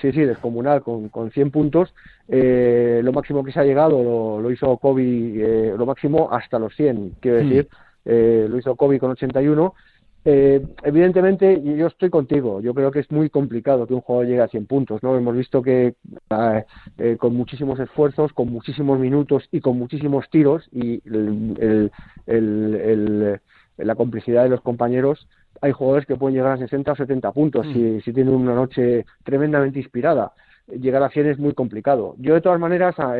sí, 0.00 0.12
sí, 0.12 0.20
descomunal, 0.20 0.82
con, 0.82 1.08
con 1.08 1.30
100 1.30 1.50
puntos. 1.50 1.94
Eh, 2.28 3.00
lo 3.02 3.12
máximo 3.12 3.42
que 3.42 3.52
se 3.52 3.60
ha 3.60 3.64
llegado 3.64 4.40
lo, 4.40 4.50
hizo 4.50 4.76
Kobe, 4.76 5.02
eh, 5.02 5.74
lo 5.76 5.86
máximo 5.86 6.28
hasta 6.30 6.58
los 6.58 6.74
100, 6.76 7.16
quiero 7.20 7.38
hmm. 7.38 7.48
decir 7.48 7.68
eh, 8.04 8.46
lo 8.48 8.58
hizo 8.58 8.76
Kobe 8.76 8.98
con 8.98 9.10
81. 9.10 9.74
Eh, 10.24 10.60
evidentemente, 10.82 11.62
yo 11.62 11.86
estoy 11.86 12.10
contigo. 12.10 12.60
Yo 12.60 12.74
creo 12.74 12.90
que 12.90 13.00
es 13.00 13.10
muy 13.10 13.30
complicado 13.30 13.86
que 13.86 13.94
un 13.94 14.00
jugador 14.00 14.26
llegue 14.26 14.42
a 14.42 14.48
100 14.48 14.66
puntos. 14.66 15.02
¿no? 15.02 15.16
Hemos 15.16 15.36
visto 15.36 15.62
que 15.62 15.94
ah, 16.30 16.64
eh, 16.98 17.16
con 17.18 17.34
muchísimos 17.34 17.78
esfuerzos, 17.80 18.32
con 18.32 18.50
muchísimos 18.50 18.98
minutos 18.98 19.48
y 19.52 19.60
con 19.60 19.78
muchísimos 19.78 20.28
tiros 20.30 20.68
y 20.72 21.00
la 23.76 23.94
complicidad 23.94 24.42
de 24.42 24.48
los 24.48 24.60
compañeros, 24.60 25.28
hay 25.60 25.72
jugadores 25.72 26.06
que 26.06 26.16
pueden 26.16 26.36
llegar 26.36 26.52
a 26.52 26.58
60 26.58 26.92
o 26.92 26.96
70 26.96 27.32
puntos 27.32 27.66
mm. 27.66 27.72
si, 27.72 28.00
si 28.02 28.12
tienen 28.12 28.34
una 28.34 28.54
noche 28.54 29.06
tremendamente 29.24 29.78
inspirada. 29.78 30.32
Llegar 30.66 31.02
a 31.02 31.08
100 31.08 31.26
es 31.26 31.38
muy 31.38 31.54
complicado. 31.54 32.16
Yo, 32.18 32.34
de 32.34 32.42
todas 32.42 32.60
maneras, 32.60 32.94
ah, 32.98 33.14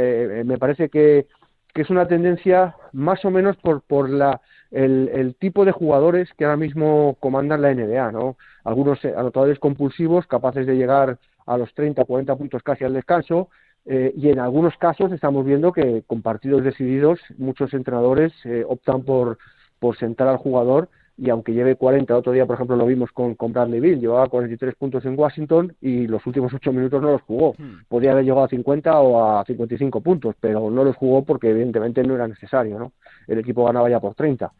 me 0.44 0.58
parece 0.58 0.90
que, 0.90 1.26
que 1.72 1.82
es 1.82 1.90
una 1.90 2.06
tendencia 2.06 2.74
más 2.92 3.24
o 3.24 3.30
menos 3.30 3.56
por, 3.56 3.80
por 3.82 4.10
la 4.10 4.40
el, 4.70 5.34
tipo 5.38 5.64
de 5.64 5.72
jugadores 5.72 6.32
que 6.36 6.44
ahora 6.44 6.56
mismo 6.56 7.16
comandan 7.20 7.62
la 7.62 7.74
NBA, 7.74 8.12
¿no? 8.12 8.36
Algunos 8.64 9.02
eh, 9.04 9.14
anotadores 9.16 9.58
compulsivos 9.58 10.26
capaces 10.26 10.66
de 10.66 10.76
llegar 10.76 11.18
a 11.46 11.56
los 11.56 11.72
30, 11.74 12.04
40 12.04 12.36
puntos 12.36 12.62
casi 12.62 12.84
al 12.84 12.92
descanso, 12.92 13.48
eh, 13.86 14.12
y 14.16 14.28
en 14.28 14.38
algunos 14.38 14.76
casos 14.76 15.12
estamos 15.12 15.46
viendo 15.46 15.72
que 15.72 16.02
con 16.06 16.20
partidos 16.20 16.62
decididos 16.62 17.18
muchos 17.38 17.72
entrenadores 17.72 18.34
eh, 18.44 18.64
optan 18.68 19.02
por, 19.02 19.38
por 19.78 19.96
sentar 19.96 20.28
al 20.28 20.36
jugador 20.36 20.90
y 21.18 21.30
aunque 21.30 21.52
lleve 21.52 21.74
40, 21.74 22.16
otro 22.16 22.32
día 22.32 22.46
por 22.46 22.54
ejemplo 22.54 22.76
lo 22.76 22.86
vimos 22.86 23.10
con, 23.10 23.34
con 23.34 23.52
Bradley 23.52 23.80
Bill, 23.80 24.00
llevaba 24.00 24.28
43 24.28 24.76
puntos 24.76 25.04
en 25.04 25.18
Washington 25.18 25.74
y 25.80 26.06
los 26.06 26.24
últimos 26.26 26.54
8 26.54 26.72
minutos 26.72 27.02
no 27.02 27.10
los 27.10 27.22
jugó. 27.22 27.54
Hmm. 27.58 27.82
Podría 27.88 28.12
haber 28.12 28.24
llegado 28.24 28.44
a 28.44 28.48
50 28.48 29.00
o 29.00 29.38
a 29.38 29.44
55 29.44 30.00
puntos, 30.00 30.36
pero 30.40 30.70
no 30.70 30.84
los 30.84 30.96
jugó 30.96 31.24
porque 31.24 31.50
evidentemente 31.50 32.04
no 32.04 32.14
era 32.14 32.28
necesario, 32.28 32.78
¿no? 32.78 32.92
El 33.26 33.38
equipo 33.40 33.64
ganaba 33.64 33.90
ya 33.90 33.98
por 33.98 34.14
30. 34.14 34.52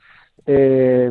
Eh, 0.46 1.11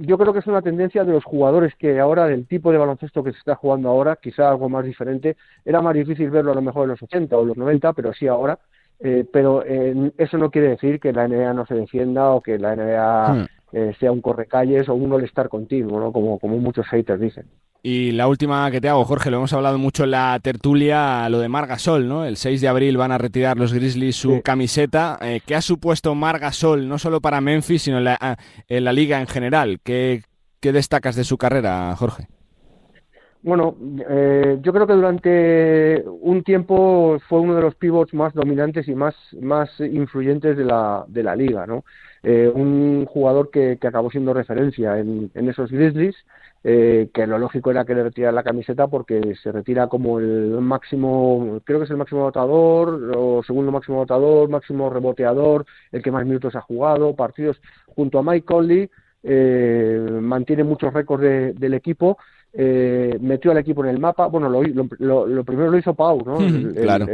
yo 0.00 0.18
creo 0.18 0.32
que 0.32 0.38
es 0.38 0.46
una 0.46 0.62
tendencia 0.62 1.04
de 1.04 1.12
los 1.12 1.24
jugadores 1.24 1.74
que 1.76 2.00
ahora, 2.00 2.26
del 2.26 2.46
tipo 2.46 2.72
de 2.72 2.78
baloncesto 2.78 3.22
que 3.22 3.32
se 3.32 3.38
está 3.38 3.54
jugando 3.54 3.88
ahora, 3.88 4.16
quizá 4.16 4.48
algo 4.48 4.68
más 4.68 4.84
diferente, 4.84 5.36
era 5.64 5.80
más 5.80 5.94
difícil 5.94 6.30
verlo 6.30 6.52
a 6.52 6.54
lo 6.54 6.62
mejor 6.62 6.84
en 6.84 6.90
los 6.90 7.02
80 7.02 7.36
o 7.36 7.44
los 7.44 7.56
90, 7.56 7.92
pero 7.92 8.12
sí 8.12 8.26
ahora, 8.26 8.58
eh, 9.00 9.26
pero 9.30 9.64
eh, 9.66 10.12
eso 10.16 10.38
no 10.38 10.50
quiere 10.50 10.70
decir 10.70 11.00
que 11.00 11.12
la 11.12 11.28
NBA 11.28 11.52
no 11.52 11.66
se 11.66 11.74
defienda 11.74 12.30
o 12.30 12.40
que 12.40 12.58
la 12.58 12.76
NBA 12.76 13.34
hmm. 13.34 13.46
Eh, 13.74 13.92
sea 13.98 14.12
un 14.12 14.20
correcalles 14.20 14.88
o 14.88 14.94
un 14.94 15.12
all-star 15.12 15.48
continuo, 15.48 16.00
¿no? 16.00 16.12
como, 16.12 16.38
como 16.38 16.56
muchos 16.58 16.86
haters 16.86 17.20
dicen. 17.20 17.46
Y 17.82 18.12
la 18.12 18.28
última 18.28 18.70
que 18.70 18.80
te 18.80 18.88
hago, 18.88 19.04
Jorge, 19.04 19.30
lo 19.30 19.36
hemos 19.36 19.52
hablado 19.52 19.76
mucho 19.76 20.04
en 20.04 20.12
la 20.12 20.40
tertulia, 20.42 21.28
lo 21.28 21.38
de 21.38 21.50
Margasol, 21.50 22.08
¿no? 22.08 22.24
El 22.24 22.38
6 22.38 22.62
de 22.62 22.68
abril 22.68 22.96
van 22.96 23.12
a 23.12 23.18
retirar 23.18 23.58
los 23.58 23.74
Grizzlies 23.74 24.16
su 24.16 24.40
camiseta. 24.42 25.18
¿Qué 25.44 25.54
ha 25.54 25.60
supuesto 25.60 26.14
Margasol, 26.14 26.88
no 26.88 26.96
solo 26.96 27.20
para 27.20 27.42
Memphis, 27.42 27.82
sino 27.82 27.98
en 27.98 28.04
la, 28.04 28.38
en 28.68 28.84
la 28.84 28.92
liga 28.94 29.20
en 29.20 29.26
general? 29.26 29.80
¿Qué, 29.84 30.22
¿Qué 30.64 30.72
destacas 30.72 31.14
de 31.14 31.24
su 31.24 31.36
carrera, 31.36 31.94
Jorge? 31.94 32.26
Bueno, 33.42 33.76
eh, 34.08 34.56
yo 34.62 34.72
creo 34.72 34.86
que 34.86 34.94
durante 34.94 36.02
un 36.22 36.42
tiempo 36.42 37.18
fue 37.28 37.40
uno 37.40 37.54
de 37.54 37.60
los 37.60 37.74
pivots 37.74 38.14
más 38.14 38.32
dominantes 38.32 38.88
y 38.88 38.94
más, 38.94 39.14
más 39.38 39.68
influyentes 39.80 40.56
de 40.56 40.64
la, 40.64 41.04
de 41.06 41.22
la 41.22 41.36
liga, 41.36 41.66
¿no? 41.66 41.84
Eh, 42.24 42.50
un 42.52 43.04
jugador 43.06 43.50
que, 43.50 43.76
que, 43.78 43.86
acabó 43.86 44.10
siendo 44.10 44.32
referencia 44.32 44.98
en, 44.98 45.30
en 45.34 45.48
esos 45.48 45.70
Grizzlies, 45.70 46.16
eh, 46.66 47.10
que 47.12 47.26
lo 47.26 47.38
lógico 47.38 47.70
era 47.70 47.84
que 47.84 47.94
le 47.94 48.02
retirara 48.02 48.32
la 48.32 48.42
camiseta 48.42 48.86
porque 48.88 49.34
se 49.42 49.52
retira 49.52 49.88
como 49.88 50.18
el 50.18 50.58
máximo, 50.62 51.60
creo 51.64 51.78
que 51.78 51.84
es 51.84 51.90
el 51.90 51.98
máximo 51.98 52.22
votador, 52.22 53.12
o 53.14 53.42
segundo 53.42 53.70
máximo 53.70 53.98
votador, 53.98 54.48
máximo 54.48 54.88
reboteador, 54.88 55.66
el 55.92 56.02
que 56.02 56.10
más 56.10 56.24
minutos 56.24 56.56
ha 56.56 56.62
jugado, 56.62 57.14
partidos 57.14 57.60
junto 57.94 58.18
a 58.18 58.22
Mike 58.22 58.46
Conley, 58.46 58.88
eh, 59.22 60.18
mantiene 60.22 60.64
muchos 60.64 60.94
récords 60.94 61.22
del 61.22 61.74
equipo 61.74 62.16
eh, 62.56 63.18
metió 63.20 63.50
al 63.50 63.58
equipo 63.58 63.84
en 63.84 63.90
el 63.90 63.98
mapa. 63.98 64.26
Bueno, 64.26 64.48
lo, 64.48 64.62
lo, 65.26 65.44
primero 65.44 65.70
lo 65.72 65.78
hizo 65.78 65.94
Pau, 65.94 66.22
¿no? 66.24 66.38
claro, 66.74 67.06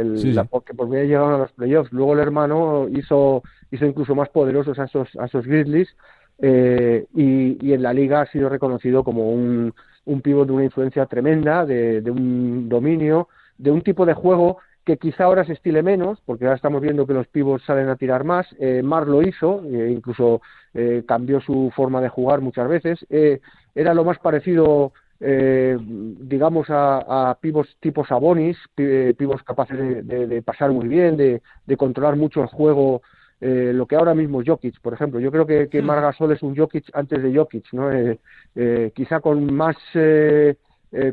porque 0.49 0.73
por 0.75 0.87
llegado 0.89 1.35
a 1.35 1.39
los 1.39 1.51
playoffs. 1.53 1.91
Luego 1.91 2.13
el 2.13 2.19
hermano 2.19 2.87
hizo, 2.89 3.41
hizo 3.71 3.85
incluso 3.85 4.15
más 4.15 4.29
poderosos 4.29 4.77
a 4.79 4.85
esos, 4.85 5.09
a 5.17 5.25
esos 5.25 5.45
Grizzlies 5.45 5.95
eh, 6.39 7.05
y, 7.15 7.73
en 7.73 7.81
la 7.81 7.93
liga 7.93 8.21
ha 8.21 8.31
sido 8.31 8.49
reconocido 8.49 9.03
como 9.03 9.31
un, 9.31 9.73
un 10.05 10.21
pívot 10.21 10.47
de 10.47 10.53
una 10.53 10.63
influencia 10.65 11.05
tremenda, 11.05 11.65
de, 11.65 12.01
de 12.01 12.11
un 12.11 12.69
dominio, 12.69 13.29
de 13.57 13.71
un 13.71 13.81
tipo 13.81 14.05
de 14.05 14.13
juego 14.13 14.57
que 14.85 14.97
quizá 14.97 15.25
ahora 15.25 15.45
se 15.45 15.53
estile 15.53 15.83
menos, 15.83 16.19
porque 16.25 16.45
ahora 16.45 16.55
estamos 16.55 16.81
viendo 16.81 17.05
que 17.05 17.13
los 17.13 17.27
pivots 17.27 17.63
salen 17.65 17.89
a 17.89 17.95
tirar 17.95 18.23
más. 18.23 18.47
Eh, 18.59 18.81
Mar 18.83 19.07
lo 19.07 19.21
hizo, 19.21 19.63
eh, 19.65 19.91
incluso 19.91 20.41
eh, 20.73 21.03
cambió 21.07 21.39
su 21.41 21.71
forma 21.75 22.01
de 22.01 22.09
jugar 22.09 22.41
muchas 22.41 22.67
veces. 22.67 23.05
Eh, 23.09 23.41
era 23.75 23.93
lo 23.93 24.03
más 24.03 24.19
parecido 24.19 24.93
digamos, 25.23 26.67
a, 26.71 27.29
a 27.29 27.35
pivos 27.35 27.67
tipo 27.79 28.03
Sabonis, 28.03 28.57
pivos 28.73 29.43
capaces 29.43 29.77
de, 30.07 30.41
pasar 30.41 30.71
muy 30.71 30.87
bien, 30.87 31.15
de, 31.15 31.41
controlar 31.77 32.15
mucho 32.15 32.41
el 32.41 32.47
juego, 32.47 33.03
eh, 33.41 33.71
lo 33.73 33.87
que 33.87 33.95
ahora 33.95 34.13
mismo 34.13 34.41
es 34.41 34.47
Jokic, 34.47 34.79
por 34.81 34.93
ejemplo. 34.93 35.19
Yo 35.19 35.31
creo 35.31 35.47
que, 35.47 35.67
que 35.67 35.81
Margasol 35.81 36.31
es 36.31 36.43
un 36.43 36.55
Jokic 36.55 36.91
antes 36.93 37.23
de 37.23 37.35
Jokic, 37.35 37.73
¿no? 37.73 37.91
Eh, 37.91 38.19
eh 38.55 38.91
quizá 38.95 39.19
con 39.19 39.51
más, 39.51 39.75
eh, 39.95 40.55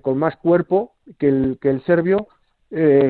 con 0.02 0.18
más 0.18 0.36
cuerpo 0.36 0.92
que 1.18 1.28
el, 1.28 1.58
que 1.60 1.70
el 1.70 1.82
serbio, 1.84 2.28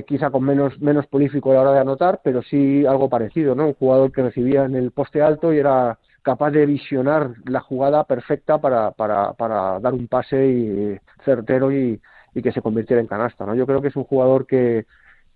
quizá 0.07 0.31
con 0.31 0.45
menos, 0.45 0.81
menos 0.81 1.07
polífico 1.09 1.51
a 1.51 1.55
la 1.55 1.61
hora 1.63 1.73
de 1.73 1.81
anotar, 1.81 2.21
pero 2.23 2.43
sí 2.43 2.87
algo 2.87 3.09
parecido, 3.09 3.57
¿no? 3.57 3.67
Un 3.67 3.75
jugador 3.75 4.13
que 4.13 4.23
recibía 4.23 4.65
en 4.65 4.77
el 4.77 4.93
poste 4.93 5.21
alto 5.21 5.53
y 5.53 5.59
era 5.59 5.99
capaz 6.23 6.53
de 6.53 6.65
visionar 6.65 7.33
la 7.45 7.61
jugada 7.61 8.05
perfecta 8.05 8.59
para, 8.59 8.93
para, 8.93 9.33
para 9.33 9.81
dar 9.81 9.95
un 9.95 10.07
pase 10.07 11.01
certero 11.25 11.73
y, 11.73 12.01
y 12.35 12.43
que 12.43 12.53
se 12.53 12.63
convirtiera 12.63 13.01
en 13.01 13.09
canasta. 13.09 13.47
¿no? 13.47 13.55
Yo 13.55 13.67
creo 13.67 13.83
que 13.83 13.89
es 13.89 13.97
un 13.97 14.05
jugador 14.05 14.47
que, 14.47 14.87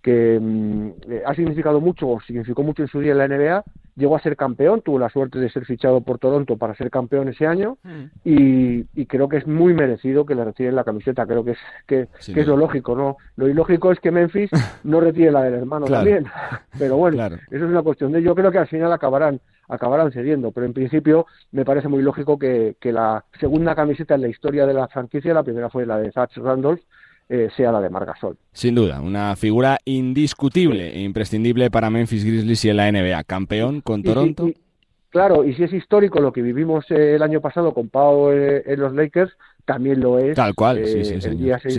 que 0.03 0.37
mm, 0.39 0.87
eh, 1.09 1.23
ha 1.25 1.33
significado 1.33 1.79
mucho, 1.81 2.09
o 2.09 2.21
significó 2.21 2.61
mucho 2.61 2.83
en 2.83 2.89
su 2.89 2.99
día 2.99 3.13
en 3.13 3.17
la 3.17 3.27
NBA, 3.27 3.63
llegó 3.95 4.15
a 4.15 4.21
ser 4.21 4.35
campeón, 4.35 4.81
tuvo 4.81 4.99
la 4.99 5.09
suerte 5.09 5.39
de 5.39 5.49
ser 5.49 5.65
fichado 5.65 6.01
por 6.01 6.19
Toronto 6.19 6.57
para 6.57 6.75
ser 6.75 6.91
campeón 6.91 7.29
ese 7.29 7.47
año 7.47 7.77
mm. 7.83 8.03
y, 8.25 9.05
creo 9.05 9.29
que 9.29 9.37
es 9.37 9.47
muy 9.47 9.73
merecido 9.73 10.25
que 10.25 10.35
le 10.35 10.43
retiren 10.43 10.75
la 10.75 10.83
camiseta, 10.83 11.25
creo 11.25 11.43
que 11.43 11.51
es 11.51 11.57
que, 11.87 12.07
es 12.27 12.47
lo 12.47 12.57
lógico, 12.57 12.95
¿no? 12.95 13.17
Lo 13.35 13.47
ilógico 13.47 13.91
es 13.91 13.99
que 13.99 14.11
Memphis 14.11 14.49
no 14.83 14.99
retire 14.99 15.31
la 15.31 15.43
del 15.43 15.53
hermano 15.53 15.85
también, 15.85 16.25
pero 16.77 16.97
bueno, 16.97 17.25
eso 17.25 17.37
es 17.49 17.61
una 17.61 17.83
cuestión 17.83 18.11
de 18.11 18.21
yo 18.21 18.35
creo 18.35 18.51
que 18.51 18.57
al 18.57 18.67
final 18.67 18.91
acabarán 18.91 19.39
acabarán 19.69 20.11
cediendo, 20.11 20.51
pero 20.51 20.65
en 20.65 20.73
principio 20.73 21.25
me 21.51 21.63
parece 21.63 21.87
muy 21.87 22.01
lógico 22.01 22.37
que, 22.37 22.75
que 22.81 22.91
la 22.91 23.23
segunda 23.39 23.73
camiseta 23.73 24.15
en 24.15 24.21
la 24.21 24.27
historia 24.27 24.65
de 24.65 24.73
la 24.73 24.87
franquicia, 24.89 25.33
la 25.33 25.43
primera 25.43 25.69
fue 25.69 25.85
la 25.85 25.97
de 25.97 26.11
Zach 26.11 26.35
Randolph, 26.35 26.81
eh, 27.29 27.49
sea 27.55 27.71
la 27.71 27.81
de 27.81 27.89
Margasol. 27.89 28.37
Sin 28.51 28.75
duda, 28.75 29.01
una 29.01 29.35
figura 29.35 29.77
indiscutible 29.85 30.95
e 30.95 31.01
imprescindible 31.01 31.71
para 31.71 31.89
Memphis 31.89 32.25
Grizzlies 32.25 32.65
y 32.65 32.69
en 32.69 32.77
la 32.77 32.91
NBA. 32.91 33.23
Campeón 33.23 33.81
con 33.81 34.03
Toronto. 34.03 34.49
claro, 35.09 35.43
y 35.43 35.53
si 35.55 35.63
es 35.63 35.73
histórico 35.73 36.19
lo 36.19 36.33
que 36.33 36.41
vivimos 36.41 36.85
eh, 36.91 37.15
el 37.15 37.23
año 37.23 37.41
pasado 37.41 37.73
con 37.73 37.89
Pau 37.89 38.31
eh, 38.31 38.63
en 38.65 38.79
los 38.79 38.93
Lakers, 38.93 39.31
también 39.65 40.01
lo 40.01 40.19
es. 40.19 40.35
Tal 40.35 40.53
cual, 40.53 40.85
sí, 40.85 41.05
sí, 41.05 41.21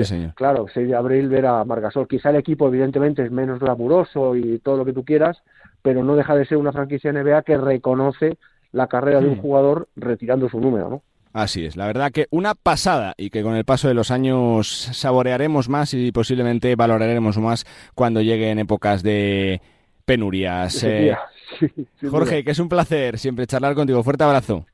señor. 0.05 0.35
Claro, 0.35 0.67
6 0.73 0.89
de 0.89 0.95
abril 0.97 1.29
ver 1.29 1.47
a 1.47 1.65
Margasol. 1.65 2.09
Quizá 2.09 2.31
el 2.31 2.37
equipo, 2.37 2.69
evidentemente, 2.69 3.23
es 3.23 3.31
menos 3.31 3.61
glamuroso 3.61 4.37
y 4.37 4.59
todo 4.59 4.79
lo 4.79 4.85
que 4.85 4.93
tú 4.93 5.05
quieras, 5.05 5.43
pero 5.83 6.03
no 6.03 6.17
deja 6.17 6.35
de 6.35 6.47
ser 6.47 6.57
una 6.57 6.73
franquicia 6.73 7.13
NBA 7.13 7.43
que 7.43 7.59
reconoce 7.59 8.39
la 8.73 8.89
carrera 8.89 9.21
de 9.21 9.29
un 9.29 9.37
hmm. 9.37 9.41
jugador 9.41 9.89
retirando 9.95 10.49
su 10.49 10.59
número, 10.59 10.89
¿no? 10.89 11.03
Así 11.35 11.65
es, 11.67 11.75
la 11.75 11.89
verdad 11.89 12.13
que 12.13 12.29
una 12.31 12.55
pasada 12.55 13.13
y 13.17 13.31
que 13.31 13.43
con 13.43 13.57
el 13.57 13.65
paso 13.65 13.89
de 13.89 13.95
los 13.95 14.13
años 14.13 14.69
saborearemos 14.93 15.69
más 15.69 15.93
y 15.93 16.13
posiblemente 16.13 16.77
valoraremos 16.77 17.39
más 17.39 17.67
cuando 17.97 18.23
lleguen 18.23 18.61
épocas 18.61 19.03
de 19.03 19.61
penurias. 20.05 20.85
Eh, 20.85 21.13
Jorge, 22.09 22.45
que 22.45 22.53
es 22.53 22.59
un 22.61 22.69
placer 22.69 23.19
siempre 23.19 23.49
charlar 23.49 23.75
contigo. 23.75 24.05
Fuerte 24.05 24.23
abrazo. 24.23 24.65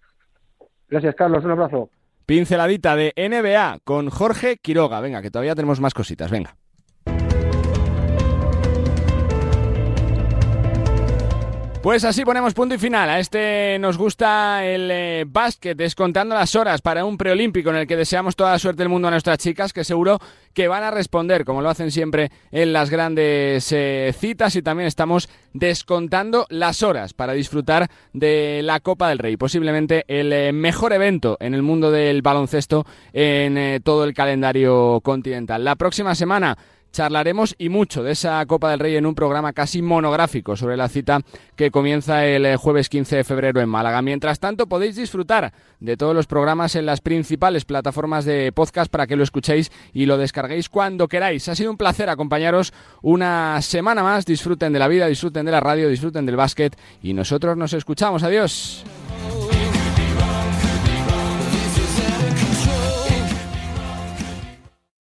Gracias, 0.91 1.15
Carlos. 1.15 1.43
Un 1.47 1.53
abrazo. 1.53 1.89
Pinceladita 2.27 2.95
de 2.95 3.15
NBA 3.17 3.79
con 3.83 4.11
Jorge 4.11 4.59
Quiroga. 4.59 5.01
Venga, 5.01 5.23
que 5.23 5.31
todavía 5.31 5.55
tenemos 5.55 5.81
más 5.81 5.95
cositas. 5.95 6.31
Venga. 6.31 6.57
Pues 11.83 12.05
así 12.05 12.27
ponemos 12.27 12.53
punto 12.53 12.75
y 12.75 12.79
final. 12.79 13.09
A 13.09 13.21
este 13.21 13.79
nos 13.81 13.97
gusta 13.97 14.67
el 14.67 14.91
eh, 14.91 15.25
básquet, 15.27 15.79
descontando 15.79 16.35
las 16.35 16.55
horas 16.55 16.83
para 16.83 17.07
un 17.07 17.17
preolímpico 17.17 17.71
en 17.71 17.77
el 17.77 17.87
que 17.87 17.97
deseamos 17.97 18.37
toda 18.37 18.51
la 18.51 18.59
suerte 18.59 18.83
del 18.83 18.91
mundo 18.91 19.09
a 19.09 19.11
nuestras 19.11 19.39
chicas, 19.39 19.73
que 19.73 19.83
seguro 19.83 20.19
que 20.53 20.69
van 20.69 20.83
a 20.83 20.91
responder, 20.91 21.47
como 21.47 21.63
lo 21.63 21.71
hacen 21.71 21.91
siempre 21.91 22.31
en 22.51 22.75
las 22.75 22.91
grandes 22.91 23.73
eh, 23.73 24.15
citas, 24.15 24.57
y 24.57 24.63
también 24.63 24.89
estamos 24.89 25.31
descontando 25.55 26.45
las 26.51 26.83
horas 26.83 27.15
para 27.15 27.33
disfrutar 27.33 27.89
de 28.13 28.61
la 28.63 28.81
Copa 28.81 29.09
del 29.09 29.19
Rey, 29.19 29.39
posiblemente 29.39 30.05
el 30.07 30.35
eh, 30.35 30.53
mejor 30.53 30.93
evento 30.93 31.39
en 31.41 31.55
el 31.55 31.63
mundo 31.63 31.91
del 31.91 32.21
baloncesto 32.21 32.85
en 33.15 33.83
todo 33.83 34.05
el 34.05 34.13
calendario 34.13 35.01
continental. 35.03 35.65
La 35.65 35.77
próxima 35.77 36.15
semana 36.15 36.59
charlaremos 36.93 37.55
y 37.59 37.69
mucho 37.69 38.03
de 38.03 38.13
esa 38.13 38.45
Copa 38.47 38.71
del 38.71 38.81
Rey 38.81 38.97
en 38.97 39.07
un 39.07 39.15
programa 39.15 39.53
casi 39.53 39.83
monográfico 39.83 40.57
sobre 40.57 40.77
la 40.77 40.89
cita 40.89 41.21
que 41.57 41.71
comienza 41.71 42.27
el 42.27 42.47
eh, 42.47 42.57
jueves 42.57 42.89
15 42.89 43.17
de 43.17 43.25
febrero 43.25 43.61
en 43.61 43.69
Málaga. 43.69 44.03
Mientras 44.03 44.41
tanto, 44.41 44.67
podéis 44.67 44.97
disfrutar 44.97 45.53
de 45.79 45.97
todos 45.97 46.15
los 46.15 46.27
programas 46.27 46.75
en 46.77 46.87
las 46.87 47.01
principales 47.01 47.65
plataformas 47.65 48.25
de 48.25 48.53
podcast 48.53 48.91
para 48.91 49.07
que 49.07 49.17
lo 49.17 49.23
escuchéis 49.23 49.71
y 49.93 50.07
lo 50.07 50.19
descarguéis 50.19 50.69
cuando 50.69 51.09
queráis. 51.09 51.49
Ha 51.49 51.55
sido 51.55 51.71
un 51.71 51.77
placer 51.77 52.09
acompañaros 52.09 52.73
una 53.03 53.61
semana 53.63 54.03
más. 54.03 54.27
Disfruten 54.27 54.73
de 54.73 54.79
la 54.79 54.89
vida, 54.89 55.07
disfruten 55.07 55.47
de 55.47 55.53
la 55.53 55.61
radio, 55.61 55.89
disfruten 55.89 56.27
del 56.27 56.37
básquet 56.37 56.77
y 57.03 57.13
nosotros 57.15 57.57
nos 57.57 57.73
escuchamos. 57.73 58.23
Adiós. 58.23 58.85